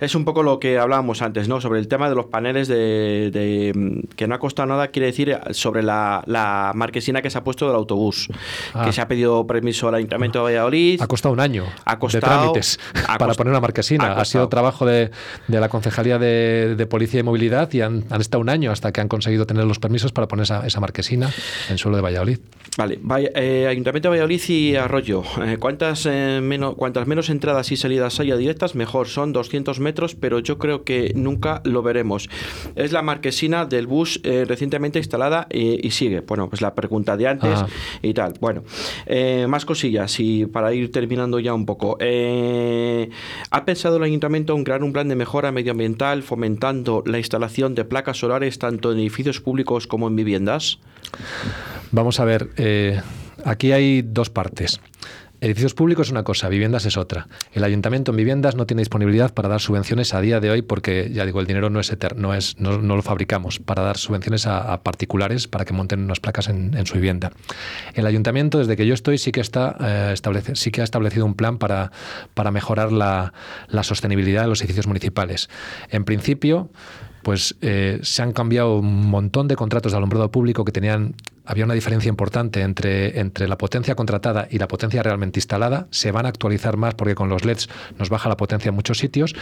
es 0.00 0.14
un 0.14 0.24
poco 0.24 0.42
lo 0.42 0.58
que 0.58 0.78
hablábamos 0.78 1.22
antes, 1.22 1.48
¿no? 1.48 1.60
Sobre 1.60 1.78
el 1.78 1.88
tema 1.88 2.08
de 2.08 2.14
los 2.14 2.26
paneles 2.26 2.68
de, 2.68 3.72
mm, 3.74 4.14
que 4.16 4.26
no 4.26 4.34
ha 4.34 4.38
costado 4.38 4.66
nada, 4.66 4.88
quiere 4.88 5.06
decir 5.06 5.38
sobre 5.50 5.82
la, 5.82 6.72
marquesina 6.74 7.22
que 7.22 7.30
se 7.30 7.38
ha 7.38 7.44
puesto 7.44 7.66
del 7.66 7.76
autobús, 7.76 8.28
que 8.28 8.34
ah. 8.74 8.92
se 8.92 9.00
ha 9.00 9.08
pedido 9.08 9.46
permiso 9.46 9.88
al 9.88 9.96
Ayuntamiento 9.96 10.38
de 10.40 10.44
Valladolid. 10.44 11.00
Ha 11.00 11.06
costado 11.06 11.32
un 11.32 11.40
año 11.40 11.66
ha 11.84 11.98
costado, 11.98 12.20
de 12.20 12.34
trámites 12.34 12.78
para 13.18 13.34
poner 13.34 13.50
una 13.50 13.60
marquesina. 13.60 14.14
Ha, 14.14 14.24
sido 14.24 14.48
trabajo 14.48 14.86
de, 14.86 15.10
la 15.48 15.68
Concejalía 15.68 16.18
de, 16.18 16.86
Policía 16.88 17.20
y 17.20 17.22
Movilidad 17.22 17.72
y 17.72 17.80
han, 17.80 18.04
estado 18.18 18.40
un 18.40 18.48
año 18.48 18.70
hasta 18.70 18.92
que 18.92 19.00
han 19.00 19.08
conseguido 19.08 19.46
tener 19.46 19.64
los 19.64 19.78
permisos 19.78 20.12
para 20.12 20.28
poner 20.28 20.44
esa, 20.44 20.80
marquesina 20.80 20.91
en 21.68 21.78
suelo 21.78 21.96
de 21.96 22.02
Valladolid. 22.02 22.38
Vale, 22.78 23.00
eh, 23.34 23.66
Ayuntamiento 23.68 24.08
de 24.08 24.10
Valladolid 24.10 24.40
y 24.48 24.76
Arroyo. 24.76 25.22
Eh, 25.44 25.58
¿cuántas, 25.58 26.06
eh, 26.06 26.40
menos, 26.42 26.74
cuantas 26.74 27.06
menos 27.06 27.28
entradas 27.28 27.70
y 27.70 27.76
salidas 27.76 28.18
haya 28.18 28.34
directas, 28.36 28.74
mejor. 28.74 29.08
Son 29.08 29.34
200 29.34 29.78
metros 29.78 30.14
pero 30.14 30.38
yo 30.38 30.58
creo 30.58 30.84
que 30.84 31.12
nunca 31.14 31.60
lo 31.64 31.82
veremos. 31.82 32.30
Es 32.74 32.92
la 32.92 33.02
marquesina 33.02 33.66
del 33.66 33.86
bus 33.86 34.20
eh, 34.24 34.44
recientemente 34.46 34.98
instalada 34.98 35.46
eh, 35.50 35.80
y 35.82 35.90
sigue. 35.90 36.20
Bueno, 36.20 36.48
pues 36.48 36.62
la 36.62 36.74
pregunta 36.74 37.16
de 37.16 37.28
antes 37.28 37.58
ah. 37.58 37.66
y 38.00 38.14
tal. 38.14 38.34
Bueno, 38.40 38.62
eh, 39.06 39.46
más 39.48 39.64
cosillas 39.64 40.18
y 40.20 40.46
para 40.46 40.72
ir 40.72 40.90
terminando 40.90 41.38
ya 41.40 41.52
un 41.54 41.66
poco. 41.66 41.98
¿Ha 43.50 43.64
pensado 43.64 43.96
el 43.98 44.02
ayuntamiento 44.02 44.56
en 44.56 44.64
crear 44.64 44.82
un 44.82 44.92
plan 44.92 45.08
de 45.08 45.16
mejora 45.16 45.52
medioambiental 45.52 46.22
fomentando 46.22 47.02
la 47.04 47.18
instalación 47.18 47.74
de 47.74 47.84
placas 47.84 48.18
solares 48.18 48.58
tanto 48.58 48.92
en 48.92 48.98
edificios 48.98 49.40
públicos 49.40 49.86
como 49.86 50.08
en 50.08 50.16
viviendas? 50.16 50.78
Vamos 51.92 52.20
a 52.20 52.24
ver, 52.24 52.48
aquí 53.44 53.72
hay 53.72 54.00
dos 54.00 54.30
partes. 54.30 54.80
edificios 55.42 55.74
públicos 55.74 56.06
es 56.06 56.10
una 56.10 56.24
cosa, 56.24 56.48
viviendas 56.48 56.86
es 56.86 56.96
otra. 56.96 57.28
El 57.52 57.64
ayuntamiento 57.64 58.12
en 58.12 58.16
viviendas 58.16 58.56
no 58.56 58.64
tiene 58.64 58.80
disponibilidad 58.80 59.34
para 59.34 59.50
dar 59.50 59.60
subvenciones 59.60 60.14
a 60.14 60.22
día 60.22 60.40
de 60.40 60.50
hoy 60.50 60.62
porque, 60.62 61.10
ya 61.12 61.26
digo, 61.26 61.40
el 61.40 61.46
dinero 61.46 61.68
no 61.68 61.80
es 61.80 61.92
eterno, 61.92 62.32
no, 62.56 62.96
lo 62.96 63.02
fabricamos 63.02 63.58
para 63.58 63.82
dar 63.82 63.98
subvenciones 63.98 64.46
a, 64.46 64.82
particulares 64.82 65.48
para 65.48 65.66
que 65.66 65.74
monten 65.74 66.00
unas 66.00 66.18
placas 66.18 66.48
en, 66.48 66.86
su 66.86 66.94
vivienda. 66.94 67.30
El 67.92 68.06
ayuntamiento, 68.06 68.56
desde 68.56 68.74
que 68.74 68.86
yo 68.86 68.94
estoy, 68.94 69.18
sí 69.18 69.30
que, 69.30 69.42
está, 69.42 69.76
eh, 69.78 70.14
sí 70.54 70.70
que 70.70 70.80
ha 70.80 70.84
establecido 70.84 71.26
un 71.26 71.34
plan 71.34 71.58
para, 71.58 71.92
para 72.32 72.50
mejorar 72.50 72.90
la, 72.90 73.34
la 73.68 73.82
sostenibilidad 73.82 74.42
de 74.42 74.48
los 74.48 74.62
edificios 74.62 74.86
municipales. 74.86 75.50
En 75.90 76.06
principio, 76.06 76.70
pues 77.22 77.56
eh, 77.60 77.98
se 78.02 78.22
han 78.22 78.32
cambiado 78.32 78.78
un 78.78 79.06
montón 79.06 79.48
de 79.48 79.56
contratos 79.56 79.92
de 79.92 79.98
alumbrado 79.98 80.30
público 80.30 80.64
que 80.64 80.72
tenían, 80.72 81.14
había 81.44 81.64
una 81.64 81.74
diferencia 81.74 82.08
importante 82.08 82.60
entre, 82.60 83.20
entre 83.20 83.48
la 83.48 83.56
potencia 83.58 83.94
contratada 83.94 84.48
y 84.50 84.58
la 84.58 84.68
potencia 84.68 85.02
realmente 85.02 85.38
instalada. 85.38 85.86
Se 85.90 86.12
van 86.12 86.26
a 86.26 86.28
actualizar 86.28 86.76
más 86.76 86.94
porque 86.94 87.14
con 87.14 87.28
los 87.28 87.44
LEDs 87.44 87.68
nos 87.98 88.10
baja 88.10 88.28
la 88.28 88.36
potencia 88.36 88.68
en 88.68 88.74
muchos 88.74 88.98
sitios. 88.98 89.34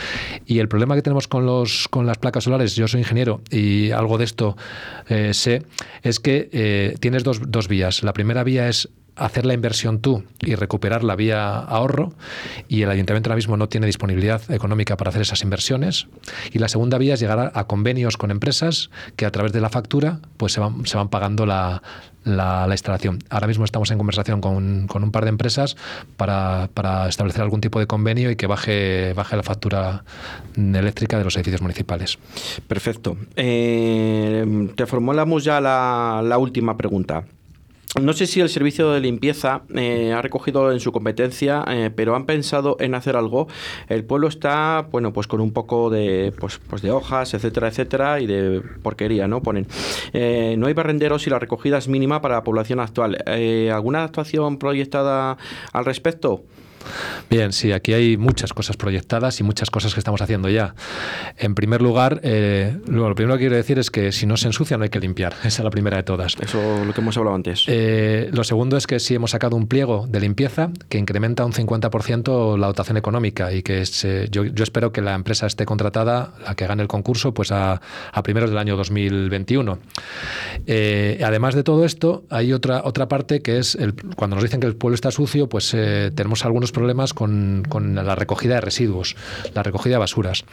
Y 0.46 0.58
el 0.58 0.68
problema 0.68 0.94
que 0.94 1.02
tenemos 1.02 1.28
con, 1.28 1.46
los, 1.46 1.88
con 1.88 2.06
las 2.06 2.18
placas 2.18 2.44
solares, 2.44 2.74
yo 2.74 2.88
soy 2.88 3.00
ingeniero 3.00 3.40
y 3.50 3.90
algo 3.90 4.18
de 4.18 4.24
esto 4.24 4.56
eh, 5.08 5.34
sé, 5.34 5.64
es 6.02 6.20
que 6.20 6.48
eh, 6.52 6.94
tienes 7.00 7.24
dos, 7.24 7.40
dos 7.50 7.68
vías. 7.68 8.02
La 8.02 8.12
primera 8.12 8.44
vía 8.44 8.68
es 8.68 8.88
hacer 9.16 9.46
la 9.46 9.54
inversión 9.54 10.00
tú 10.00 10.24
y 10.40 10.54
recuperar 10.54 11.04
la 11.04 11.16
vía 11.16 11.58
ahorro 11.58 12.12
y 12.68 12.82
el 12.82 12.90
ayuntamiento 12.90 13.28
ahora 13.28 13.36
mismo 13.36 13.56
no 13.56 13.68
tiene 13.68 13.86
disponibilidad 13.86 14.50
económica 14.50 14.96
para 14.96 15.10
hacer 15.10 15.22
esas 15.22 15.42
inversiones 15.42 16.06
y 16.52 16.58
la 16.58 16.68
segunda 16.68 16.98
vía 16.98 17.14
es 17.14 17.20
llegar 17.20 17.52
a, 17.54 17.64
convenios 17.64 18.16
con 18.16 18.30
empresas 18.30 18.90
que 19.16 19.26
a 19.26 19.30
través 19.30 19.52
de 19.52 19.60
la 19.60 19.68
factura 19.68 20.20
pues 20.36 20.52
se 20.52 20.60
van, 20.60 20.86
se 20.86 20.96
van 20.96 21.08
pagando 21.08 21.46
la, 21.46 21.82
la, 22.24 22.66
instalación. 22.70 23.18
Ahora 23.30 23.46
mismo 23.46 23.64
estamos 23.64 23.90
en 23.90 23.98
conversación 23.98 24.40
con, 24.40 24.86
con 24.86 25.02
un 25.04 25.10
par 25.10 25.24
de 25.24 25.30
empresas 25.30 25.76
para, 26.16 26.68
para, 26.74 27.08
establecer 27.08 27.42
algún 27.42 27.60
tipo 27.60 27.78
de 27.78 27.86
convenio 27.86 28.30
y 28.30 28.36
que 28.36 28.46
baje, 28.46 29.12
baje 29.14 29.36
la 29.36 29.42
factura 29.42 30.04
eléctrica 30.56 31.18
de 31.18 31.24
los 31.24 31.36
edificios 31.36 31.62
municipales. 31.62 32.18
Perfecto. 32.66 33.16
Eh, 33.36 34.70
te 34.74 34.86
formulamos 34.86 35.44
ya 35.44 35.60
la, 35.60 36.22
la 36.24 36.38
última 36.38 36.76
pregunta. 36.76 37.24
No 37.98 38.12
sé 38.12 38.26
si 38.26 38.40
el 38.40 38.48
servicio 38.48 38.92
de 38.92 39.00
limpieza 39.00 39.62
eh, 39.74 40.12
ha 40.12 40.22
recogido 40.22 40.70
en 40.70 40.78
su 40.78 40.92
competencia, 40.92 41.64
eh, 41.66 41.90
pero 41.94 42.14
han 42.14 42.24
pensado 42.24 42.76
en 42.78 42.94
hacer 42.94 43.16
algo. 43.16 43.48
El 43.88 44.04
pueblo 44.04 44.28
está, 44.28 44.86
bueno, 44.92 45.12
pues 45.12 45.26
con 45.26 45.40
un 45.40 45.52
poco 45.52 45.90
de, 45.90 46.32
pues, 46.38 46.60
pues 46.68 46.82
de 46.82 46.92
hojas, 46.92 47.34
etcétera, 47.34 47.66
etcétera, 47.66 48.20
y 48.20 48.26
de 48.28 48.62
porquería, 48.82 49.26
¿no? 49.26 49.42
Ponen. 49.42 49.66
Eh, 50.12 50.54
no 50.56 50.68
hay 50.68 50.72
barrenderos 50.72 51.26
y 51.26 51.30
la 51.30 51.40
recogida 51.40 51.78
es 51.78 51.88
mínima 51.88 52.20
para 52.20 52.36
la 52.36 52.44
población 52.44 52.78
actual. 52.78 53.18
¿Alguna 53.72 54.04
actuación 54.04 54.58
proyectada 54.58 55.36
al 55.72 55.84
respecto? 55.84 56.44
Bien, 57.28 57.52
sí, 57.52 57.72
aquí 57.72 57.92
hay 57.92 58.16
muchas 58.16 58.52
cosas 58.52 58.76
proyectadas 58.76 59.40
y 59.40 59.44
muchas 59.44 59.70
cosas 59.70 59.94
que 59.94 60.00
estamos 60.00 60.20
haciendo 60.20 60.48
ya. 60.48 60.74
En 61.38 61.54
primer 61.54 61.82
lugar, 61.82 62.20
eh, 62.22 62.76
lo 62.86 63.14
primero 63.14 63.36
que 63.36 63.42
quiero 63.42 63.56
decir 63.56 63.78
es 63.78 63.90
que 63.90 64.12
si 64.12 64.26
no 64.26 64.36
se 64.36 64.46
ensucia 64.48 64.76
no 64.76 64.84
hay 64.84 64.90
que 64.90 65.00
limpiar. 65.00 65.34
Esa 65.44 65.48
es 65.48 65.64
la 65.64 65.70
primera 65.70 65.96
de 65.96 66.02
todas. 66.02 66.36
Eso 66.40 66.84
lo 66.84 66.92
que 66.92 67.00
hemos 67.00 67.16
hablado 67.16 67.36
antes. 67.36 67.64
Eh, 67.68 68.30
lo 68.32 68.44
segundo 68.44 68.76
es 68.76 68.86
que 68.86 68.98
sí 68.98 69.14
hemos 69.14 69.30
sacado 69.30 69.56
un 69.56 69.66
pliego 69.66 70.06
de 70.08 70.20
limpieza 70.20 70.70
que 70.88 70.98
incrementa 70.98 71.44
un 71.44 71.52
50% 71.52 72.58
la 72.58 72.66
dotación 72.66 72.96
económica 72.96 73.52
y 73.52 73.62
que 73.62 73.84
yo, 74.30 74.44
espero 74.62 74.92
que 74.92 75.00
la 75.00 75.14
empresa 75.14 75.46
esté 75.46 75.64
contratada, 75.64 76.34
la 76.44 76.54
que 76.54 76.66
gane 76.66 76.82
el 76.82 76.88
concurso, 76.88 77.32
pues 77.32 77.52
a, 77.52 77.80
primeros 78.22 78.50
del 78.50 78.58
año 78.58 78.76
2021. 78.76 79.78
Eh, 80.66 81.20
además 81.24 81.54
de 81.54 81.62
todo 81.62 81.84
esto, 81.84 82.24
hay 82.28 82.52
otra, 82.52 82.82
otra 82.84 83.08
parte 83.08 83.40
que 83.40 83.58
es 83.58 83.74
el, 83.74 83.94
cuando 84.16 84.36
nos 84.36 84.42
dicen 84.42 84.60
que 84.60 84.66
el 84.66 84.76
pueblo 84.76 84.94
está 84.94 85.10
sucio, 85.10 85.48
pues 85.48 85.70
tenemos 85.70 86.44
algunos 86.44 86.69
problemas 86.72 87.14
con, 87.14 87.62
la 87.94 88.14
recogida 88.14 88.54
de 88.54 88.60
residuos, 88.60 89.16
la 89.54 89.62
recogida 89.62 89.94
de 89.94 89.98
basuras. 89.98 90.44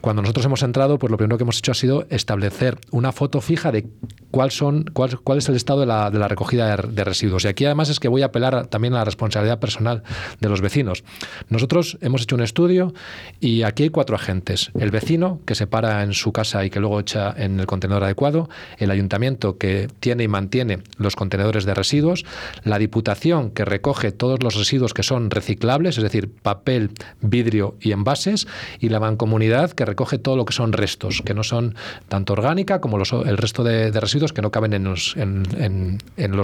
Cuando 0.00 0.22
nosotros 0.22 0.46
hemos 0.46 0.62
entrado, 0.62 0.98
pues 0.98 1.10
lo 1.10 1.16
primero 1.16 1.38
que 1.38 1.44
hemos 1.44 1.58
hecho 1.58 1.72
ha 1.72 1.74
sido 1.74 2.06
establecer 2.10 2.78
una 2.90 3.12
foto 3.12 3.40
fija 3.40 3.72
de 3.72 3.86
cuál, 4.30 4.50
son, 4.50 4.84
cuál, 4.92 5.18
cuál 5.20 5.38
es 5.38 5.48
el 5.48 5.56
estado 5.56 5.80
de 5.80 5.86
la, 5.86 6.10
de 6.10 6.26
recogida 6.28 6.76
de, 6.76 7.04
residuos. 7.04 7.44
Y 7.44 7.48
aquí 7.48 7.64
además 7.64 7.88
es 7.88 8.00
que 8.00 8.08
voy 8.08 8.22
a 8.22 8.26
apelar 8.26 8.66
también 8.66 8.94
a 8.94 8.98
la 8.98 9.04
responsabilidad 9.04 9.58
personal 9.58 10.02
de 10.40 10.48
los 10.48 10.60
vecinos. 10.60 11.04
Nosotros 11.48 11.98
hemos 12.00 12.22
hecho 12.22 12.36
un 12.36 12.42
estudio 12.42 12.92
y 13.40 13.62
aquí 13.62 13.84
hay 13.84 13.90
cuatro 13.90 14.16
agentes. 14.16 14.70
El 14.78 14.90
vecino, 14.90 15.40
que 15.46 15.54
se 15.54 15.66
para 15.66 16.02
en 16.02 16.12
su 16.12 16.32
casa 16.32 16.64
y 16.64 16.70
que 16.70 16.80
luego 16.80 17.00
echa 17.00 17.34
en 17.36 17.60
el 17.60 17.66
contenedor 17.66 18.04
adecuado, 18.04 18.48
el 18.78 18.90
ayuntamiento, 18.90 19.58
que 19.58 19.88
tiene 20.00 20.24
y 20.24 20.28
mantiene 20.28 20.78
los 20.98 21.16
contenedores 21.16 21.64
de 21.64 21.74
residuos, 21.74 22.24
la 22.64 22.78
diputación, 22.78 23.50
que 23.50 23.64
recoge 23.64 24.12
todos 24.12 24.42
los 24.42 24.54
residuos 24.54 24.94
que 24.94 25.02
son 25.02 25.30
reciclables, 25.46 25.96
es 25.96 26.02
decir, 26.02 26.28
papel, 26.28 26.90
vidrio 27.20 27.76
y 27.80 27.92
envases, 27.92 28.48
y 28.80 28.88
la 28.88 28.98
mancomunidad 28.98 29.70
que 29.70 29.84
recoge 29.84 30.18
todo 30.18 30.36
lo 30.36 30.44
que 30.44 30.52
son 30.52 30.72
restos, 30.72 31.22
que 31.24 31.34
no 31.34 31.44
son 31.44 31.76
tanto 32.08 32.32
orgánica 32.32 32.80
como 32.80 32.98
el 32.98 33.36
resto 33.36 33.62
de, 33.62 33.92
residuos 33.92 34.32
que 34.32 34.42
no 34.42 34.50
caben 34.50 34.72
en 34.72 34.84
los, 34.84 35.14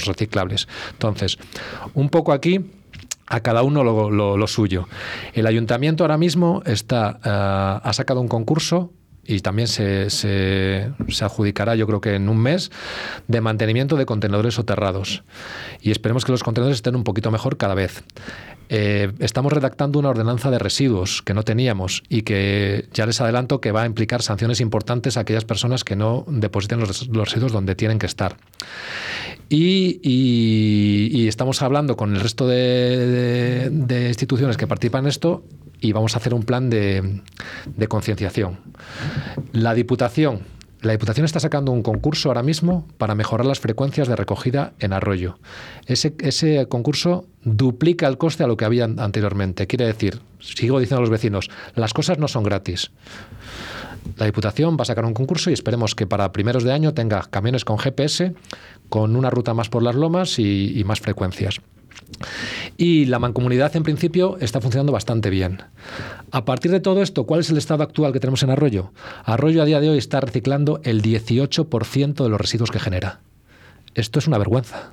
reciclables. 0.07 0.69
Entonces, 0.93 1.39
un 1.95 2.11
poco 2.11 2.33
aquí 2.33 2.61
a 3.27 3.41
cada 3.41 3.63
uno 3.63 3.83
lo, 3.83 4.47
suyo. 4.47 4.87
El 5.33 5.47
ayuntamiento 5.47 6.05
ahora 6.05 6.19
mismo 6.19 6.63
está, 6.65 7.19
eh, 7.25 7.81
ha 7.83 7.93
sacado 7.93 8.21
un 8.21 8.29
concurso 8.29 8.93
y 9.25 9.41
también 9.41 9.69
se, 9.69 10.11
se, 10.11 10.93
adjudicará, 11.21 11.75
yo 11.77 11.87
creo 11.87 12.01
que 12.01 12.15
en 12.17 12.29
un 12.29 12.39
mes, 12.39 12.71
de 13.29 13.41
mantenimiento 13.41 13.97
de 13.97 14.07
contenedores 14.07 14.55
soterrados. 14.55 15.23
Y 15.81 15.91
esperemos 15.91 16.25
que 16.25 16.33
los 16.33 16.43
contenedores 16.43 16.79
estén 16.79 16.97
un 16.97 17.05
poquito 17.05 17.31
mejor 17.31 17.57
cada 17.57 17.75
vez. 17.75 18.03
Eh, 18.69 19.13
estamos 19.19 19.53
redactando 19.53 19.99
una 19.99 20.09
ordenanza 20.09 20.51
de 20.51 20.59
residuos 20.59 21.21
que 21.23 21.35
no 21.35 21.43
teníamos 21.43 22.03
y 22.09 22.23
que 22.23 22.89
ya 22.95 23.05
les 23.07 23.21
adelanto 23.21 23.61
que 23.61 23.71
va 23.71 23.83
a 23.83 23.87
implicar 23.87 24.23
sanciones 24.23 24.61
importantes 24.61 25.17
a 25.17 25.21
aquellas 25.21 25.45
personas 25.45 25.85
que 25.85 25.95
no 25.95 26.25
depositen 26.27 26.81
los, 26.81 27.07
residuos 27.09 27.53
donde 27.53 27.75
tienen 27.75 27.99
que 27.99 28.07
estar. 28.07 28.37
Y, 29.49 31.29
estamos 31.29 31.63
hablando 31.63 31.97
con 31.97 32.15
el 32.15 32.21
resto 32.21 32.49
de, 32.49 33.69
de 33.71 34.09
instituciones 34.09 34.57
que 34.57 34.67
participan 34.67 35.05
en 35.05 35.09
esto 35.09 35.45
y 35.83 35.93
vamos 35.93 36.15
a 36.15 36.19
hacer 36.19 36.33
un 36.33 36.45
plan 36.45 36.71
de, 36.71 37.21
concienciación. 37.89 38.59
La 39.53 39.75
Diputación. 39.75 40.41
La 40.81 40.93
Diputación 40.93 41.25
está 41.25 41.39
sacando 41.39 41.71
un 41.71 41.83
concurso 41.83 42.29
ahora 42.29 42.43
mismo 42.43 42.89
para 42.99 43.15
mejorar 43.15 43.47
las 43.47 43.61
frecuencias 43.61 44.09
de 44.09 44.17
recogida 44.17 44.73
en 44.79 44.93
arroyo. 44.93 45.39
Ese, 45.87 46.15
ese 46.21 46.67
concurso 46.67 47.27
duplica 47.45 48.07
el 48.07 48.19
coste 48.19 48.45
a 48.45 48.47
lo 48.47 48.57
que 48.57 48.65
había 48.65 48.85
anteriormente. 48.85 49.67
Quiere 49.67 49.87
decir, 49.87 50.21
sigo 50.41 50.81
diciendo 50.81 50.99
a 50.99 51.03
los 51.03 51.11
vecinos, 51.11 51.51
las 51.75 51.93
cosas 51.93 52.19
no 52.19 52.27
son 52.27 52.45
gratis. 52.45 52.91
La 54.17 54.27
Diputación 54.27 54.77
va 54.77 54.83
a 54.83 54.87
sacar 54.87 55.05
un 55.05 55.15
concurso 55.15 55.51
y 55.51 55.53
esperemos 55.53 55.95
que 55.95 56.07
para 56.07 56.33
primeros 56.33 56.65
de 56.65 56.73
año 56.73 56.95
tenga 56.95 57.23
camiones 57.31 57.65
con 57.65 57.79
GPS, 57.79 58.35
con 58.89 59.15
una 59.15 59.31
ruta 59.31 59.55
más 59.55 59.69
por 59.69 59.83
las 59.83 59.95
lomas 59.95 60.39
y 60.39 60.83
más 60.85 61.01
frecuencias. 61.01 61.61
Y 62.77 63.07
la 63.07 63.19
mancomunidad, 63.19 63.75
en 63.77 63.83
principio, 63.83 64.39
está 64.41 64.61
funcionando 64.61 64.93
bastante 64.93 65.31
bien. 65.31 65.63
A 66.31 66.45
partir 66.45 66.71
de 66.71 66.81
todo 66.81 67.03
esto, 67.03 67.25
¿cuál 67.25 67.41
es 67.41 67.51
el 67.51 67.59
estado 67.59 67.83
actual 67.83 68.13
que 68.13 68.21
tenemos 68.21 68.43
en 68.43 68.51
Arroyo? 68.51 68.93
Arroyo 69.25 69.63
a 69.63 69.65
día 69.65 69.81
de 69.81 69.91
hoy 69.91 69.99
está 69.99 70.21
reciclando 70.21 70.81
el 70.85 71.03
18% 71.03 72.23
de 72.23 72.29
los 72.29 72.41
residuos 72.41 72.71
que 72.71 72.81
genera. 72.81 73.21
Esto 73.95 74.19
es 74.19 74.27
una 74.27 74.39
vergüenza. 74.39 74.93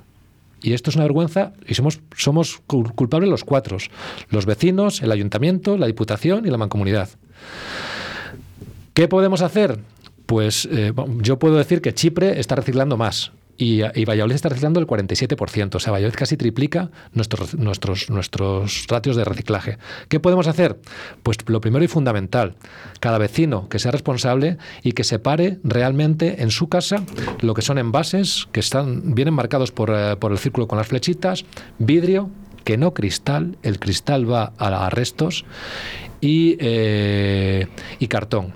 Y 0.62 0.74
esto 0.74 0.90
es 0.90 0.96
una 0.96 1.04
vergüenza 1.04 1.52
y 1.66 1.74
somos, 1.74 2.60
culpables 2.66 3.30
los 3.30 3.44
cuatro, 3.44 3.78
los 4.28 4.44
vecinos, 4.44 5.00
el 5.00 5.10
ayuntamiento, 5.10 5.78
la 5.78 5.86
diputación 5.86 6.46
y 6.46 6.50
la 6.50 6.58
mancomunidad. 6.58 7.08
¿Qué 8.92 9.08
podemos 9.08 9.40
hacer? 9.40 9.78
Pues 10.26 10.68
eh, 10.70 10.92
yo 11.22 11.38
puedo 11.38 11.56
decir 11.56 11.80
que 11.80 11.94
Chipre 11.94 12.38
está 12.38 12.56
reciclando 12.56 12.98
más 12.98 13.32
y, 13.60 14.04
Valladolid 14.06 14.36
está 14.36 14.48
reciclando 14.48 14.80
el 14.80 14.86
47%. 14.86 15.74
O 15.74 15.78
sea, 15.78 15.92
Valladolid 15.92 16.16
casi 16.16 16.38
triplica 16.38 16.90
nuestros, 17.12 17.54
nuestros, 17.54 18.08
nuestros 18.08 18.86
ratios 18.88 19.16
de 19.16 19.24
reciclaje. 19.24 19.76
¿Qué 20.08 20.18
podemos 20.18 20.46
hacer? 20.46 20.80
Pues 21.22 21.36
lo 21.46 21.60
primero 21.60 21.84
y 21.84 21.88
fundamental, 21.88 22.54
cada 23.00 23.18
vecino 23.18 23.68
que 23.68 23.78
sea 23.78 23.90
responsable 23.92 24.56
y 24.82 24.92
que 24.92 25.04
separe 25.04 25.58
realmente 25.62 26.42
en 26.42 26.50
su 26.50 26.70
casa 26.70 27.04
lo 27.40 27.52
que 27.52 27.60
son 27.60 27.76
envases 27.76 28.48
que 28.50 28.60
están, 28.60 29.14
vienen 29.14 29.34
marcados 29.34 29.72
por, 29.72 29.90
eh, 29.94 30.16
por 30.16 30.32
el 30.32 30.38
círculo 30.38 30.66
con 30.66 30.78
las 30.78 30.86
flechitas, 30.86 31.44
vidrio, 31.78 32.30
que 32.64 32.78
no 32.78 32.94
cristal, 32.94 33.58
el 33.62 33.78
cristal 33.78 34.30
va 34.30 34.54
a, 34.56 34.88
restos, 34.88 35.44
y, 36.22 36.56
eh, 36.60 37.66
y 37.98 38.08
cartón. 38.08 38.54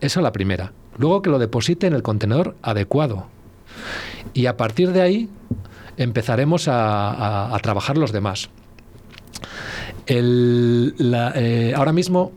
Esa 0.00 0.20
es 0.20 0.22
la 0.22 0.32
primera. 0.32 0.72
Luego 0.96 1.22
que 1.22 1.30
lo 1.30 1.40
deposite 1.40 1.88
en 1.88 1.94
el 1.94 2.02
contenedor 2.02 2.56
adecuado. 2.62 3.33
Y 4.32 4.46
a 4.46 4.56
partir 4.56 4.92
de 4.92 5.02
ahí 5.02 5.28
empezaremos 5.96 6.66
a, 6.68 7.56
trabajar 7.62 7.96
los 7.96 8.12
demás. 8.12 8.50
Eh, 10.06 11.72
ahora 11.76 11.92
mismo 11.92 12.32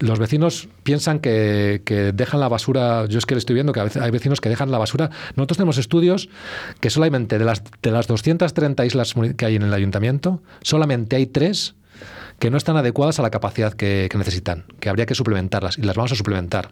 los 0.00 0.18
vecinos 0.18 0.68
piensan 0.82 1.20
que, 1.20 1.80
dejan 2.14 2.40
la 2.40 2.48
basura, 2.48 3.06
yo 3.06 3.18
es 3.18 3.26
que 3.26 3.34
le 3.34 3.38
estoy 3.38 3.54
viendo 3.54 3.72
que 3.72 3.80
hay 3.80 4.10
vecinos 4.10 4.40
que 4.40 4.48
dejan 4.48 4.70
la 4.70 4.78
basura. 4.78 5.10
Nosotros 5.36 5.58
tenemos 5.58 5.78
estudios 5.78 6.28
que 6.80 6.90
solamente 6.90 7.38
de 7.38 7.44
las, 7.44 7.62
de 7.82 7.90
las 7.92 8.08
230 8.08 8.84
islas 8.84 9.14
que 9.36 9.46
hay 9.46 9.56
en 9.56 9.62
el 9.62 9.72
ayuntamiento, 9.72 10.42
solamente 10.62 11.16
hay 11.16 11.26
tres 11.26 11.76
que 12.38 12.50
no 12.50 12.56
están 12.56 12.76
adecuadas 12.76 13.18
a 13.18 13.22
la 13.22 13.30
capacidad 13.30 13.72
que, 13.72 14.08
necesitan, 14.14 14.64
que 14.80 14.88
habría 14.88 15.06
que 15.06 15.14
suplementarlas 15.14 15.78
y 15.78 15.82
las 15.82 15.96
vamos 15.96 16.12
a 16.12 16.16
suplementar. 16.16 16.70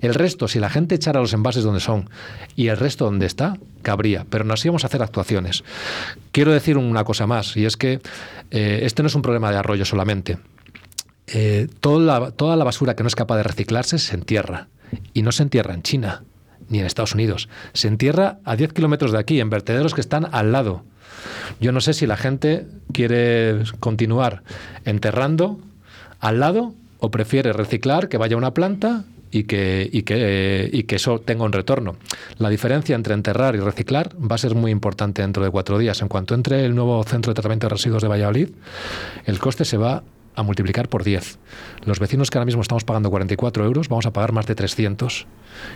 El 0.00 0.14
resto, 0.14 0.48
si 0.48 0.58
la 0.58 0.70
gente 0.70 0.94
echara 0.94 1.20
los 1.20 1.32
envases 1.32 1.64
donde 1.64 1.80
son 1.80 2.08
y 2.56 2.68
el 2.68 2.76
resto 2.76 3.04
donde 3.04 3.26
está, 3.26 3.56
cabría, 3.82 4.26
pero 4.28 4.44
nos 4.44 4.64
íbamos 4.64 4.84
a 4.84 4.86
hacer 4.88 5.02
actuaciones. 5.02 5.64
Quiero 6.32 6.52
decir 6.52 6.76
una 6.76 7.04
cosa 7.04 7.26
más, 7.26 7.56
y 7.56 7.64
es 7.64 7.76
que 7.76 8.00
eh, 8.50 8.80
este 8.82 9.02
no 9.02 9.08
es 9.08 9.14
un 9.14 9.22
problema 9.22 9.50
de 9.50 9.58
arroyo 9.58 9.84
solamente. 9.84 10.38
Eh, 11.30 11.68
toda, 11.80 12.56
la, 12.56 12.64
basura 12.64 12.96
que 12.96 13.02
no 13.02 13.08
es 13.08 13.14
capaz 13.14 13.36
de 13.36 13.42
reciclarse 13.42 13.98
se 13.98 14.14
entierra. 14.14 14.68
Y 15.12 15.22
no 15.22 15.32
se 15.32 15.42
entierra 15.42 15.74
en 15.74 15.82
China 15.82 16.24
ni 16.68 16.80
en 16.80 16.86
Estados 16.86 17.14
Unidos. 17.14 17.48
Se 17.72 17.88
entierra 17.88 18.38
a 18.44 18.56
10 18.56 18.72
kilómetros 18.72 19.12
de 19.12 19.18
aquí, 19.18 19.40
en 19.40 19.50
vertederos 19.50 19.94
que 19.94 20.00
están 20.00 20.28
al 20.32 20.52
lado. 20.52 20.84
Yo 21.60 21.72
no 21.72 21.80
sé 21.80 21.92
si 21.92 22.06
la 22.06 22.16
gente 22.16 22.66
quiere 22.92 23.62
continuar 23.80 24.42
enterrando 24.84 25.58
al 26.20 26.40
lado 26.40 26.74
o 27.00 27.10
prefiere 27.10 27.52
reciclar, 27.52 28.08
que 28.08 28.18
vaya 28.18 28.36
una 28.36 28.52
planta 28.54 29.04
y 29.30 29.44
que, 29.44 29.88
y 29.92 30.02
que, 30.02 30.68
y 30.72 30.84
que 30.84 30.96
eso 30.96 31.20
tenga 31.20 31.44
un 31.44 31.52
retorno. 31.52 31.96
La 32.38 32.48
diferencia 32.48 32.96
entre 32.96 33.14
enterrar 33.14 33.54
y 33.54 33.60
reciclar 33.60 34.10
va 34.18 34.36
a 34.36 34.38
ser 34.38 34.54
muy 34.54 34.70
importante 34.70 35.22
dentro 35.22 35.44
de 35.44 35.50
cuatro 35.50 35.78
días. 35.78 36.00
En 36.02 36.08
cuanto 36.08 36.34
entre 36.34 36.64
el 36.64 36.74
nuevo 36.74 37.02
centro 37.04 37.30
de 37.30 37.34
tratamiento 37.34 37.66
de 37.66 37.74
residuos 37.74 38.02
de 38.02 38.08
Valladolid, 38.08 38.48
el 39.26 39.38
coste 39.38 39.64
se 39.64 39.76
va 39.76 40.02
a 40.34 40.42
multiplicar 40.42 40.88
por 40.88 41.02
10. 41.02 41.38
Los 41.84 41.98
vecinos 41.98 42.30
que 42.30 42.38
ahora 42.38 42.46
mismo 42.46 42.62
estamos 42.62 42.84
pagando 42.84 43.10
44 43.10 43.64
euros, 43.64 43.88
vamos 43.88 44.06
a 44.06 44.12
pagar 44.12 44.32
más 44.32 44.46
de 44.46 44.54
300. 44.54 45.26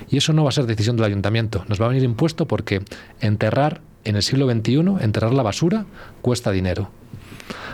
Y 0.09 0.17
eso 0.17 0.33
no 0.33 0.45
va 0.45 0.51
a 0.51 0.53
ser 0.53 0.67
decisión 0.67 0.97
del 0.97 1.07
ayuntamiento. 1.07 1.65
Nos 1.69 1.81
va 1.81 1.87
a 1.87 1.89
venir 1.89 2.05
impuesto 2.05 2.47
porque 2.47 2.81
enterrar 3.21 3.81
en 4.05 4.17
el 4.17 4.23
siglo 4.23 4.51
XXI, 4.51 4.79
enterrar 5.01 5.33
la 5.33 5.43
basura 5.43 5.87
cuesta 6.21 6.51
dinero. 6.51 6.91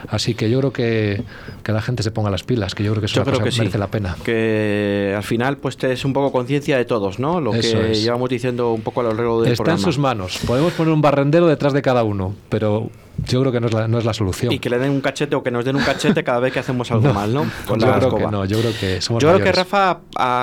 Así 0.08 0.34
que 0.34 0.48
yo 0.48 0.60
creo 0.60 0.72
que, 0.72 1.22
que, 1.62 1.72
la 1.72 1.82
gente 1.82 2.02
se 2.02 2.10
ponga 2.10 2.30
las 2.30 2.44
pilas, 2.44 2.74
que 2.74 2.84
yo 2.84 2.92
creo 2.92 3.00
que 3.00 3.06
eso 3.06 3.24
merece 3.24 3.78
la 3.78 3.88
pena. 3.88 4.16
Que 4.24 5.12
al 5.16 5.22
final 5.22 5.56
pues 5.58 5.76
es 5.82 6.04
un 6.04 6.12
poco 6.12 6.30
conciencia 6.32 6.76
de 6.76 6.84
todos, 6.84 7.18
¿no? 7.18 7.40
Lo 7.40 7.52
que 7.52 7.94
llevamos 7.94 8.30
diciendo 8.30 8.72
un 8.72 8.82
poco 8.82 9.00
a 9.00 9.04
lo 9.04 9.14
largo 9.14 9.42
del 9.42 9.52
Está 9.52 9.72
en 9.72 9.78
sus 9.78 9.98
manos. 9.98 10.38
Podemos 10.46 10.72
poner 10.72 10.92
un 10.92 11.02
barrendero 11.02 11.46
detrás 11.46 11.72
de 11.72 11.82
cada 11.82 12.04
uno, 12.04 12.34
pero 12.48 12.90
yo 13.26 13.40
creo 13.40 13.52
que 13.52 13.60
no 13.60 13.66
es, 13.66 13.72
la, 13.72 13.88
no 13.88 13.98
es 13.98 14.04
la 14.04 14.14
solución. 14.14 14.52
Y 14.52 14.58
que 14.58 14.70
le 14.70 14.78
den 14.78 14.90
un 14.90 15.00
cachete 15.00 15.34
o 15.34 15.42
que 15.42 15.50
nos 15.50 15.64
den 15.64 15.76
un 15.76 15.82
cachete 15.82 16.22
cada 16.22 16.38
vez 16.38 16.52
que 16.52 16.60
hacemos 16.60 16.90
algo 16.90 17.12
mal, 17.14 17.32
¿no? 17.32 17.46
Con 17.66 17.80
yo 17.80 17.92
creo 17.92 18.14
que 18.16 18.26
no, 18.26 18.44
yo 18.44 18.58
creo 18.60 18.72
que 18.78 19.00
somos 19.00 19.22
Yo 19.22 19.32
creo 19.32 19.44
que 19.44 19.52
Rafa 19.52 20.00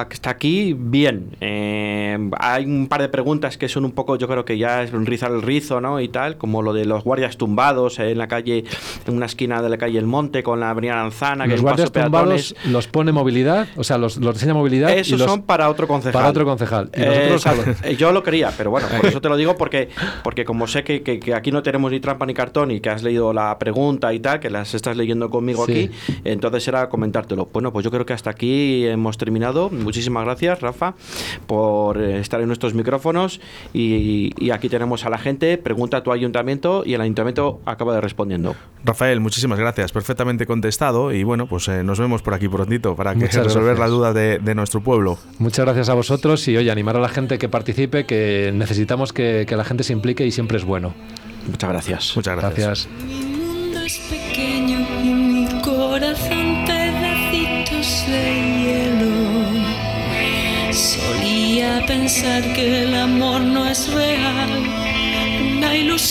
está 0.10 0.32
aquí 0.32 0.76
bien. 0.78 1.36
Eh, 1.42 2.30
hay 2.40 2.66
un 2.66 2.88
par 2.88 3.02
de 3.02 3.10
preguntas 3.10 3.58
que 3.58 3.70
son 3.70 3.86
un 3.86 3.92
poco, 3.92 4.18
yo 4.18 4.28
creo 4.28 4.46
que 4.46 4.58
ya 4.58 4.84
es 4.84 4.92
rizar 4.92 5.32
el 5.32 5.42
rizo, 5.42 5.80
¿no? 5.80 6.00
Y 6.00 6.10
tal, 6.10 6.38
como 6.38 6.62
lo 6.62 6.74
de 6.74 6.86
los 6.86 7.04
guardias 7.04 7.38
tumbados 7.38 8.00
en 8.00 8.18
la 8.18 8.28
calle, 8.28 8.66
en 9.08 9.16
una 9.16 9.26
esquina 9.26 9.62
de 9.62 9.70
la 9.70 9.78
calle 9.78 9.98
El 9.98 10.06
Monte 10.06 10.44
con 10.44 10.60
la 10.60 10.72
avenida 10.72 10.96
Lanzana. 10.96 11.46
Los 11.48 11.62
guardias 11.62 11.92
tumbados 11.92 12.56
los 12.66 12.88
pone 12.88 13.12
movilidad, 13.12 13.68
o 13.76 13.84
sea, 13.84 13.98
los, 13.98 14.18
los 14.18 14.34
diseña 14.34 14.54
movilidad. 14.54 14.90
Esos 14.92 15.22
son 15.22 15.44
para 15.44 15.70
otro 15.70 15.88
concejal. 15.88 16.14
Para 16.14 16.30
otro 16.30 16.46
concejal. 16.46 16.90
Eh, 16.94 17.38
yo 17.98 18.12
lo 18.12 18.24
quería, 18.24 18.52
pero 18.58 18.72
bueno, 18.72 18.88
por 18.88 19.06
eso 19.06 19.22
te 19.22 19.30
lo 19.30 19.38
digo, 19.38 19.56
porque, 19.56 19.90
porque 20.24 20.46
como 20.46 20.68
sé 20.68 20.84
que, 20.84 21.02
que 21.02 21.34
aquí 21.34 21.52
no 21.52 21.64
tenemos 21.64 21.92
ni 21.92 22.00
trampa 22.00 22.26
ni 22.26 22.34
cartón 22.34 22.65
y 22.72 22.80
que 22.80 22.90
has 22.90 23.04
leído 23.04 23.34
la 23.34 23.58
pregunta 23.60 24.14
y 24.14 24.20
tal, 24.20 24.40
que 24.40 24.50
las 24.50 24.74
estás 24.74 24.98
leyendo 24.98 25.30
conmigo 25.30 25.64
aquí, 25.64 25.90
entonces 26.24 26.68
era 26.68 26.90
comentártelo. 26.90 27.50
Bueno, 27.52 27.72
pues 27.72 27.84
yo 27.84 27.92
creo 27.92 28.06
que 28.06 28.14
hasta 28.14 28.30
aquí 28.30 28.86
hemos 28.86 29.18
terminado. 29.18 29.70
Muchísimas 29.70 30.26
gracias, 30.26 30.62
Rafa, 30.62 30.96
por 31.48 32.02
eh, 32.02 32.20
estar 32.20 32.42
en 32.42 32.48
nuestros 32.48 32.74
micrófonos 32.74 33.40
y, 33.74 34.32
aquí 34.52 34.70
tenemos 34.70 35.06
a 35.06 35.10
la 35.10 35.18
gente, 35.18 35.58
pregunta 35.58 35.98
a 35.98 36.04
tu 36.04 36.14
ayuntamiento 36.14 36.84
y 36.86 36.94
el 36.94 37.02
ayuntamiento 37.02 37.60
acaba 37.66 37.94
de 37.94 38.02
respondiendo. 38.02 38.56
Rafael, 38.86 39.20
muchísimas 39.20 39.60
gracias, 39.60 39.92
perfectamente 39.92 40.46
contestado 40.46 41.12
y 41.12 41.24
bueno, 41.24 41.48
pues 41.48 41.68
eh, 41.68 41.84
nos 41.84 42.00
vemos 42.00 42.22
por 42.22 42.34
aquí 42.34 42.48
prontito 42.48 42.96
para 42.96 43.16
que 43.16 43.28
resolver 43.28 43.78
la 43.78 43.88
duda 43.88 44.14
de, 44.14 44.56
nuestro 44.56 44.80
pueblo. 44.82 45.18
Muchas 45.40 45.66
gracias 45.66 45.90
a 45.90 45.94
vosotros 45.94 46.48
y 46.48 46.56
oye, 46.56 46.72
animar 46.72 46.96
a 46.96 47.00
la 47.00 47.10
gente 47.10 47.38
que 47.38 47.50
participe, 47.50 48.06
que 48.06 48.52
necesitamos 48.54 49.12
que, 49.12 49.46
que 49.46 49.58
la 49.58 49.66
gente 49.66 49.84
se 49.84 49.92
implique 49.92 50.26
y 50.26 50.32
siempre 50.32 50.58
es 50.58 50.64
bueno. 50.64 50.94
Muchas 51.48 51.70
gracias. 51.70 52.16
Muchas 52.16 52.36
gracias. 52.38 52.88
Mi 53.08 53.14
mundo 53.38 53.80
es 53.82 53.98
pequeño 54.10 54.80
y 55.04 55.10
mi 55.10 55.62
corazón 55.62 56.66
pedacitos 56.66 58.06
de 58.08 58.24
hielo. 58.62 59.16
Solía 60.74 61.86
pensar 61.86 62.42
que 62.54 62.84
el 62.84 62.96
amor 62.96 63.42
no 63.42 63.68
es 63.68 63.92
real, 63.94 64.50
una 65.58 65.76
ilusión. 65.76 65.96